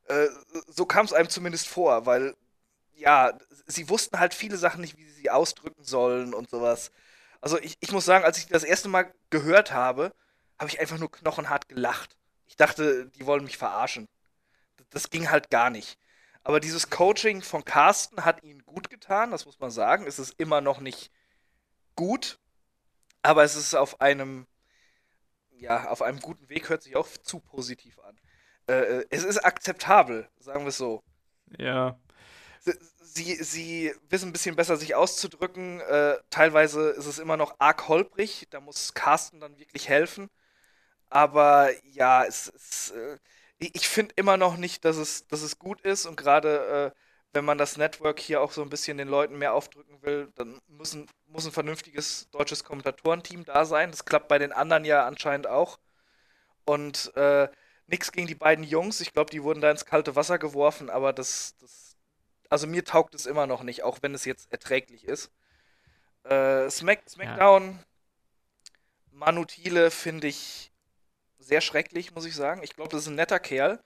[0.07, 0.27] Äh,
[0.67, 2.35] so kam es einem zumindest vor, weil,
[2.93, 6.91] ja, sie wussten halt viele Sachen nicht, wie sie sie ausdrücken sollen und sowas.
[7.41, 10.13] Also ich, ich muss sagen, als ich das erste Mal gehört habe,
[10.59, 12.17] habe ich einfach nur knochenhart gelacht.
[12.47, 14.07] Ich dachte, die wollen mich verarschen.
[14.89, 15.97] Das ging halt gar nicht.
[16.43, 20.05] Aber dieses Coaching von Carsten hat ihnen gut getan, das muss man sagen.
[20.05, 21.11] Es ist immer noch nicht
[21.95, 22.39] gut,
[23.21, 24.47] aber es ist auf einem,
[25.51, 28.19] ja, auf einem guten Weg, hört sich auch zu positiv an.
[28.67, 31.03] Äh, äh es ist akzeptabel, sagen wir es so.
[31.57, 31.99] Ja.
[33.01, 35.79] Sie, sie wissen ein bisschen besser, sich auszudrücken.
[35.81, 38.47] Äh, teilweise ist es immer noch arg holprig.
[38.49, 40.29] Da muss Carsten dann wirklich helfen.
[41.09, 43.17] Aber ja, es, es äh,
[43.59, 46.05] ich finde immer noch nicht, dass es, dass es gut ist.
[46.05, 46.99] Und gerade äh,
[47.35, 50.59] wenn man das Network hier auch so ein bisschen den Leuten mehr aufdrücken will, dann
[50.67, 53.91] müssen, muss ein vernünftiges deutsches Kommentatorenteam da sein.
[53.91, 55.77] Das klappt bei den anderen ja anscheinend auch.
[56.63, 57.49] Und äh,
[57.87, 59.01] nichts gegen die beiden Jungs.
[59.01, 61.97] Ich glaube, die wurden da ins kalte Wasser geworfen, aber das, das,
[62.49, 65.29] also mir taugt es immer noch nicht, auch wenn es jetzt erträglich ist.
[66.23, 67.83] Äh, Smack, Smackdown, ja.
[69.11, 70.71] Manu Thiele finde ich
[71.37, 72.63] sehr schrecklich, muss ich sagen.
[72.63, 73.83] Ich glaube, das ist ein netter Kerl.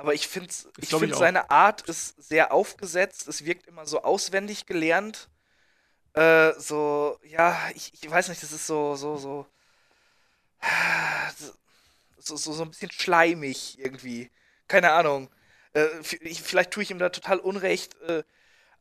[0.00, 0.48] Aber ich finde
[0.78, 3.28] ich find seine Art ist sehr aufgesetzt.
[3.28, 5.28] Es wirkt immer so auswendig gelernt.
[6.14, 9.46] Äh, so, ja, ich, ich weiß nicht, das ist so, so, so,
[12.18, 14.30] so, so, so ein bisschen schleimig irgendwie.
[14.68, 15.28] Keine Ahnung.
[15.74, 18.24] Äh, vielleicht tue ich ihm da total Unrecht, äh,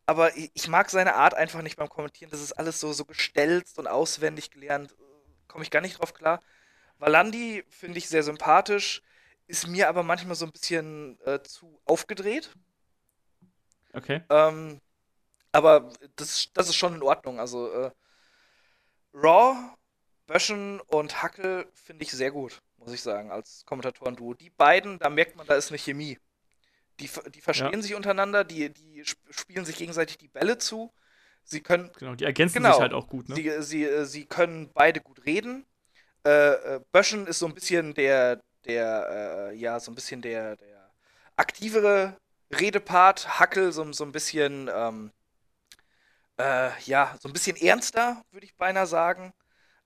[0.06, 2.32] aber ich, ich, mag seine Art einfach nicht beim Kommentieren.
[2.32, 4.96] Das ist alles so, so gestelzt und auswendig gelernt.
[5.50, 6.42] Komme ich gar nicht drauf klar.
[6.98, 9.04] Valandi finde ich sehr sympathisch
[9.50, 12.52] ist mir aber manchmal so ein bisschen äh, zu aufgedreht.
[13.96, 14.22] Okay.
[14.30, 14.80] Ähm,
[15.52, 17.40] aber das, das ist schon in Ordnung.
[17.40, 17.92] Also äh,
[19.14, 19.56] Raw,
[20.28, 22.62] Böschen und Hackel finde ich sehr gut.
[22.78, 24.36] muss ich sagen, als Kommentatoren-Duo.
[24.36, 26.18] Die beiden, da merkt man, da ist eine Chemie.
[27.00, 27.82] Die, die verstehen Ja.
[27.82, 30.94] sich untereinander, die, die sp- spielen sich gegenseitig die Bälle zu.
[31.44, 32.74] Sie können, Genau, die ergänzen Genau.
[32.74, 33.36] sich halt auch gut, ne?
[33.36, 35.66] sie, sie, äh, sie können beide gut reden.
[36.26, 40.56] Äh, äh, Böschen ist so ein bisschen der, der, äh, ja, so ein bisschen der,
[40.58, 40.92] der
[41.38, 42.18] aktivere
[42.52, 43.40] Redepart.
[43.40, 45.12] Hackel so, so ein bisschen, ähm,
[46.38, 49.34] äh, ja, so ein bisschen ernster, würde ich beinahe sagen.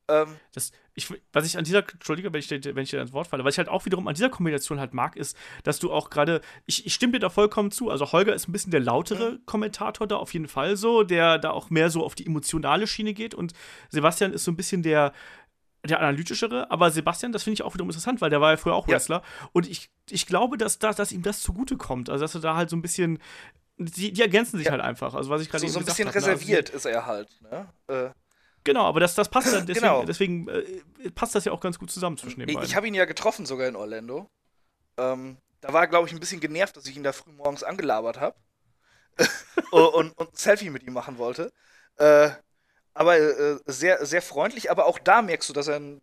[0.10, 3.14] Ähm, Das, ich, was ich an dieser, Entschuldige, wenn ich, dir, wenn ich dir ins
[3.14, 5.92] Wort falle, was ich halt auch wiederum an dieser Kombination halt mag, ist, dass du
[5.92, 8.82] auch gerade, ich, ich stimme dir da vollkommen zu, also Holger ist ein bisschen der
[8.82, 12.86] lautere Kommentator da, auf jeden Fall so, der da auch mehr so auf die emotionale
[12.86, 13.54] Schiene geht und
[13.90, 15.14] Sebastian ist so ein bisschen der,
[15.86, 18.74] der analytischere, aber Sebastian, das finde ich auch wiederum interessant, weil der war ja früher
[18.76, 18.94] auch Ja.
[18.96, 22.42] Wrestler und ich, ich glaube, dass, dass, dass ihm das zugute kommt, also dass er
[22.42, 23.20] da halt so ein bisschen,
[23.78, 24.72] die, die ergänzen sich Ja.
[24.72, 26.14] halt einfach, also was ich gerade so, so ein bisschen ne?
[26.14, 27.30] Also die- reserviert ist er halt.
[27.42, 27.68] Ne?
[27.88, 28.10] Äh,
[28.66, 30.06] Genau, aber das, das passt dann, deswegen, Genau.
[30.06, 30.64] deswegen äh,
[31.14, 32.70] passt das ja auch ganz gut zusammen zwischen den ich beiden.
[32.70, 34.30] ich habe ihn ja getroffen sogar in Orlando.
[34.98, 37.64] Ähm, da war er, glaube ich, ein bisschen genervt, dass ich ihn da früh morgens
[37.64, 38.38] angelabert habe.
[39.72, 41.52] und, und ein Selfie mit ihm machen wollte.
[41.98, 42.30] Äh,
[42.94, 46.02] aber äh, sehr, sehr freundlich, aber auch da merkst du, dass er ein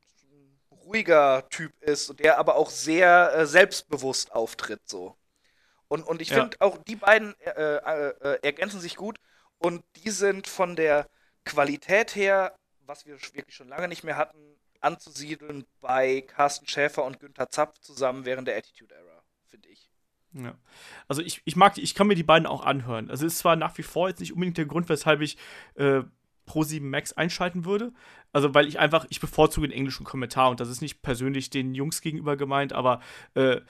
[0.84, 4.82] ruhiger Typ ist, der aber auch sehr äh, selbstbewusst auftritt.
[4.88, 5.16] So.
[5.88, 6.36] Und, und ich Ja.
[6.36, 9.18] finde auch, die beiden äh, äh, äh, ergänzen sich gut
[9.58, 11.08] und die sind von der
[11.44, 12.54] Qualität her,
[12.86, 14.38] was wir wirklich schon lange nicht mehr hatten,
[14.80, 19.90] anzusiedeln bei Carsten Schäfer und Günther Zapf zusammen während der Attitude Era, finde ich.
[20.32, 20.56] Ja.
[21.08, 23.10] Also ich, ich mag die, ich kann mir die beiden auch anhören.
[23.10, 25.36] Also es ist zwar nach wie vor jetzt nicht unbedingt der Grund, weshalb ich
[25.74, 26.02] äh,
[26.50, 27.92] Pro7 Max einschalten würde.
[28.32, 31.74] Also weil ich einfach, ich bevorzuge den englischen Kommentar und das ist nicht persönlich den
[31.74, 33.00] Jungs gegenüber gemeint, aber
[33.34, 33.60] äh,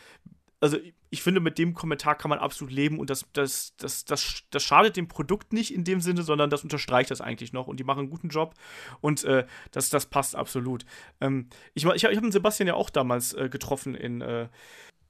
[0.60, 0.78] also
[1.10, 4.62] ich- finde, mit dem Kommentar kann man absolut leben und das, das, das, das, das
[4.62, 7.84] schadet dem Produkt nicht in dem Sinne, sondern das unterstreicht das eigentlich noch und die
[7.84, 8.54] machen einen guten Job
[9.00, 10.84] und äh, das, das passt absolut.
[11.20, 14.48] Ähm, ich ich, ich habe den Sebastian ja auch damals äh, getroffen in, äh,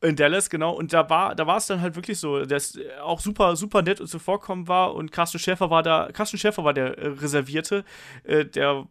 [0.03, 0.73] in Dallas, genau.
[0.73, 3.83] Und da war, da war es dann halt wirklich so, dass äh, auch super, super
[3.83, 4.95] nett und zuvorkommen war.
[4.95, 7.85] Und Carsten Schäfer war da, Carsten Schäfer war der äh, Reservierte.
[8.25, 8.87] Äh, der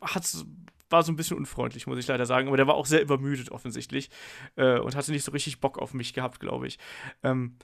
[0.00, 0.24] hat
[0.88, 2.48] war so ein bisschen unfreundlich, muss ich leider sagen.
[2.48, 4.08] Aber der war auch sehr übermüdet offensichtlich
[4.54, 6.78] äh, und hatte nicht so richtig Bock auf mich gehabt, glaube ich.
[7.24, 7.56] Ähm,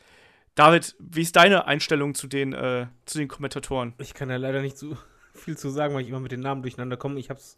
[0.54, 3.94] David, wie ist deine Einstellung zu den, äh, zu den Kommentatoren?
[3.98, 4.96] Ich kann da leider nicht so
[5.34, 7.18] viel zu sagen, weil ich immer mit den Namen durcheinander komme.
[7.20, 7.56] Ich hab's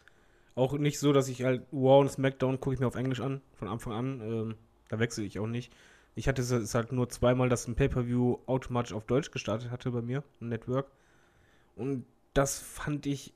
[0.55, 3.41] auch nicht so, dass ich halt Raw und SmackDown gucke ich mir auf Englisch an,
[3.55, 4.21] von Anfang an.
[4.21, 4.55] Ähm,
[4.95, 5.73] da wechsle ich auch nicht.
[6.15, 10.03] Ich hatte es halt nur zweimal, dass ein Pay-Per-View automatisch auf Deutsch gestartet hatte bei
[10.03, 10.87] mir im Network.
[11.75, 12.05] Und
[12.35, 13.35] das fand ich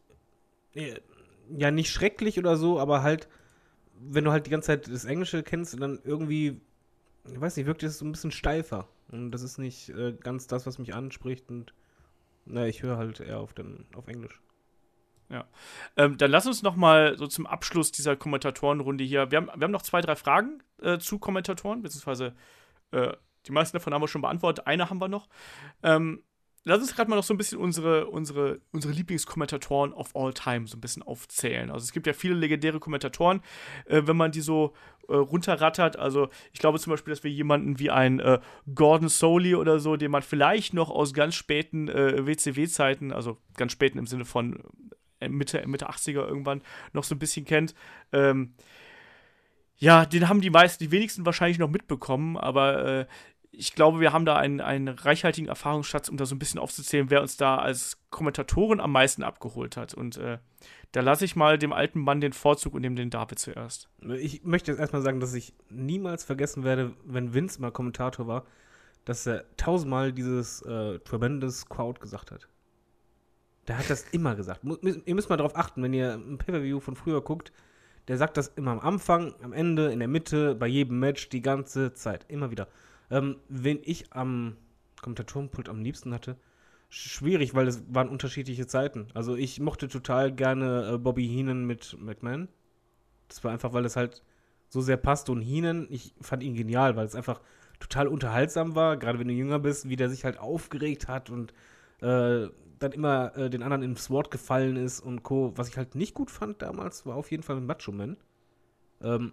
[0.75, 1.01] äh,
[1.57, 3.29] ja nicht schrecklich oder so, aber halt,
[3.99, 6.61] wenn du halt die ganze Zeit das Englische kennst, dann irgendwie,
[7.27, 8.87] ich weiß nicht, wirkt es so ein bisschen steifer.
[9.11, 11.51] Und das ist nicht äh, ganz das, was mich anspricht.
[11.51, 11.75] Und
[12.47, 14.41] na, ich höre halt eher auf, den, auf Englisch.
[15.97, 19.31] Ähm, dann lass uns noch mal so zum Abschluss dieser Kommentatorenrunde hier.
[19.31, 22.35] Wir haben, wir haben noch zwei, drei Fragen äh, zu Kommentatoren, beziehungsweise
[22.93, 23.13] äh,
[23.47, 24.67] die meisten davon haben wir schon beantwortet.
[24.67, 25.29] Eine haben wir noch.
[25.83, 26.23] Ähm,
[26.65, 30.67] lass uns gerade mal noch so ein bisschen unsere, unsere, unsere Lieblingskommentatoren of all time
[30.67, 31.71] so ein bisschen aufzählen.
[31.71, 33.41] Also es gibt ja viele legendäre Kommentatoren,
[33.87, 34.75] äh, wenn man die so
[35.09, 35.99] äh, runterrattert.
[35.99, 38.41] Also ich glaube zum Beispiel, dass wir jemanden wie einen äh,
[38.75, 43.73] Gordon Soley oder so, den man vielleicht noch aus ganz späten äh, WCW-Zeiten, also ganz
[43.73, 44.63] späten im Sinne von
[45.27, 46.63] Mitte, Mitte 80er irgendwann
[46.93, 47.75] noch so ein bisschen kennt.
[48.13, 48.55] Ähm,
[49.77, 53.07] ja, den haben die meisten, die wenigsten wahrscheinlich noch mitbekommen, aber äh,
[53.51, 57.11] ich glaube, wir haben da einen, einen reichhaltigen Erfahrungsschatz, um da so ein bisschen aufzuzählen,
[57.11, 59.95] wer uns da als Kommentatoren am meisten abgeholt hat.
[59.95, 60.39] Und äh,
[60.93, 63.89] da lasse ich mal dem alten Mann den Vorzug und nehme den David zuerst.
[64.21, 68.47] Ich möchte jetzt erstmal sagen, dass ich niemals vergessen werde, wenn Vince mal Kommentator war,
[69.05, 72.49] dass er tausendmal dieses äh, Tremendous Crowd gesagt hat.
[73.69, 74.63] Der hat das immer gesagt.
[75.05, 77.53] Ihr müsst mal darauf achten, wenn ihr ein Pay-Per-View von früher guckt,
[78.09, 81.43] der sagt das immer am Anfang, am Ende, in der Mitte, bei jedem Match, die
[81.43, 82.25] ganze Zeit.
[82.29, 82.69] Immer wieder.
[83.11, 84.57] Ähm, wen ich am
[85.03, 86.37] Kommentatorenpult am liebsten hatte,
[86.91, 89.09] sch- schwierig, weil es waren unterschiedliche Zeiten.
[89.13, 92.49] Also ich mochte total gerne äh, Bobby Heenan mit McMahon.
[93.29, 94.23] Das war einfach, weil es halt
[94.71, 95.33] so sehr passte.
[95.33, 97.43] Und Heenan, ich fand ihn genial, weil es einfach
[97.81, 101.53] total unterhaltsam war, gerade wenn du jünger bist, wie der sich halt aufgeregt hat und
[102.01, 102.49] äh,
[102.79, 105.53] dann immer äh, den anderen ins Wort gefallen ist und Co.
[105.57, 108.17] Was ich halt nicht gut fand damals, war auf jeden Fall mit Macho Man.
[109.03, 109.33] Ähm,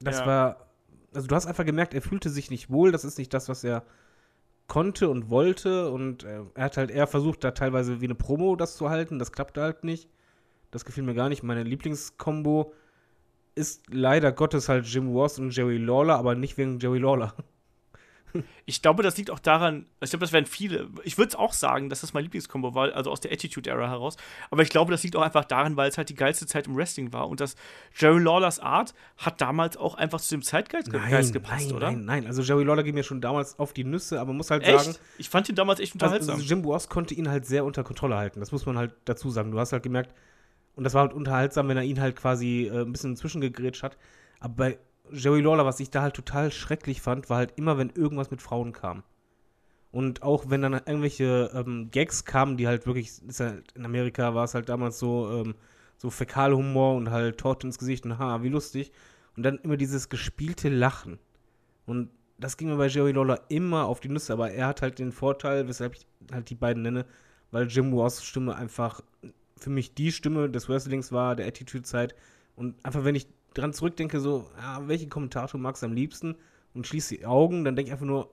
[0.00, 0.26] das Ja.
[0.26, 0.66] war,
[1.14, 3.64] also du hast einfach gemerkt, er fühlte sich nicht wohl, das ist nicht das, was
[3.64, 3.82] er
[4.68, 8.56] konnte und wollte und äh, er hat halt eher versucht, da teilweise wie eine Promo
[8.56, 10.08] das zu halten, das klappte halt nicht.
[10.72, 11.42] Das gefiel mir gar nicht.
[11.44, 12.72] Meine Lieblingskombo
[13.54, 17.34] ist leider Gottes halt Jim Ross und Jerry Lawler, aber nicht wegen Jerry Lawler.
[18.68, 21.52] Ich glaube, das liegt auch daran, ich glaube, das werden viele, ich würde es auch
[21.52, 24.16] sagen, dass das mein Lieblingskombo war, also aus der Attitude-Era heraus,
[24.50, 26.76] aber ich glaube, das liegt auch einfach daran, weil es halt die geilste Zeit im
[26.76, 27.54] Wrestling war und dass
[27.94, 31.92] Jerry Lawlers Art hat damals auch einfach zu dem Zeitgeist Nein, gepasst, nein, oder?
[31.92, 32.26] nein, nein.
[32.26, 34.84] Also Jerry Lawler ging mir schon damals auf die Nüsse, aber muss halt Echt?
[34.84, 36.34] sagen, ich fand ihn damals echt unterhaltsam.
[36.34, 38.40] Also Jim Boss konnte ihn halt sehr unter Kontrolle halten.
[38.40, 39.52] Das muss man halt dazu sagen.
[39.52, 40.12] Du hast halt gemerkt,
[40.76, 43.96] und das war halt unterhaltsam, wenn er ihn halt quasi äh, ein bisschen zwischengegrätscht hat.
[44.40, 44.78] Aber bei
[45.12, 48.42] Jerry Lawler, was ich da halt total schrecklich fand, war halt immer, wenn irgendwas mit
[48.42, 49.02] Frauen kam.
[49.92, 54.44] Und auch wenn dann irgendwelche ähm, Gags kamen, die halt wirklich, halt, in Amerika war
[54.44, 55.54] es halt damals so, ähm,
[55.96, 58.92] so Fäkalhumor und halt Torte ins Gesicht und ha, wie lustig.
[59.36, 61.18] Und dann immer dieses gespielte Lachen.
[61.86, 64.98] Und das ging mir bei Jerry Lawler immer auf die Nüsse, aber er hat halt
[64.98, 67.06] den Vorteil, weshalb ich halt die beiden nenne,
[67.50, 69.00] weil Jim Ross Stimme einfach
[69.56, 72.14] für mich die Stimme des Wrestlings war, der Attitude-Zeit.
[72.56, 73.28] Und einfach, wenn ich
[73.58, 76.36] dran zurückdenke, so, ja, welchen Kommentator magst du am liebsten?
[76.74, 78.30] Und schließe die Augen, dann denke ich einfach nur,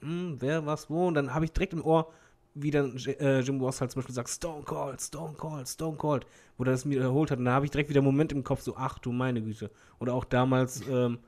[0.00, 1.06] hm, wer, was, wo?
[1.06, 2.12] Und dann habe ich direkt im Ohr,
[2.54, 6.26] wie dann äh, Jim Ross halt zum Beispiel sagt, Stone Cold, Stone Cold, Stone Cold,
[6.56, 7.38] wo er das mir wiederholt hat.
[7.38, 9.70] Und da habe ich direkt wieder einen Moment im Kopf, so, ach du meine Güte.
[9.98, 11.18] Oder auch damals, ähm,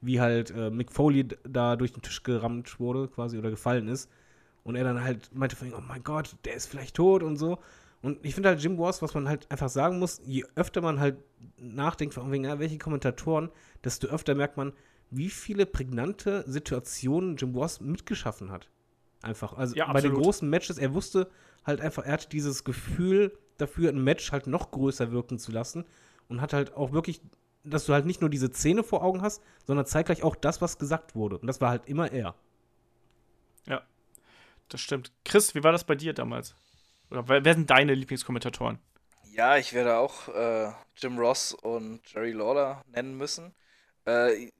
[0.00, 4.10] wie halt äh, Mick Foley da durch den Tisch gerammt wurde, quasi, oder gefallen ist.
[4.62, 7.58] Und er dann halt meinte oh mein Gott, der ist vielleicht tot und so.
[8.02, 11.00] Und ich finde halt Jim Wars, was man halt einfach sagen muss, je öfter man
[11.00, 11.18] halt
[11.58, 13.50] nachdenkt, von wegen, ja, welche Kommentatoren,
[13.84, 14.72] desto öfter merkt man,
[15.10, 18.70] wie viele prägnante Situationen Jim Wars mitgeschaffen hat.
[19.22, 19.52] Einfach.
[19.54, 21.30] Also Ja, bei den großen Matches, er wusste
[21.66, 25.84] halt einfach, er hatte dieses Gefühl dafür, ein Match halt noch größer wirken zu lassen
[26.28, 27.20] und hat halt auch wirklich,
[27.64, 30.78] dass du halt nicht nur diese Szene vor Augen hast, sondern zeitgleich auch das, was
[30.78, 31.36] gesagt wurde.
[31.36, 32.34] Und das war halt immer er.
[33.66, 33.82] Ja,
[34.68, 35.12] das stimmt.
[35.24, 36.54] Chris, wie war das bei dir damals?
[37.10, 38.78] Oder wer, sind deine Lieblingskommentatoren?
[39.32, 43.54] Ja, ich werde auch äh, Jim Ross und Jerry Lawler nennen müssen.
[44.06, 44.52] Äh, ich,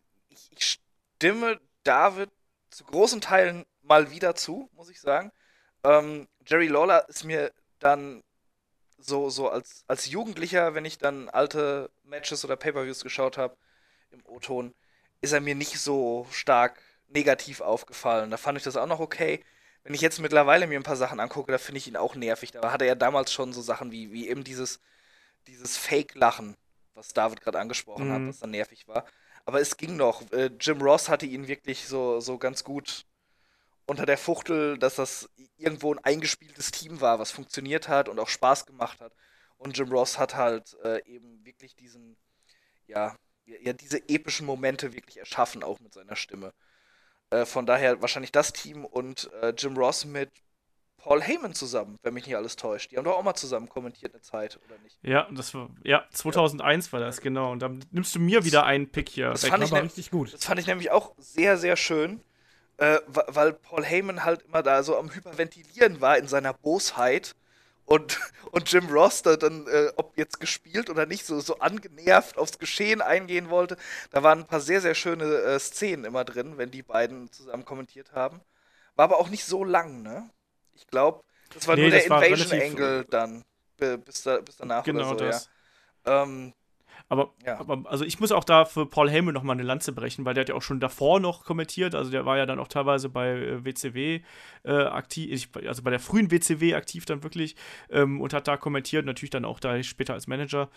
[0.50, 0.78] ich
[1.18, 2.30] stimme David
[2.70, 5.32] zu großen Teilen mal wieder zu, muss ich sagen.
[5.84, 8.22] Ähm, Jerry Lawler ist mir dann
[8.98, 13.56] so, so als, als Jugendlicher, wenn ich dann alte Matches oder Pay-Per-Views geschaut habe
[14.10, 14.74] im O-Ton,
[15.20, 18.30] ist er mir nicht so stark negativ aufgefallen.
[18.30, 19.44] Da fand ich das auch noch okay.
[19.82, 22.52] Wenn ich jetzt mittlerweile mir ein paar Sachen angucke, da finde ich ihn auch nervig.
[22.52, 24.80] Da hatte er damals schon so Sachen wie, wie eben dieses,
[25.46, 26.56] dieses Fake-Lachen,
[26.94, 28.12] was David gerade angesprochen Mhm.
[28.12, 29.06] hat, was dann nervig war.
[29.46, 30.30] Aber es ging noch.
[30.32, 33.06] Äh, Jim Ross hatte ihn wirklich so, so ganz gut
[33.86, 38.28] unter der Fuchtel, dass das irgendwo ein eingespieltes Team war, was funktioniert hat und auch
[38.28, 39.14] Spaß gemacht hat.
[39.58, 42.16] Und Jim Ross hat halt äh, eben wirklich diesen,
[42.86, 43.16] ja,
[43.46, 46.52] ja, ja, diese epischen Momente wirklich erschaffen, auch mit seiner Stimme.
[47.30, 50.30] Äh, von daher wahrscheinlich das Team und äh, Jim Ross mit
[50.96, 52.90] Paul Heyman zusammen, wenn mich nicht alles täuscht.
[52.90, 54.98] Die haben doch auch mal zusammen kommentiert eine Zeit, oder nicht?
[55.02, 57.52] Ja, das war, ja, 2001 war das, genau.
[57.52, 59.50] Und dann nimmst du mir wieder einen Pick hier Das weg.
[59.50, 60.34] fand ich Aber richtig gut.
[60.34, 62.20] Das fand ich nämlich auch sehr, sehr schön,
[62.76, 67.34] äh, weil Paul Heyman halt immer da so am Hyperventilieren war in seiner Bosheit
[67.90, 68.20] und,
[68.52, 72.58] und Jim Ross da dann, äh, ob jetzt gespielt oder nicht, so, so angenervt aufs
[72.60, 73.78] Geschehen eingehen wollte.
[74.12, 77.66] Da waren ein paar sehr, sehr schöne äh, Szenen immer drin, wenn die beiden zusammen
[77.66, 78.42] kommentiert haben.
[78.96, 80.30] War aber auch nicht so lang, ne?
[80.74, 83.44] Ich glaube, das war Nee, nur der das war Invasion Angle dann,
[83.78, 85.50] bis, da, bis danach Genau oder so, das.
[86.06, 86.24] ja.
[86.24, 86.54] Ähm,
[87.10, 87.58] Aber, Ja.
[87.58, 90.32] aber also ich muss auch da für Paul Heyman noch mal eine Lanze brechen, weil
[90.32, 91.96] der hat ja auch schon davor noch kommentiert.
[91.96, 94.20] Also der war ja dann auch teilweise bei äh, WCW
[94.62, 97.56] äh, aktiv, ich, also bei der frühen WCW aktiv dann wirklich
[97.90, 100.70] ähm, und hat da kommentiert, natürlich dann auch da später als Manager.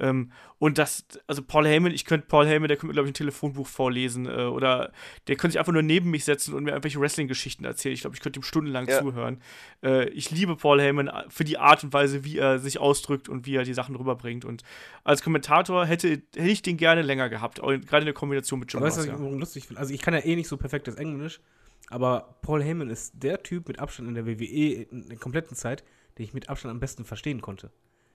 [0.00, 3.12] Ähm, und das, also Paul Heyman, ich könnte Paul Heyman, der könnte mir, glaube ich,
[3.12, 4.92] ein Telefonbuch vorlesen äh, oder
[5.28, 7.94] der könnte sich einfach nur neben mich setzen und mir irgendwelche Wrestling-Geschichten erzählen.
[7.94, 8.98] Ich glaube, ich könnte ihm stundenlang Ja.
[9.00, 9.40] zuhören.
[9.82, 13.46] Äh, ich liebe Paul Heyman für die Art und Weise, wie er sich ausdrückt und
[13.46, 14.44] wie er die Sachen rüberbringt.
[14.44, 14.62] Und
[15.04, 18.82] als Kommentator hätte, hätte ich den gerne länger gehabt, gerade in der Kombination mit Jim
[18.82, 19.18] Weißt du, was ich Ja.
[19.38, 19.80] lustig finde?
[19.80, 21.40] Also ich kann ja eh nicht so perfektes Englisch,
[21.88, 25.84] aber Paul Heyman ist der Typ mit Abstand in der WWE in der kompletten Zeit,
[26.18, 27.70] den ich mit Abstand am besten verstehen konnte.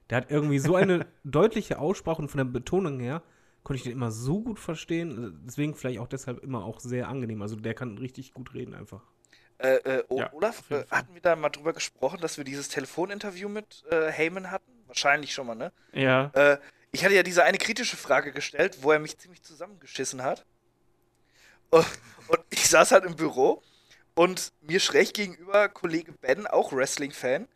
[0.09, 3.21] Der hat irgendwie so eine deutliche Aussprache und von der Betonung her
[3.63, 5.41] konnte ich den immer so gut verstehen.
[5.45, 7.41] Deswegen vielleicht auch deshalb immer auch sehr angenehm.
[7.41, 9.01] Also der kann richtig gut reden einfach.
[9.57, 13.49] Äh, äh, Ja, Olaf, äh, hatten wir da mal drüber gesprochen, dass wir dieses Telefoninterview
[13.49, 14.71] mit äh, Heyman hatten?
[14.87, 15.71] Wahrscheinlich schon mal, ne?
[15.93, 16.31] ja.
[16.33, 16.57] Äh,
[16.91, 20.45] ich hatte ja diese eine kritische Frage gestellt, wo er mich ziemlich zusammengeschissen hat.
[21.69, 21.85] Und,
[22.29, 23.61] und ich saß halt im Büro
[24.13, 27.49] und mir schräg gegenüber Kollege Ben, auch Wrestling-Fan,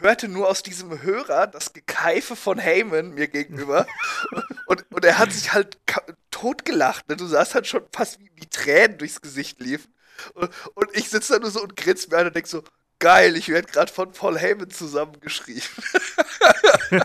[0.00, 3.86] hörte nur aus diesem Hörer das Gekeife von Heyman mir gegenüber.
[4.66, 5.78] und, und er hat sich halt
[6.30, 7.08] totgelacht.
[7.08, 7.16] Ne?
[7.16, 9.92] Du sahst halt schon fast wie, wie Tränen durchs Gesicht liefen.
[10.34, 12.62] Und, und ich sitze da nur so und grinse mir an und denk so,
[12.98, 15.62] geil, ich werde gerade von Paul Heyman zusammengeschrieben.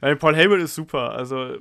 [0.00, 1.12] Nein, Paul Heyman ist super.
[1.12, 1.58] Also,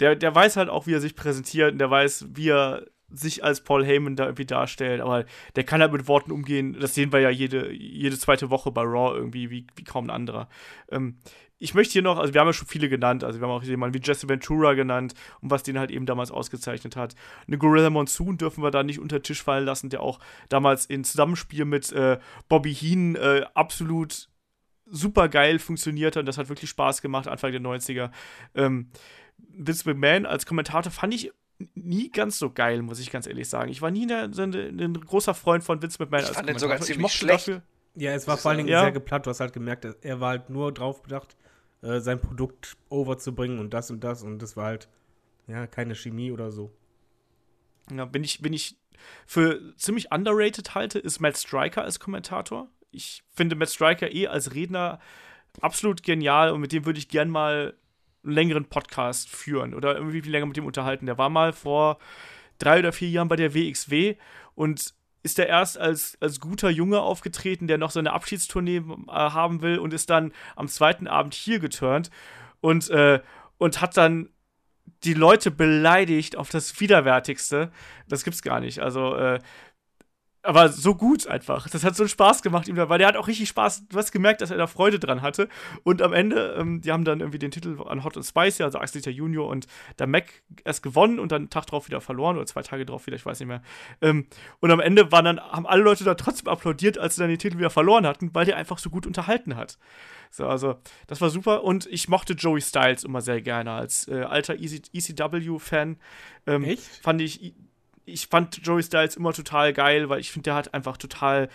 [0.00, 3.42] der, der weiß halt auch, wie er sich präsentiert und der weiß, wie er sich
[3.44, 5.24] als Paul Heyman da irgendwie darstellt, aber
[5.56, 6.76] der kann halt mit Worten umgehen.
[6.78, 10.10] Das sehen wir ja jede, jede zweite Woche bei Raw irgendwie, wie, wie kaum ein
[10.10, 10.48] anderer.
[10.90, 11.18] Ähm,
[11.58, 13.62] ich möchte hier noch, also wir haben ja schon viele genannt, also wir haben auch
[13.62, 17.14] jemanden wie Jesse Ventura genannt und was den halt eben damals ausgezeichnet hat.
[17.46, 21.02] Eine Gorilla Monsoon dürfen wir da nicht unter Tisch fallen lassen, der auch damals in
[21.02, 22.18] Zusammenspiel mit äh,
[22.48, 24.28] Bobby Heen äh, absolut
[24.86, 28.10] super geil funktioniert hat und das hat wirklich Spaß gemacht, Anfang der 90er.
[28.54, 28.90] Ähm,
[29.36, 31.32] Vince McMahon als Kommentator fand ich
[31.74, 33.70] nie ganz so geil, muss ich ganz ehrlich sagen.
[33.70, 37.12] Ich war nie ein großer Freund von Vince McMahon ich als fand den sogar ziemlich
[37.12, 37.48] schlecht.
[37.48, 37.62] Dafür,
[37.94, 38.82] ja, es war vor allen Dingen ja.
[38.82, 39.26] sehr geplatt.
[39.26, 41.36] Du hast halt gemerkt, er war halt nur drauf bedacht,
[41.82, 44.88] äh, sein Produkt overzubringen und das und das und das war halt,
[45.46, 46.72] ja, keine Chemie oder so.
[47.90, 48.76] Ja, bin ich, bin ich
[49.26, 52.68] für ziemlich underrated halte, ist Matt Striker als Kommentator.
[52.90, 55.00] Ich finde Matt Striker eh als Redner
[55.60, 57.74] absolut genial und mit dem würde ich gern mal
[58.22, 61.06] längeren Podcast führen oder irgendwie viel länger mit dem unterhalten.
[61.06, 61.98] Der war mal vor
[62.58, 64.16] drei oder vier Jahren bei der WXW
[64.54, 69.62] und ist er erst als, als guter Junge aufgetreten, der noch seine Abschiedstournee äh, haben
[69.62, 72.10] will und ist dann am zweiten Abend hier geturnt
[72.60, 73.20] und, äh,
[73.58, 74.30] und hat dann
[75.04, 77.70] die Leute beleidigt auf das Widerwärtigste.
[78.08, 78.80] Das gibt's gar nicht.
[78.80, 79.38] Also, äh,
[80.42, 81.68] aber so gut einfach.
[81.68, 83.88] Das hat so einen Spaß gemacht, ihm da, weil der hat auch richtig Spaß.
[83.88, 85.48] Du hast gemerkt, dass er da Freude dran hatte.
[85.82, 88.78] Und am Ende, ähm, die haben dann irgendwie den Titel an Hot and Spicy, also
[88.78, 89.66] Axel Junior und
[89.98, 93.06] der Mac erst gewonnen und dann einen Tag drauf wieder verloren oder zwei Tage drauf
[93.06, 93.62] wieder, ich weiß nicht mehr.
[94.00, 94.26] Ähm,
[94.60, 97.38] und am Ende waren dann, haben alle Leute da trotzdem applaudiert, als sie dann den
[97.38, 99.78] Titel wieder verloren hatten, weil der einfach so gut unterhalten hat.
[100.30, 101.64] So, also, das war super.
[101.64, 105.96] Und ich mochte Joey Styles immer sehr gerne als äh, alter ECW-Fan.
[106.46, 106.82] Ähm, Echt?
[107.02, 107.54] Fand ich
[108.08, 111.48] ich fand Joey Styles immer total geil, weil ich finde, der hat einfach total,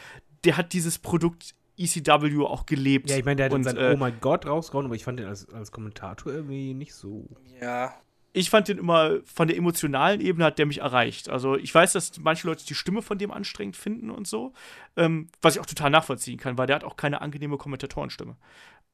[0.43, 3.09] der hat dieses Produkt ECW auch gelebt.
[3.09, 5.19] Ja, ich meine, der hat und, sein äh, Oh mein Gott rausgehauen, aber ich fand
[5.19, 7.27] den als, als Kommentator irgendwie nicht so.
[7.59, 7.93] Ja.
[8.31, 11.29] Ich fand den immer von der emotionalen Ebene hat der mich erreicht.
[11.29, 14.53] Also ich weiß, dass manche Leute die Stimme von dem anstrengend finden und so,
[14.95, 18.35] ähm, was ich auch total nachvollziehen kann, weil der hat auch keine angenehme Kommentatorenstimme.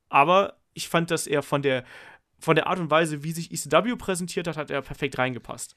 [0.10, 1.84] Aber ich fand, dass er von der
[2.42, 5.76] von der Art und Weise, wie sich ECW präsentiert hat, hat er perfekt reingepasst.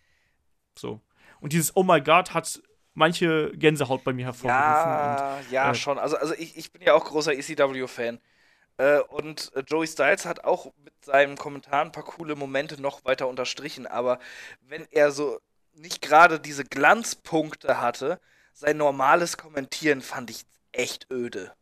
[0.79, 1.01] So.
[1.43, 2.63] Und dieses Oh my God hat
[2.95, 4.63] manche Gänsehaut bei mir hervorgerufen.
[4.63, 5.99] Ja, und, ja, äh, schon.
[5.99, 8.21] Also, also ich, ich bin ja auch großer ECW-Fan.
[8.77, 13.05] Äh, und äh, Joey Styles hat auch mit seinem Kommentar ein paar coole Momente noch
[13.05, 13.89] weiter unterstrichen.
[13.89, 14.21] Aber
[14.61, 15.41] wenn er so
[15.75, 18.21] nicht gerade diese Glanzpunkte hatte,
[18.53, 21.53] sein normales Kommentieren fand ich echt öde.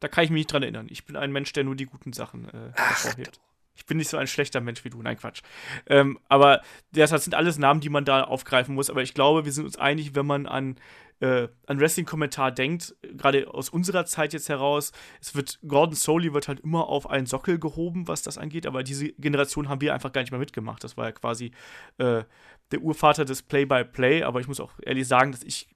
[0.00, 0.86] Da kann ich mich nicht dran erinnern.
[0.88, 3.40] Ich bin ein Mensch, der nur die guten Sachen äh, hervorhebt.
[3.76, 5.02] Ich bin nicht so ein schlechter Mensch wie du.
[5.02, 5.42] Nein, Quatsch.
[5.86, 6.62] Ähm, aber
[6.92, 8.90] das sind alles Namen, die man da aufgreifen muss.
[8.90, 10.76] Aber ich glaube, wir sind uns einig, wenn man an,
[11.20, 16.48] äh, an Wrestling-Kommentar denkt, gerade aus unserer Zeit jetzt heraus, es wird, Gordon Soley wird
[16.48, 18.66] halt immer auf einen Sockel gehoben, was das angeht.
[18.66, 20.82] Aber diese Generation haben wir einfach gar nicht mehr mitgemacht.
[20.82, 21.52] Das war ja quasi
[21.98, 22.24] äh,
[22.70, 24.20] der Urvater des Play-by-Play.
[24.20, 24.24] -Play.
[24.24, 25.68] Aber ich muss auch ehrlich sagen, dass ich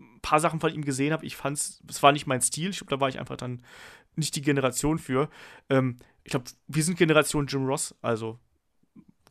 [0.00, 1.26] ein paar Sachen von ihm gesehen habe.
[1.26, 2.70] Ich fand's, es war nicht mein Stil.
[2.70, 3.62] Ich glaube, da war ich einfach dann
[4.16, 5.28] nicht die Generation für.
[5.70, 8.38] Ähm, ich glaube, wir sind Generation Jim Ross, also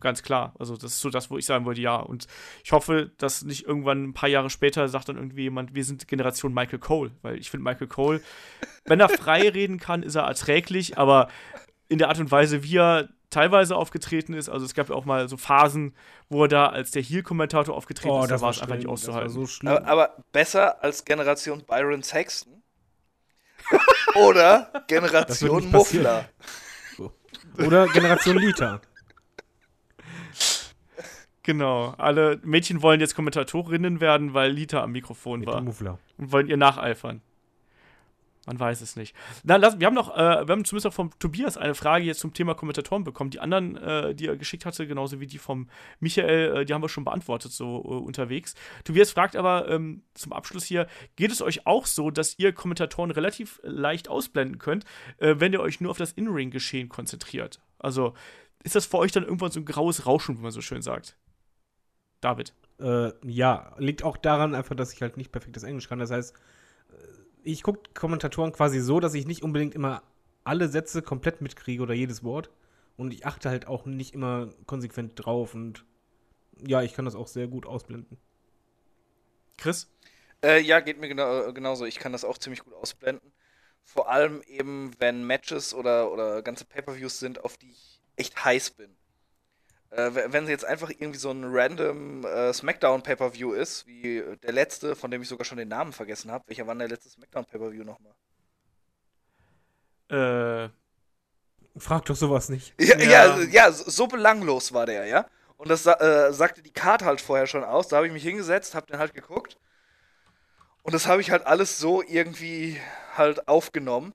[0.02, 0.54] ganz klar.
[0.60, 1.96] Also das ist so das, wo ich sagen würde, ja.
[1.96, 2.28] Und
[2.64, 6.08] ich hoffe, dass nicht irgendwann ein paar Jahre später sagt dann irgendwie jemand, wir sind
[6.08, 8.22] Generation Michael Cole, weil ich finde Michael Cole,
[8.86, 11.30] wenn er frei reden kann, ist er erträglich, aber
[11.88, 15.06] in der Art und Weise, wie er teilweise aufgetreten ist, also es gab ja auch
[15.06, 15.96] mal so Phasen,
[16.30, 19.30] wo er da als der Heel-Kommentator aufgetreten oh, ist, da war es einfach nicht auszuhalten.
[19.30, 22.62] So aber, aber besser als Generation Byron Saxton?
[24.16, 26.28] Oder Generation Muffler?
[27.66, 28.82] Oder Generation Liter.
[31.44, 31.94] Genau.
[31.98, 35.58] Alle Mädchen wollen jetzt Kommentatorinnen werden, weil Lita am Mikrofon Mit war.
[36.18, 37.22] Und wollen ihr nacheifern.
[38.48, 39.16] Man weiß es nicht.
[39.44, 42.22] Na, lass, wir haben noch, äh, wir haben zumindest auch vom Tobias eine Frage jetzt
[42.22, 43.30] zum Thema Kommentatoren bekommen.
[43.30, 45.70] Die anderen, äh, die er geschickt hatte, genauso wie die vom
[46.00, 48.56] Michael, äh, die haben wir schon beantwortet, so äh, unterwegs.
[48.84, 50.88] Tobias fragt aber ähm, zum Abschluss hier:
[51.18, 54.86] Geht es euch auch so, dass ihr Kommentatoren relativ leicht ausblenden könnt,
[55.18, 57.62] äh, wenn ihr euch nur auf das In-Ring-Geschehen konzentriert?
[57.78, 58.16] Also,
[58.64, 61.16] ist das für euch dann irgendwann so ein graues Rauschen, wie man so schön sagt?
[62.22, 62.56] David.
[62.80, 66.00] Äh, ja, liegt auch daran einfach, dass ich halt nicht perfektes Englisch kann.
[66.00, 66.36] Das heißt,
[67.44, 70.04] ich gucke Kommentatoren quasi so, dass ich nicht unbedingt immer
[70.44, 72.50] alle Sätze komplett mitkriege oder jedes Wort.
[72.98, 75.54] Und ich achte halt auch nicht immer konsequent drauf.
[75.54, 75.86] Und
[76.66, 78.18] ja, ich kann das auch sehr gut ausblenden.
[79.58, 79.90] Chris?
[80.44, 81.86] Äh, ja, geht mir genau, genauso.
[81.86, 83.32] Ich kann das auch ziemlich gut ausblenden.
[83.84, 88.72] Vor allem eben, wenn Matches oder, oder ganze Pay-Per-Views sind, auf die ich echt heiß
[88.72, 88.96] bin.
[89.92, 94.54] Äh, wenn sie jetzt einfach irgendwie so ein random äh, Smackdown Pay-Per-View ist, wie der
[94.54, 96.46] letzte, von dem ich sogar schon den Namen vergessen habe.
[96.48, 98.14] Welcher war denn der letzte Smackdown Pay-Per-View nochmal?
[100.10, 100.70] Äh.
[101.78, 102.74] Frag doch sowas nicht.
[102.80, 103.38] Ja, ja.
[103.38, 105.26] ja, ja, so belanglos war der, ja.
[105.58, 107.88] Und das äh, sagte die Karte halt vorher schon aus.
[107.88, 109.58] Da habe ich mich hingesetzt, habe dann halt geguckt.
[110.84, 112.80] Und das habe ich halt alles so irgendwie
[113.16, 114.14] halt aufgenommen.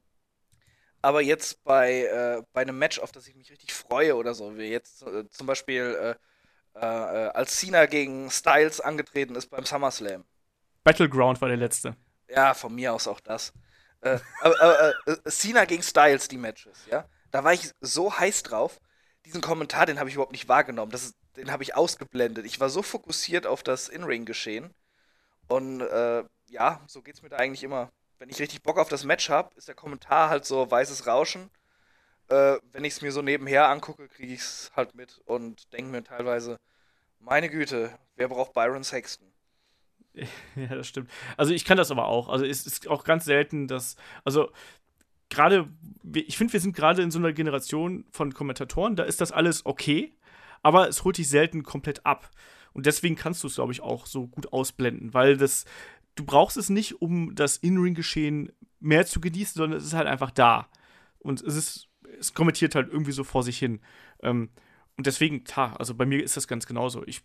[1.07, 4.57] Aber jetzt bei, äh, bei einem Match, auf das ich mich richtig freue oder so,
[4.57, 6.17] wie jetzt äh, zum Beispiel
[6.75, 10.25] äh, äh, als Cena gegen Styles angetreten ist beim SummerSlam.
[10.83, 11.95] Battleground war der letzte.
[12.29, 13.53] Ja, von mir aus auch das.
[14.01, 17.09] Äh, aber, äh, Cena gegen Styles, die Matches, ja.
[17.31, 18.81] Da war ich so heiß drauf.
[19.27, 20.91] Diesen Kommentar, den habe ich überhaupt nicht wahrgenommen.
[20.91, 22.45] Das ist, den habe ich ausgeblendet.
[22.47, 24.75] Ich war so fokussiert auf das In-Ring-Geschehen.
[25.47, 25.83] Und
[26.49, 27.93] ja, so geht's mir da eigentlich immer.
[28.19, 31.51] Wenn ich richtig Bock auf das Match habe, ist der Kommentar halt so weißes Rauschen.
[32.29, 35.91] Äh, wenn ich es mir so nebenher angucke, kriege ich es halt mit und denke
[35.91, 36.59] mir teilweise,
[37.21, 39.33] meine Güte, wer braucht Byron Sexton?
[40.57, 41.11] Ja, das stimmt.
[41.37, 42.31] Also ich kann das aber auch.
[42.31, 44.51] Also es ist auch ganz selten, dass, also
[45.29, 45.69] gerade,
[46.15, 49.67] ich finde, wir sind gerade in so einer Generation von Kommentatoren, da ist das alles
[49.67, 50.15] okay,
[50.63, 52.31] aber es holt dich selten komplett ab.
[52.73, 55.65] Und deswegen kannst du es, glaube ich, auch so gut ausblenden, weil das,
[56.17, 60.31] du brauchst es nicht, um das In-Ring-Geschehen mehr zu genießen, sondern es ist halt einfach
[60.31, 60.69] da.
[61.19, 61.89] Und es ist,
[62.19, 63.81] es kommentiert halt irgendwie so vor sich hin.
[64.23, 64.51] Ähm,
[64.97, 67.07] und deswegen, klar, also bei mir ist das ganz genauso.
[67.07, 67.23] Ich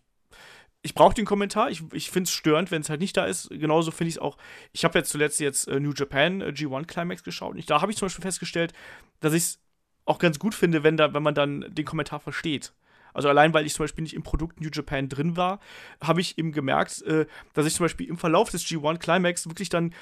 [0.84, 1.70] ich brauche den Kommentar.
[1.70, 3.50] Ich, ich finde es störend, wenn es halt nicht da ist.
[3.50, 4.38] Genauso finde ich es auch.
[4.72, 7.52] Ich habe jetzt zuletzt jetzt äh, New Japan äh, G1 Climax geschaut.
[7.52, 8.74] Und ich, da habe ich zum Beispiel festgestellt,
[9.20, 9.60] dass ich es
[10.06, 12.74] auch ganz gut finde, wenn, da, wenn man dann den Kommentar versteht.
[13.14, 15.60] Also allein, weil ich zum Beispiel nicht im Produkt New Japan drin war,
[16.02, 19.70] habe ich eben gemerkt, äh, dass ich zum Beispiel im Verlauf des G1 Climax wirklich
[19.70, 19.94] dann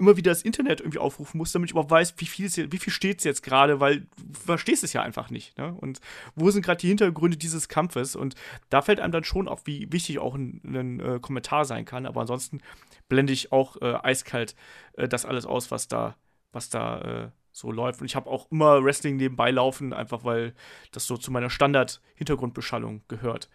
[0.00, 3.18] immer wieder das Internet irgendwie aufrufen muss, damit ich überhaupt weiß, wie viel, viel steht
[3.18, 5.56] es jetzt gerade, weil du verstehst es ja einfach nicht.
[5.58, 5.74] Ne?
[5.74, 6.00] Und
[6.34, 8.16] wo sind gerade die Hintergründe dieses Kampfes?
[8.16, 8.34] Und
[8.70, 12.06] da fällt einem dann schon auf, wie wichtig auch ein, ein äh, Kommentar sein kann.
[12.06, 12.60] Aber ansonsten
[13.08, 14.56] blende ich auch äh, eiskalt
[14.94, 16.16] äh, das alles aus, was da,
[16.50, 17.30] was da äh,
[17.60, 18.00] so läuft.
[18.00, 20.54] Und ich habe auch immer Wrestling nebenbei laufen, einfach weil
[20.92, 23.48] das so zu meiner Standard-Hintergrundbeschallung gehört.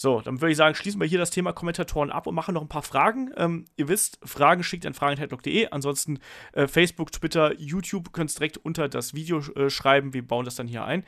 [0.00, 2.62] So, dann würde ich sagen, schließen wir hier das Thema Kommentatoren ab und machen noch
[2.62, 3.32] ein paar Fragen.
[3.36, 5.70] Ähm, ihr wisst, Fragen schickt an fragen.headlock.de.
[5.70, 6.20] Ansonsten
[6.52, 10.14] äh, Facebook, Twitter, YouTube könnt direkt unter das Video äh, schreiben.
[10.14, 11.04] Wir bauen das dann hier ein.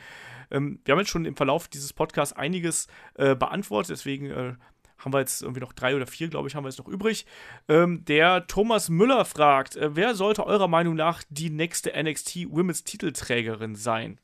[0.51, 4.55] Ähm, wir haben jetzt schon im Verlauf dieses Podcasts einiges äh, beantwortet, deswegen äh,
[5.01, 7.27] haben wir jetzt irgendwie noch drei oder vier, glaube ich, haben wir jetzt noch übrig.
[7.69, 12.85] Ähm, der Thomas Müller fragt, äh, wer sollte eurer Meinung nach die nächste NXT Women's
[12.85, 14.19] Titelträgerin sein?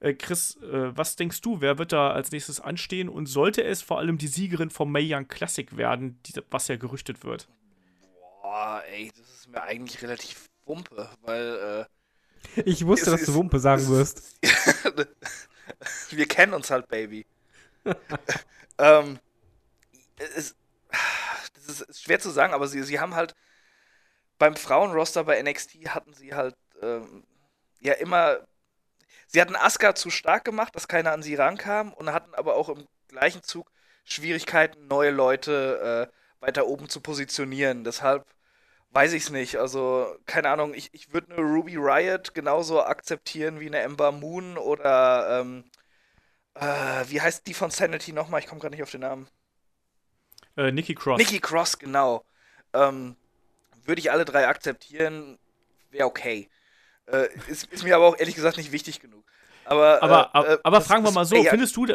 [0.00, 3.80] Äh, Chris, äh, was denkst du, wer wird da als nächstes anstehen und sollte es
[3.80, 7.48] vor allem die Siegerin vom Mae Young Classic werden, die, was ja gerüchtet wird?
[8.42, 11.86] Boah, ey, das ist mir eigentlich relativ Wumpe, weil.
[12.56, 14.38] Äh, ich wusste, dass du Wumpe sagen wirst.
[16.10, 17.24] Wir kennen uns halt, Baby.
[18.78, 19.18] ähm,
[20.16, 20.56] es,
[21.54, 23.34] das ist, ist, schwer zu sagen, aber sie, sie haben halt
[24.38, 27.24] beim Frauenroster bei NXT hatten sie halt ähm,
[27.80, 28.46] ja immer
[29.34, 32.68] Sie hatten Asuka zu stark gemacht, dass keiner an sie rankam und hatten aber auch
[32.68, 33.70] im gleichen Zug
[34.04, 37.84] Schwierigkeiten, neue Leute äh, weiter oben zu positionieren.
[37.84, 38.26] Deshalb
[38.90, 39.56] weiß ich es nicht.
[39.56, 44.58] Also, keine Ahnung, ich, ich würde eine Ruby Riot genauso akzeptieren wie eine Ember Moon
[44.58, 45.64] oder ähm,
[46.54, 48.40] äh, wie heißt die von Sanity nochmal?
[48.40, 49.28] Ich komme gerade nicht auf den Namen.
[50.56, 51.18] Äh, Nikki Cross.
[51.18, 52.24] Nikki Cross, genau.
[52.72, 53.16] Ähm,
[53.84, 55.38] würde ich alle drei akzeptieren,
[55.90, 56.48] wäre okay.
[57.06, 59.24] Äh, ist, ist, mir aber auch ehrlich gesagt nicht wichtig genug.
[59.64, 61.86] Aber, aber, äh, aber das, fragen wir mal so, findest du,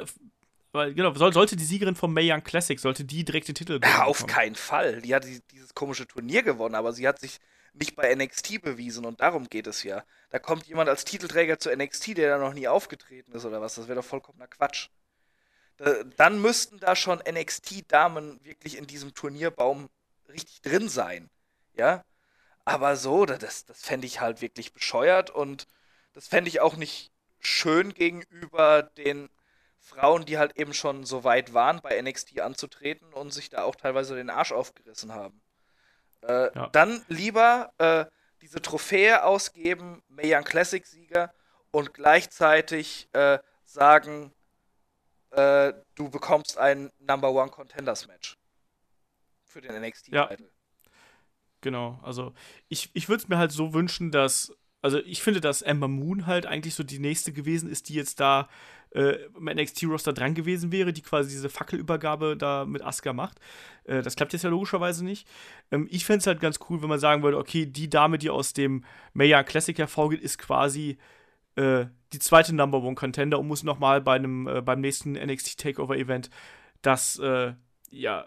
[0.71, 3.79] weil, genau, soll, sollte die Siegerin vom Mae Young Classic, sollte die direkt den Titel
[3.79, 3.97] gewinnen?
[3.97, 5.01] Ja, auf keinen Fall.
[5.01, 7.39] Die hat die, dieses komische Turnier gewonnen, aber sie hat sich
[7.73, 10.03] nicht bei NXT bewiesen und darum geht es ja.
[10.29, 13.75] Da kommt jemand als Titelträger zu NXT, der da noch nie aufgetreten ist oder was.
[13.75, 14.89] Das wäre doch vollkommener Quatsch.
[15.79, 19.89] Da, dann müssten da schon NXT-Damen wirklich in diesem Turnierbaum
[20.27, 21.29] richtig drin sein.
[21.73, 22.03] Ja,
[22.65, 25.67] aber so, das, das fände ich halt wirklich bescheuert und
[26.13, 29.29] das fände ich auch nicht schön gegenüber den
[29.79, 33.75] Frauen, die halt eben schon so weit waren, bei NXT anzutreten und sich da auch
[33.75, 35.41] teilweise den Arsch aufgerissen haben.
[36.21, 36.67] Äh, ja.
[36.73, 38.05] Dann lieber äh,
[38.41, 41.33] diese Trophäe ausgeben, Mae Classic Sieger,
[41.71, 44.33] und gleichzeitig äh, sagen,
[45.31, 48.37] äh, du bekommst ein Number One Contenders Match
[49.45, 50.15] für den NXT-Titel.
[50.15, 50.29] Ja.
[51.61, 52.33] Genau, also
[52.69, 56.25] ich, ich würde es mir halt so wünschen, dass, also ich finde, dass Ember Moon
[56.25, 58.47] halt eigentlich so die nächste gewesen ist, die jetzt da
[58.91, 63.39] äh, im NXT-Roster dran gewesen wäre, die quasi diese Fackelübergabe da mit Asuka macht.
[63.83, 65.27] Äh, das klappt jetzt ja logischerweise nicht.
[65.69, 68.29] Ähm, ich fände es halt ganz cool, wenn man sagen würde, okay, die Dame, die
[68.29, 70.97] aus dem Maya Classic hervorgeht, ist quasi
[71.59, 75.59] äh, die zweite Number One Contender und muss nochmal bei einem, äh, beim nächsten NXT
[75.59, 76.29] Takeover Event
[76.81, 77.53] das, äh,
[77.91, 78.25] ja,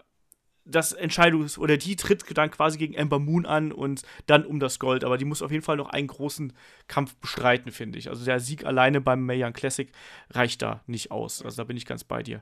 [0.65, 4.79] das Entscheidungs- oder die tritt dann quasi gegen Ember Moon an und dann um das
[4.79, 5.03] Gold.
[5.03, 6.53] Aber die muss auf jeden Fall noch einen großen
[6.87, 8.09] Kampf bestreiten, finde ich.
[8.09, 9.91] Also der Sieg alleine beim Mae Young Classic
[10.29, 11.43] reicht da nicht aus.
[11.43, 12.41] Also da bin ich ganz bei dir.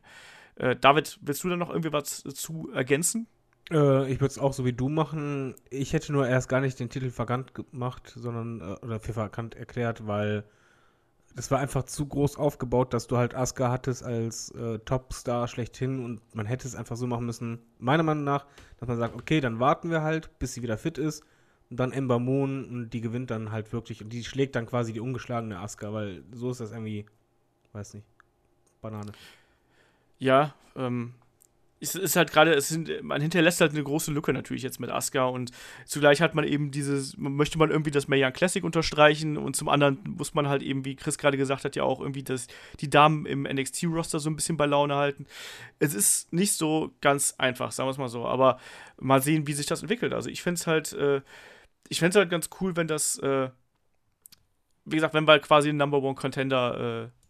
[0.56, 3.26] Äh, David, willst du da noch irgendwie was zu ergänzen?
[3.72, 5.56] Äh, ich würde es auch so wie du machen.
[5.72, 9.56] Ich hätte nur erst gar nicht den Titel verkannt gemacht, sondern äh, oder für verkannt
[9.56, 10.44] erklärt, weil
[11.36, 16.04] das war einfach zu groß aufgebaut, dass du halt Asuka hattest als äh, Topstar schlechthin
[16.04, 18.46] und man hätte es einfach so machen müssen, meiner Meinung nach,
[18.78, 21.24] dass man sagt, okay, dann warten wir halt, bis sie wieder fit ist
[21.70, 24.94] und dann Ember Moon und die gewinnt dann halt wirklich und die schlägt dann quasi
[24.94, 27.06] die ungeschlagene Asuka, weil so ist das irgendwie,
[27.74, 28.08] weiß nicht,
[28.82, 29.12] Banane.
[30.20, 31.14] Ja, ähm,
[31.82, 32.58] es ist halt gerade,
[33.02, 35.52] man hinterlässt halt eine große Lücke natürlich jetzt mit Asuka und
[35.86, 39.68] zugleich hat man eben dieses, möchte man irgendwie das Mae Young Classic unterstreichen und zum
[39.68, 42.46] anderen muss man halt eben, wie Chris gerade gesagt hat, ja auch irgendwie das,
[42.80, 45.26] die Damen im NXT-Roster so ein bisschen bei Laune halten.
[45.80, 48.60] Es ist nicht so ganz einfach, sagen wir es mal so, aber
[49.00, 50.14] mal sehen, wie sich das entwickelt.
[50.14, 51.22] Also ich fände es halt, äh,
[51.90, 53.50] ich fände es halt ganz cool, wenn das, äh,
[54.86, 57.21] wie gesagt, wenn wir quasi einen Number One Contender äh,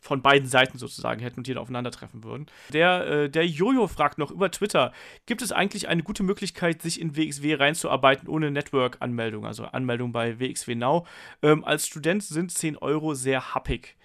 [0.00, 2.46] von beiden Seiten sozusagen hätten und dann aufeinandertreffen würden.
[2.72, 4.92] Der, äh, der Jojo fragt noch über Twitter:
[5.26, 10.38] Gibt es eigentlich eine gute Möglichkeit, sich in WXW reinzuarbeiten ohne Network-Anmeldung, also Anmeldung bei
[10.38, 11.06] WXW Now?
[11.42, 13.96] Ähm, als Student sind 10 Euro sehr happig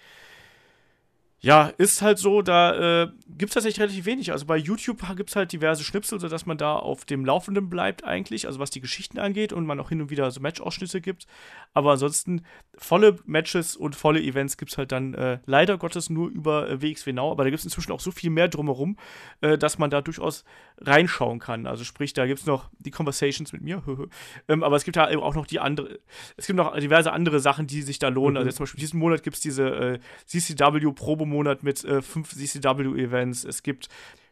[1.44, 4.32] ja, ist halt so, da äh, gibt es tatsächlich relativ wenig.
[4.32, 8.02] Also bei YouTube gibt es halt diverse Schnipsel, sodass man da auf dem Laufenden bleibt
[8.02, 11.26] eigentlich, also was die Geschichten angeht und man auch hin und wieder so Match-Ausschnitte gibt.
[11.74, 12.46] Aber ansonsten
[12.78, 16.80] volle Matches und volle Events gibt es halt dann äh, leider Gottes nur über äh,
[16.80, 17.30] WXW Now.
[17.30, 18.96] Aber da gibt es inzwischen auch so viel mehr drumherum,
[19.42, 20.44] äh, dass man da durchaus
[20.78, 21.66] reinschauen kann.
[21.66, 23.82] Also sprich, da gibt es noch die Conversations mit mir.
[24.48, 25.98] ähm, aber es gibt da eben auch noch die andere,
[26.38, 28.38] es gibt noch diverse andere Sachen, die sich da lohnen.
[28.38, 28.48] Also mhm.
[28.48, 32.34] Also zum Beispiel diesen Monat gibt es diese äh, CCW Probe Monat mit äh, fünf
[32.34, 33.44] CCW-Events.
[33.44, 33.88] Es gibt,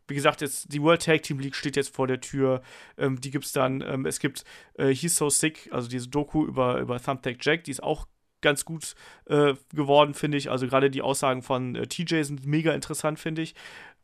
[0.08, 2.62] wie gesagt, jetzt die World Tag Team League steht jetzt vor der Tür.
[2.96, 3.82] Ähm, die gibt es dann.
[3.82, 4.44] Ähm, es gibt
[4.78, 8.06] äh, He's So Sick, also diese Doku über, über Thumbtack Jack, die ist auch
[8.42, 8.94] ganz gut
[9.26, 10.50] äh, geworden, finde ich.
[10.50, 13.54] Also gerade die Aussagen von äh, TJ sind mega interessant, finde ich.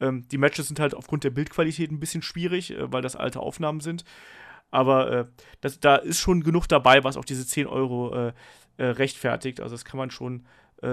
[0.00, 3.40] Ähm, die Matches sind halt aufgrund der Bildqualität ein bisschen schwierig, äh, weil das alte
[3.40, 4.04] Aufnahmen sind.
[4.70, 5.24] Aber äh,
[5.60, 8.32] das, da ist schon genug dabei, was auch diese 10 Euro äh,
[8.78, 9.60] rechtfertigt.
[9.60, 10.46] Also das kann man schon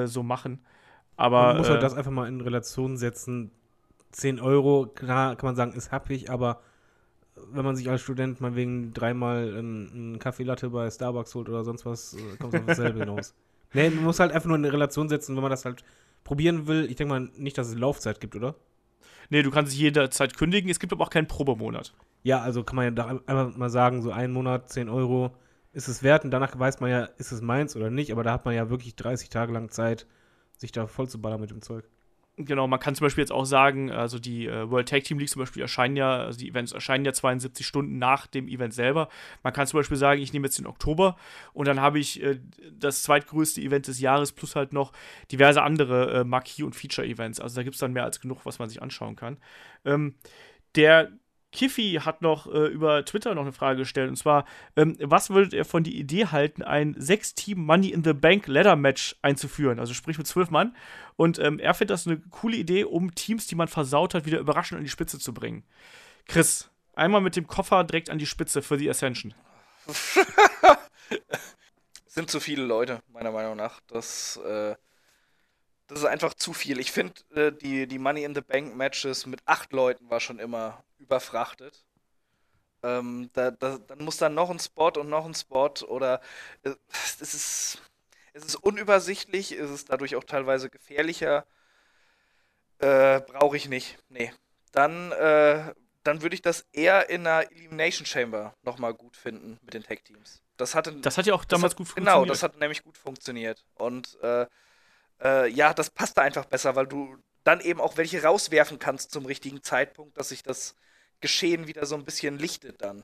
[0.05, 0.65] so machen.
[1.17, 3.51] Aber, man muss halt das einfach mal in Relation setzen.
[4.11, 6.61] 10 Euro, klar kann man sagen, ist happig, aber
[7.51, 11.85] wenn man sich als Student mal wegen dreimal einen Kaffeelatte bei Starbucks holt oder sonst
[11.85, 13.33] was, kommt es auf dasselbe hinaus.
[13.73, 15.83] Nee, man muss halt einfach nur in Relation setzen, wenn man das halt
[16.23, 16.85] probieren will.
[16.89, 18.55] Ich denke mal nicht, dass es Laufzeit gibt, oder?
[19.29, 20.69] Nee, du kannst es jederzeit kündigen.
[20.69, 21.93] Es gibt aber auch keinen Probemonat.
[22.23, 25.35] Ja, also kann man ja da einfach mal sagen, so ein Monat, 10 Euro
[25.73, 28.31] ist es wert und danach weiß man ja, ist es meins oder nicht, aber da
[28.31, 30.07] hat man ja wirklich 30 Tage lang Zeit,
[30.59, 31.85] sich da voll zu ballern mit dem Zeug.
[32.37, 35.29] Genau, man kann zum Beispiel jetzt auch sagen, also die äh, World Tag Team League
[35.29, 39.07] zum Beispiel erscheinen ja, also die Events erscheinen ja 72 Stunden nach dem Event selber.
[39.41, 41.15] Man kann zum Beispiel sagen, ich nehme jetzt den Oktober
[41.53, 42.41] und dann habe ich äh,
[42.77, 44.91] das zweitgrößte Event des Jahres plus halt noch
[45.31, 47.39] diverse andere äh, Marquis- und Feature-Events.
[47.39, 49.37] Also da gibt es dann mehr als genug, was man sich anschauen kann.
[49.85, 50.15] Ähm,
[50.75, 51.13] der
[51.55, 54.09] Kiffy hat noch äh, über Twitter noch eine Frage gestellt.
[54.09, 54.45] Und zwar,
[54.75, 58.75] ähm, was würdet ihr von die Idee halten, ein sechs-Team Money in the Bank Ladder
[58.75, 59.79] Match einzuführen?
[59.79, 60.75] Also sprich mit zwölf Mann.
[61.15, 64.39] Und ähm, er findet das eine coole Idee, um Teams, die man versaut hat, wieder
[64.39, 65.63] überraschend an die Spitze zu bringen.
[66.27, 69.33] Chris, einmal mit dem Koffer direkt an die Spitze für die Ascension.
[72.05, 73.79] Sind zu viele Leute, meiner Meinung nach.
[73.87, 74.75] Das, äh,
[75.87, 76.79] das ist einfach zu viel.
[76.79, 80.39] Ich finde, äh, die, die Money in the Bank Matches mit acht Leuten war schon
[80.39, 81.85] immer überfrachtet.
[82.83, 86.21] Ähm, da, da, dann muss dann noch ein Spot und noch ein Spot oder
[86.63, 87.81] äh, es ist,
[88.33, 91.45] es ist unübersichtlich, es ist dadurch auch teilweise gefährlicher.
[92.79, 93.97] Äh, Brauche ich nicht.
[94.09, 94.31] Nee.
[94.71, 95.73] Dann, äh,
[96.03, 100.03] dann würde ich das eher in einer Elimination Chamber nochmal gut finden mit den Tag
[100.03, 100.43] Teams.
[100.57, 102.13] Das, hatte, das hat ja auch damals hat, gut funktioniert.
[102.13, 103.65] Genau, das hat nämlich gut funktioniert.
[103.75, 104.45] Und äh,
[105.23, 109.11] äh, ja, das passt da einfach besser, weil du dann eben auch welche rauswerfen kannst
[109.11, 110.75] zum richtigen Zeitpunkt, dass sich das
[111.21, 113.03] Geschehen wieder so ein bisschen lichtet dann.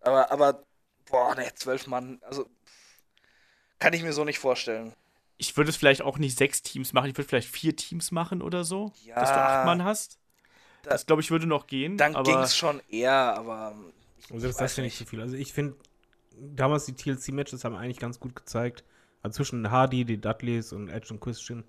[0.00, 0.62] Aber, aber,
[1.10, 2.48] boah, ne, zwölf Mann, also
[3.78, 4.92] kann ich mir so nicht vorstellen.
[5.38, 8.42] Ich würde es vielleicht auch nicht sechs Teams machen, ich würde vielleicht vier Teams machen
[8.42, 10.18] oder so, ja, dass du acht Mann hast.
[10.82, 11.96] Da, das glaube ich würde noch gehen.
[11.96, 13.74] Dann ging es schon eher, aber.
[14.30, 15.20] Also das ist ja nicht so viel.
[15.20, 15.76] Also ich finde,
[16.36, 18.84] damals die TLC-Matches haben eigentlich ganz gut gezeigt.
[19.22, 21.64] Also zwischen Hardy, die Dudleys und Edge und Christian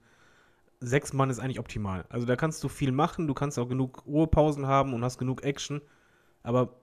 [0.79, 2.05] sechs Mann ist eigentlich optimal.
[2.09, 5.43] Also da kannst du viel machen, du kannst auch genug Ruhepausen haben und hast genug
[5.43, 5.81] Action.
[6.43, 6.75] Aber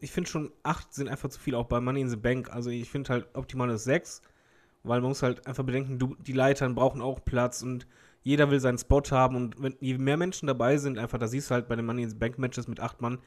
[0.00, 2.50] ich finde schon, acht sind einfach zu viel, auch bei Money in the Bank.
[2.50, 4.22] Also ich finde halt optimal ist sechs,
[4.82, 7.86] weil man muss halt einfach bedenken, du, die Leitern brauchen auch Platz und
[8.22, 11.50] jeder will seinen Spot haben und wenn je mehr Menschen dabei sind, einfach, da siehst
[11.50, 13.18] du halt bei den Money in the Bank Matches mit acht Mann,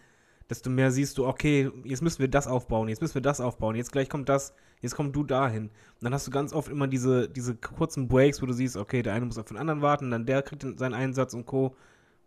[0.49, 3.75] desto mehr siehst du, okay, jetzt müssen wir das aufbauen, jetzt müssen wir das aufbauen,
[3.75, 5.65] jetzt gleich kommt das, jetzt kommst du dahin.
[5.65, 9.01] Und dann hast du ganz oft immer diese, diese kurzen Breaks, wo du siehst, okay,
[9.01, 11.75] der eine muss auf den anderen warten, dann der kriegt seinen Einsatz und Co.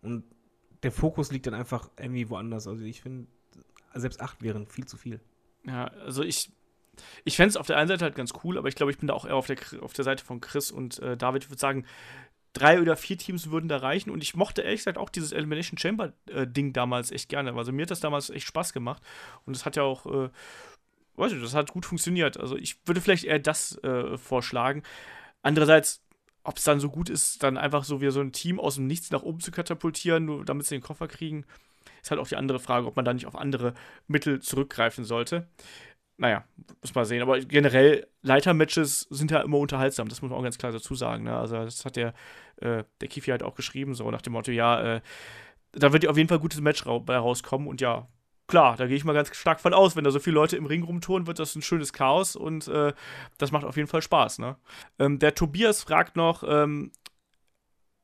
[0.02, 0.24] Und
[0.82, 2.66] der Fokus liegt dann einfach irgendwie woanders.
[2.66, 3.26] Also ich finde,
[3.94, 5.20] selbst acht wären viel zu viel.
[5.64, 6.50] Ja, also ich,
[7.24, 9.08] ich fände es auf der einen Seite halt ganz cool, aber ich glaube, ich bin
[9.08, 11.44] da auch eher auf der, auf der Seite von Chris und äh, David.
[11.44, 11.84] Ich würde sagen,
[12.56, 14.10] drei oder vier Teams würden da reichen.
[14.10, 17.54] Und ich mochte ehrlich gesagt auch dieses Elimination Chamber-Ding äh, damals echt gerne.
[17.54, 19.02] Also mir hat das damals echt Spaß gemacht.
[19.44, 20.30] Und es hat ja auch, äh,
[21.16, 22.38] weiß ich, das hat gut funktioniert.
[22.38, 24.82] Also ich würde vielleicht eher das äh, vorschlagen.
[25.42, 26.02] Andererseits,
[26.44, 28.86] ob es dann so gut ist, dann einfach so wie so ein Team aus dem
[28.86, 31.44] Nichts nach oben zu katapultieren, nur damit sie den Koffer kriegen,
[32.02, 33.74] ist halt auch die andere Frage, ob man da nicht auf andere
[34.06, 35.46] Mittel zurückgreifen sollte
[36.18, 36.44] naja,
[36.80, 37.22] muss man sehen.
[37.22, 41.24] Aber generell, Leitermatches sind ja immer unterhaltsam, das muss man auch ganz klar dazu sagen.
[41.24, 41.36] Ne?
[41.36, 42.14] Also, das hat der,
[42.56, 45.00] äh, der Kifi halt auch geschrieben, so nach dem Motto, ja, äh,
[45.72, 48.08] da wird auf jeden Fall ein gutes Match ra rauskommen und ja,
[48.46, 50.66] klar, da gehe ich mal ganz stark von aus, wenn da so viele Leute im
[50.66, 52.92] Ring rumtouren, wird das ein schönes Chaos und äh,
[53.38, 54.38] das macht auf jeden Fall Spaß.
[54.38, 54.56] Ne?
[54.98, 56.92] Ähm, der Tobias fragt noch, ähm,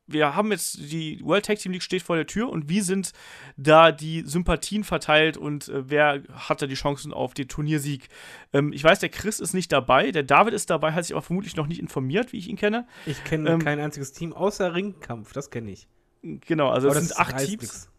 [0.07, 3.11] wir haben jetzt die World Tag Team League steht vor der Tür und wie sind
[3.55, 8.09] da die Sympathien verteilt und äh, wer hat da die Chancen auf den Turniersieg?
[8.51, 11.21] Ähm, ich weiß, der Chris ist nicht dabei, der David ist dabei, hat sich aber
[11.21, 12.85] vermutlich noch nicht informiert, wie ich ihn kenne.
[13.05, 15.87] Ich kenne ähm, kein einziges Team außer Ringkampf, das kenne ich.
[16.21, 17.61] Genau, also aber es sind acht Teams.
[17.61, 17.89] Nix.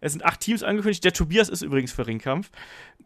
[0.00, 1.04] Es sind acht Teams angekündigt.
[1.04, 2.50] Der Tobias ist übrigens für Ringkampf.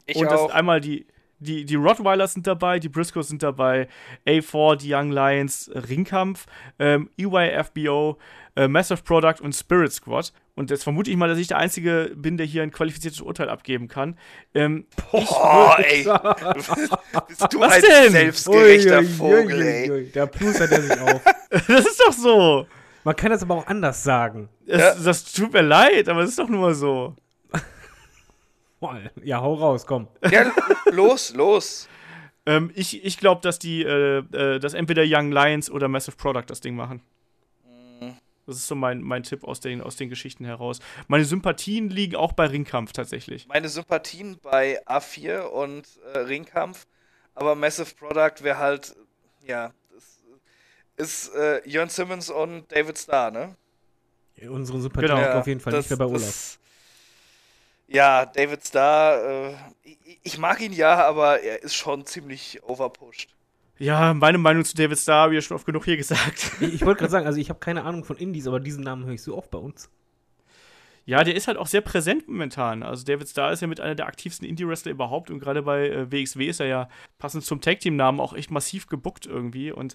[0.06, 0.48] Ich und das auch.
[0.48, 1.06] ist einmal die
[1.40, 3.88] die, die Rottweilers sind dabei, die Briscoes sind dabei,
[4.26, 6.46] A4, die Young Lions, Ringkampf,
[6.78, 8.18] ähm, EYFBO,
[8.56, 10.32] äh, Massive Product und Spirit Squad.
[10.54, 13.48] Und jetzt vermute ich mal, dass ich der Einzige bin, der hier ein qualifiziertes Urteil
[13.48, 14.18] abgeben kann.
[14.54, 16.02] Ähm, Boah, ey.
[17.28, 18.12] Bist du Was ein denn?
[18.12, 20.10] selbstgerechter ui, Vogel, ui, ui, ey.
[20.12, 21.22] Da plustert er sich auf.
[21.50, 22.66] das ist doch so.
[23.04, 24.48] Man kann das aber auch anders sagen.
[24.66, 25.04] Das, ja.
[25.04, 27.14] das tut mir leid, aber es ist doch nur so.
[29.22, 30.08] Ja, hau raus, komm.
[30.30, 30.52] Ja,
[30.90, 31.88] los, los.
[32.46, 36.44] ähm, ich ich glaube, dass die, äh, äh, dass entweder Young Lions oder Massive Product
[36.46, 37.02] das Ding machen.
[38.48, 40.78] Das ist so mein, mein Tipp aus den, aus den Geschichten heraus.
[41.06, 43.46] Meine Sympathien liegen auch bei Ringkampf tatsächlich.
[43.46, 46.86] Meine Sympathien bei A4 und äh, Ringkampf,
[47.34, 48.96] aber Massive Product wäre halt,
[49.46, 50.24] ja, das
[50.96, 53.54] ist äh, Jörn Simmons und David Starr, ne?
[54.48, 55.38] Unsere Sympathien genau.
[55.40, 56.22] auf jeden Fall das, nicht mehr bei Olaf.
[56.22, 56.58] Das,
[57.88, 59.54] ja, David Starr, äh,
[60.22, 63.30] ich mag ihn ja, aber er ist schon ziemlich overpushed.
[63.78, 66.52] Ja, meine Meinung zu David Starr habe ich ja schon oft genug hier gesagt.
[66.60, 69.04] Ich, ich wollte gerade sagen, also ich habe keine Ahnung von Indies, aber diesen Namen
[69.06, 69.90] höre ich so oft bei uns.
[71.06, 72.82] Ja, der ist halt auch sehr präsent momentan.
[72.82, 76.12] Also David Starr ist ja mit einer der aktivsten Indie-Wrestler überhaupt und gerade bei äh,
[76.12, 76.88] WXW ist er ja
[77.18, 79.94] passend zum Tag-Team-Namen auch echt massiv gebuckt irgendwie und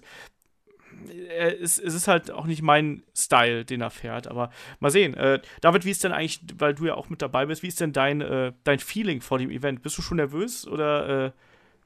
[1.60, 4.50] es, es ist halt auch nicht mein Style, den er fährt, aber
[4.80, 5.14] mal sehen.
[5.14, 7.80] Äh, David, wie ist denn eigentlich, weil du ja auch mit dabei bist, wie ist
[7.80, 9.82] denn dein, äh, dein Feeling vor dem Event?
[9.82, 11.32] Bist du schon nervös oder äh,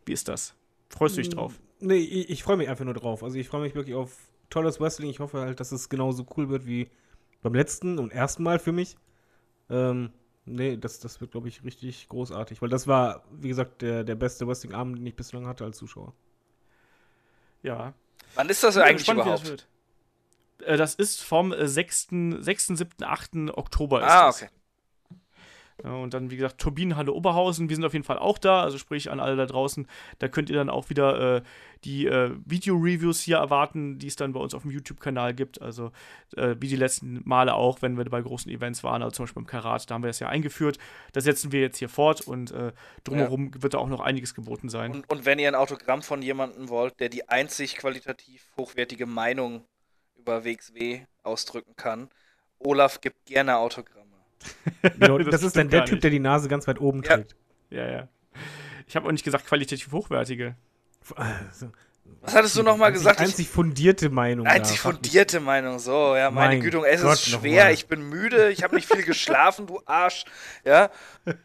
[0.05, 0.55] wie ist das?
[0.89, 1.59] Freust du dich drauf?
[1.81, 3.23] Nee, ich, ich freue mich einfach nur drauf.
[3.23, 4.17] Also ich freue mich wirklich auf
[4.51, 5.11] tolles Wrestling.
[5.11, 6.89] Ich hoffe halt, dass es genauso cool wird wie
[7.43, 8.97] beim letzten und ersten Mal für mich.
[9.71, 10.11] Ähm,
[10.45, 14.15] nee, das, das wird, glaube ich, richtig großartig, weil das war, wie gesagt, der, der
[14.15, 16.15] beste Wrestling-Abend, den ich bislang hatte als Zuschauer.
[17.63, 17.95] Ja,
[18.35, 19.69] Wann ist das ja, eigentlich gespannt, überhaupt?
[20.59, 23.31] Das, äh, das, ist vom 6., 6., 7., 8.
[23.55, 24.03] Oktober.
[24.03, 24.49] ah, okay.
[25.83, 27.69] Und dann, wie gesagt, Turbinenhalle Oberhausen.
[27.69, 29.87] Wir sind auf jeden Fall auch da, also sprich an alle da draußen.
[30.19, 31.43] Da könnt ihr dann auch wieder äh,
[31.85, 35.63] die äh, Video-Reviews hier erwarten, die es dann bei uns auf dem YouTube-Kanal gibt.
[35.63, 35.93] Also
[36.37, 39.43] äh, wie die letzten Male auch, wenn wir bei großen Events waren, also zum Beispiel
[39.43, 40.79] beim Karat, da haben wir es ja eingeführt.
[41.13, 42.73] Das setzen wir jetzt hier fort und äh,
[43.05, 43.63] drumherum ja.
[43.63, 44.93] wird da auch noch einiges geboten sein.
[44.93, 49.65] Und, und wenn ihr ein Autogramm von jemandem wollt, der die einzig qualitativ hochwertige Meinung
[50.17, 52.09] über WXW ausdrücken kann,
[52.59, 54.08] Olaf gibt gerne Autogramme.
[54.99, 57.17] Genau, das, das ist dann der Typ, der die Nase ganz weit oben ja.
[57.17, 57.37] trägt.
[57.71, 58.09] Ja, ja.
[58.87, 60.57] Ich habe auch nicht gesagt qualitativ hochwertige.
[61.17, 61.71] Also,
[62.21, 63.21] was hattest du nochmal gesagt?
[63.21, 64.47] Einzig fundierte Meinung.
[64.47, 68.51] Einzig fundierte Meinung, so, ja, meine mein Güte, es Gott, ist schwer, ich bin müde,
[68.51, 70.25] ich habe nicht viel geschlafen, du Arsch,
[70.65, 70.91] ja.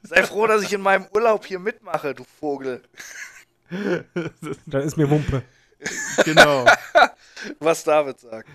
[0.03, 2.81] Sei froh, dass ich in meinem Urlaub hier mitmache, du Vogel.
[4.65, 5.43] da ist mir Wumpe.
[6.23, 6.65] Genau.
[7.59, 8.47] Was David sagt.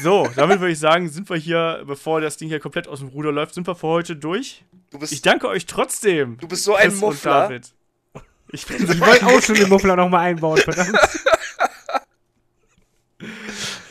[0.00, 3.08] So, damit würde ich sagen, sind wir hier, bevor das Ding hier komplett aus dem
[3.08, 4.64] Ruder läuft, sind wir für heute durch.
[5.10, 6.38] ich danke euch trotzdem.
[6.38, 7.48] Du bist so ein Muffler.
[7.48, 7.74] David.
[8.52, 10.98] Ich, ich wollte auch schon den Muffler nochmal einbauen, verdammt.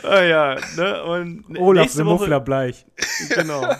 [0.03, 1.03] ah ja, ne?
[1.03, 2.85] Und Olaf, der Muffler bleich.
[3.29, 3.75] Genau.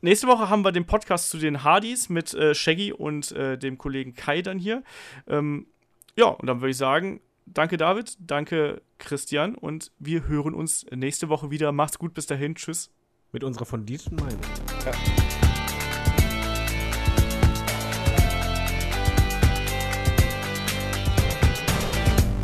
[0.00, 3.78] Nächste Woche haben wir den Podcast zu den Hardys mit äh, Shaggy und äh, dem
[3.78, 4.82] Kollegen Kai dann hier.
[5.26, 5.66] Ähm,
[6.16, 8.16] ja, und dann würde ich sagen, Danke, David.
[8.18, 9.54] Danke, Christian.
[9.54, 11.72] Und wir hören uns nächste Woche wieder.
[11.72, 12.14] Macht's gut.
[12.14, 12.54] Bis dahin.
[12.54, 12.90] Tschüss.
[13.32, 14.40] Mit unserer fundierten Meinung.
[14.84, 14.92] Ja.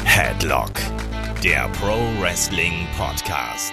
[0.04, 0.72] Headlock,
[1.42, 3.72] der Pro Wrestling Podcast.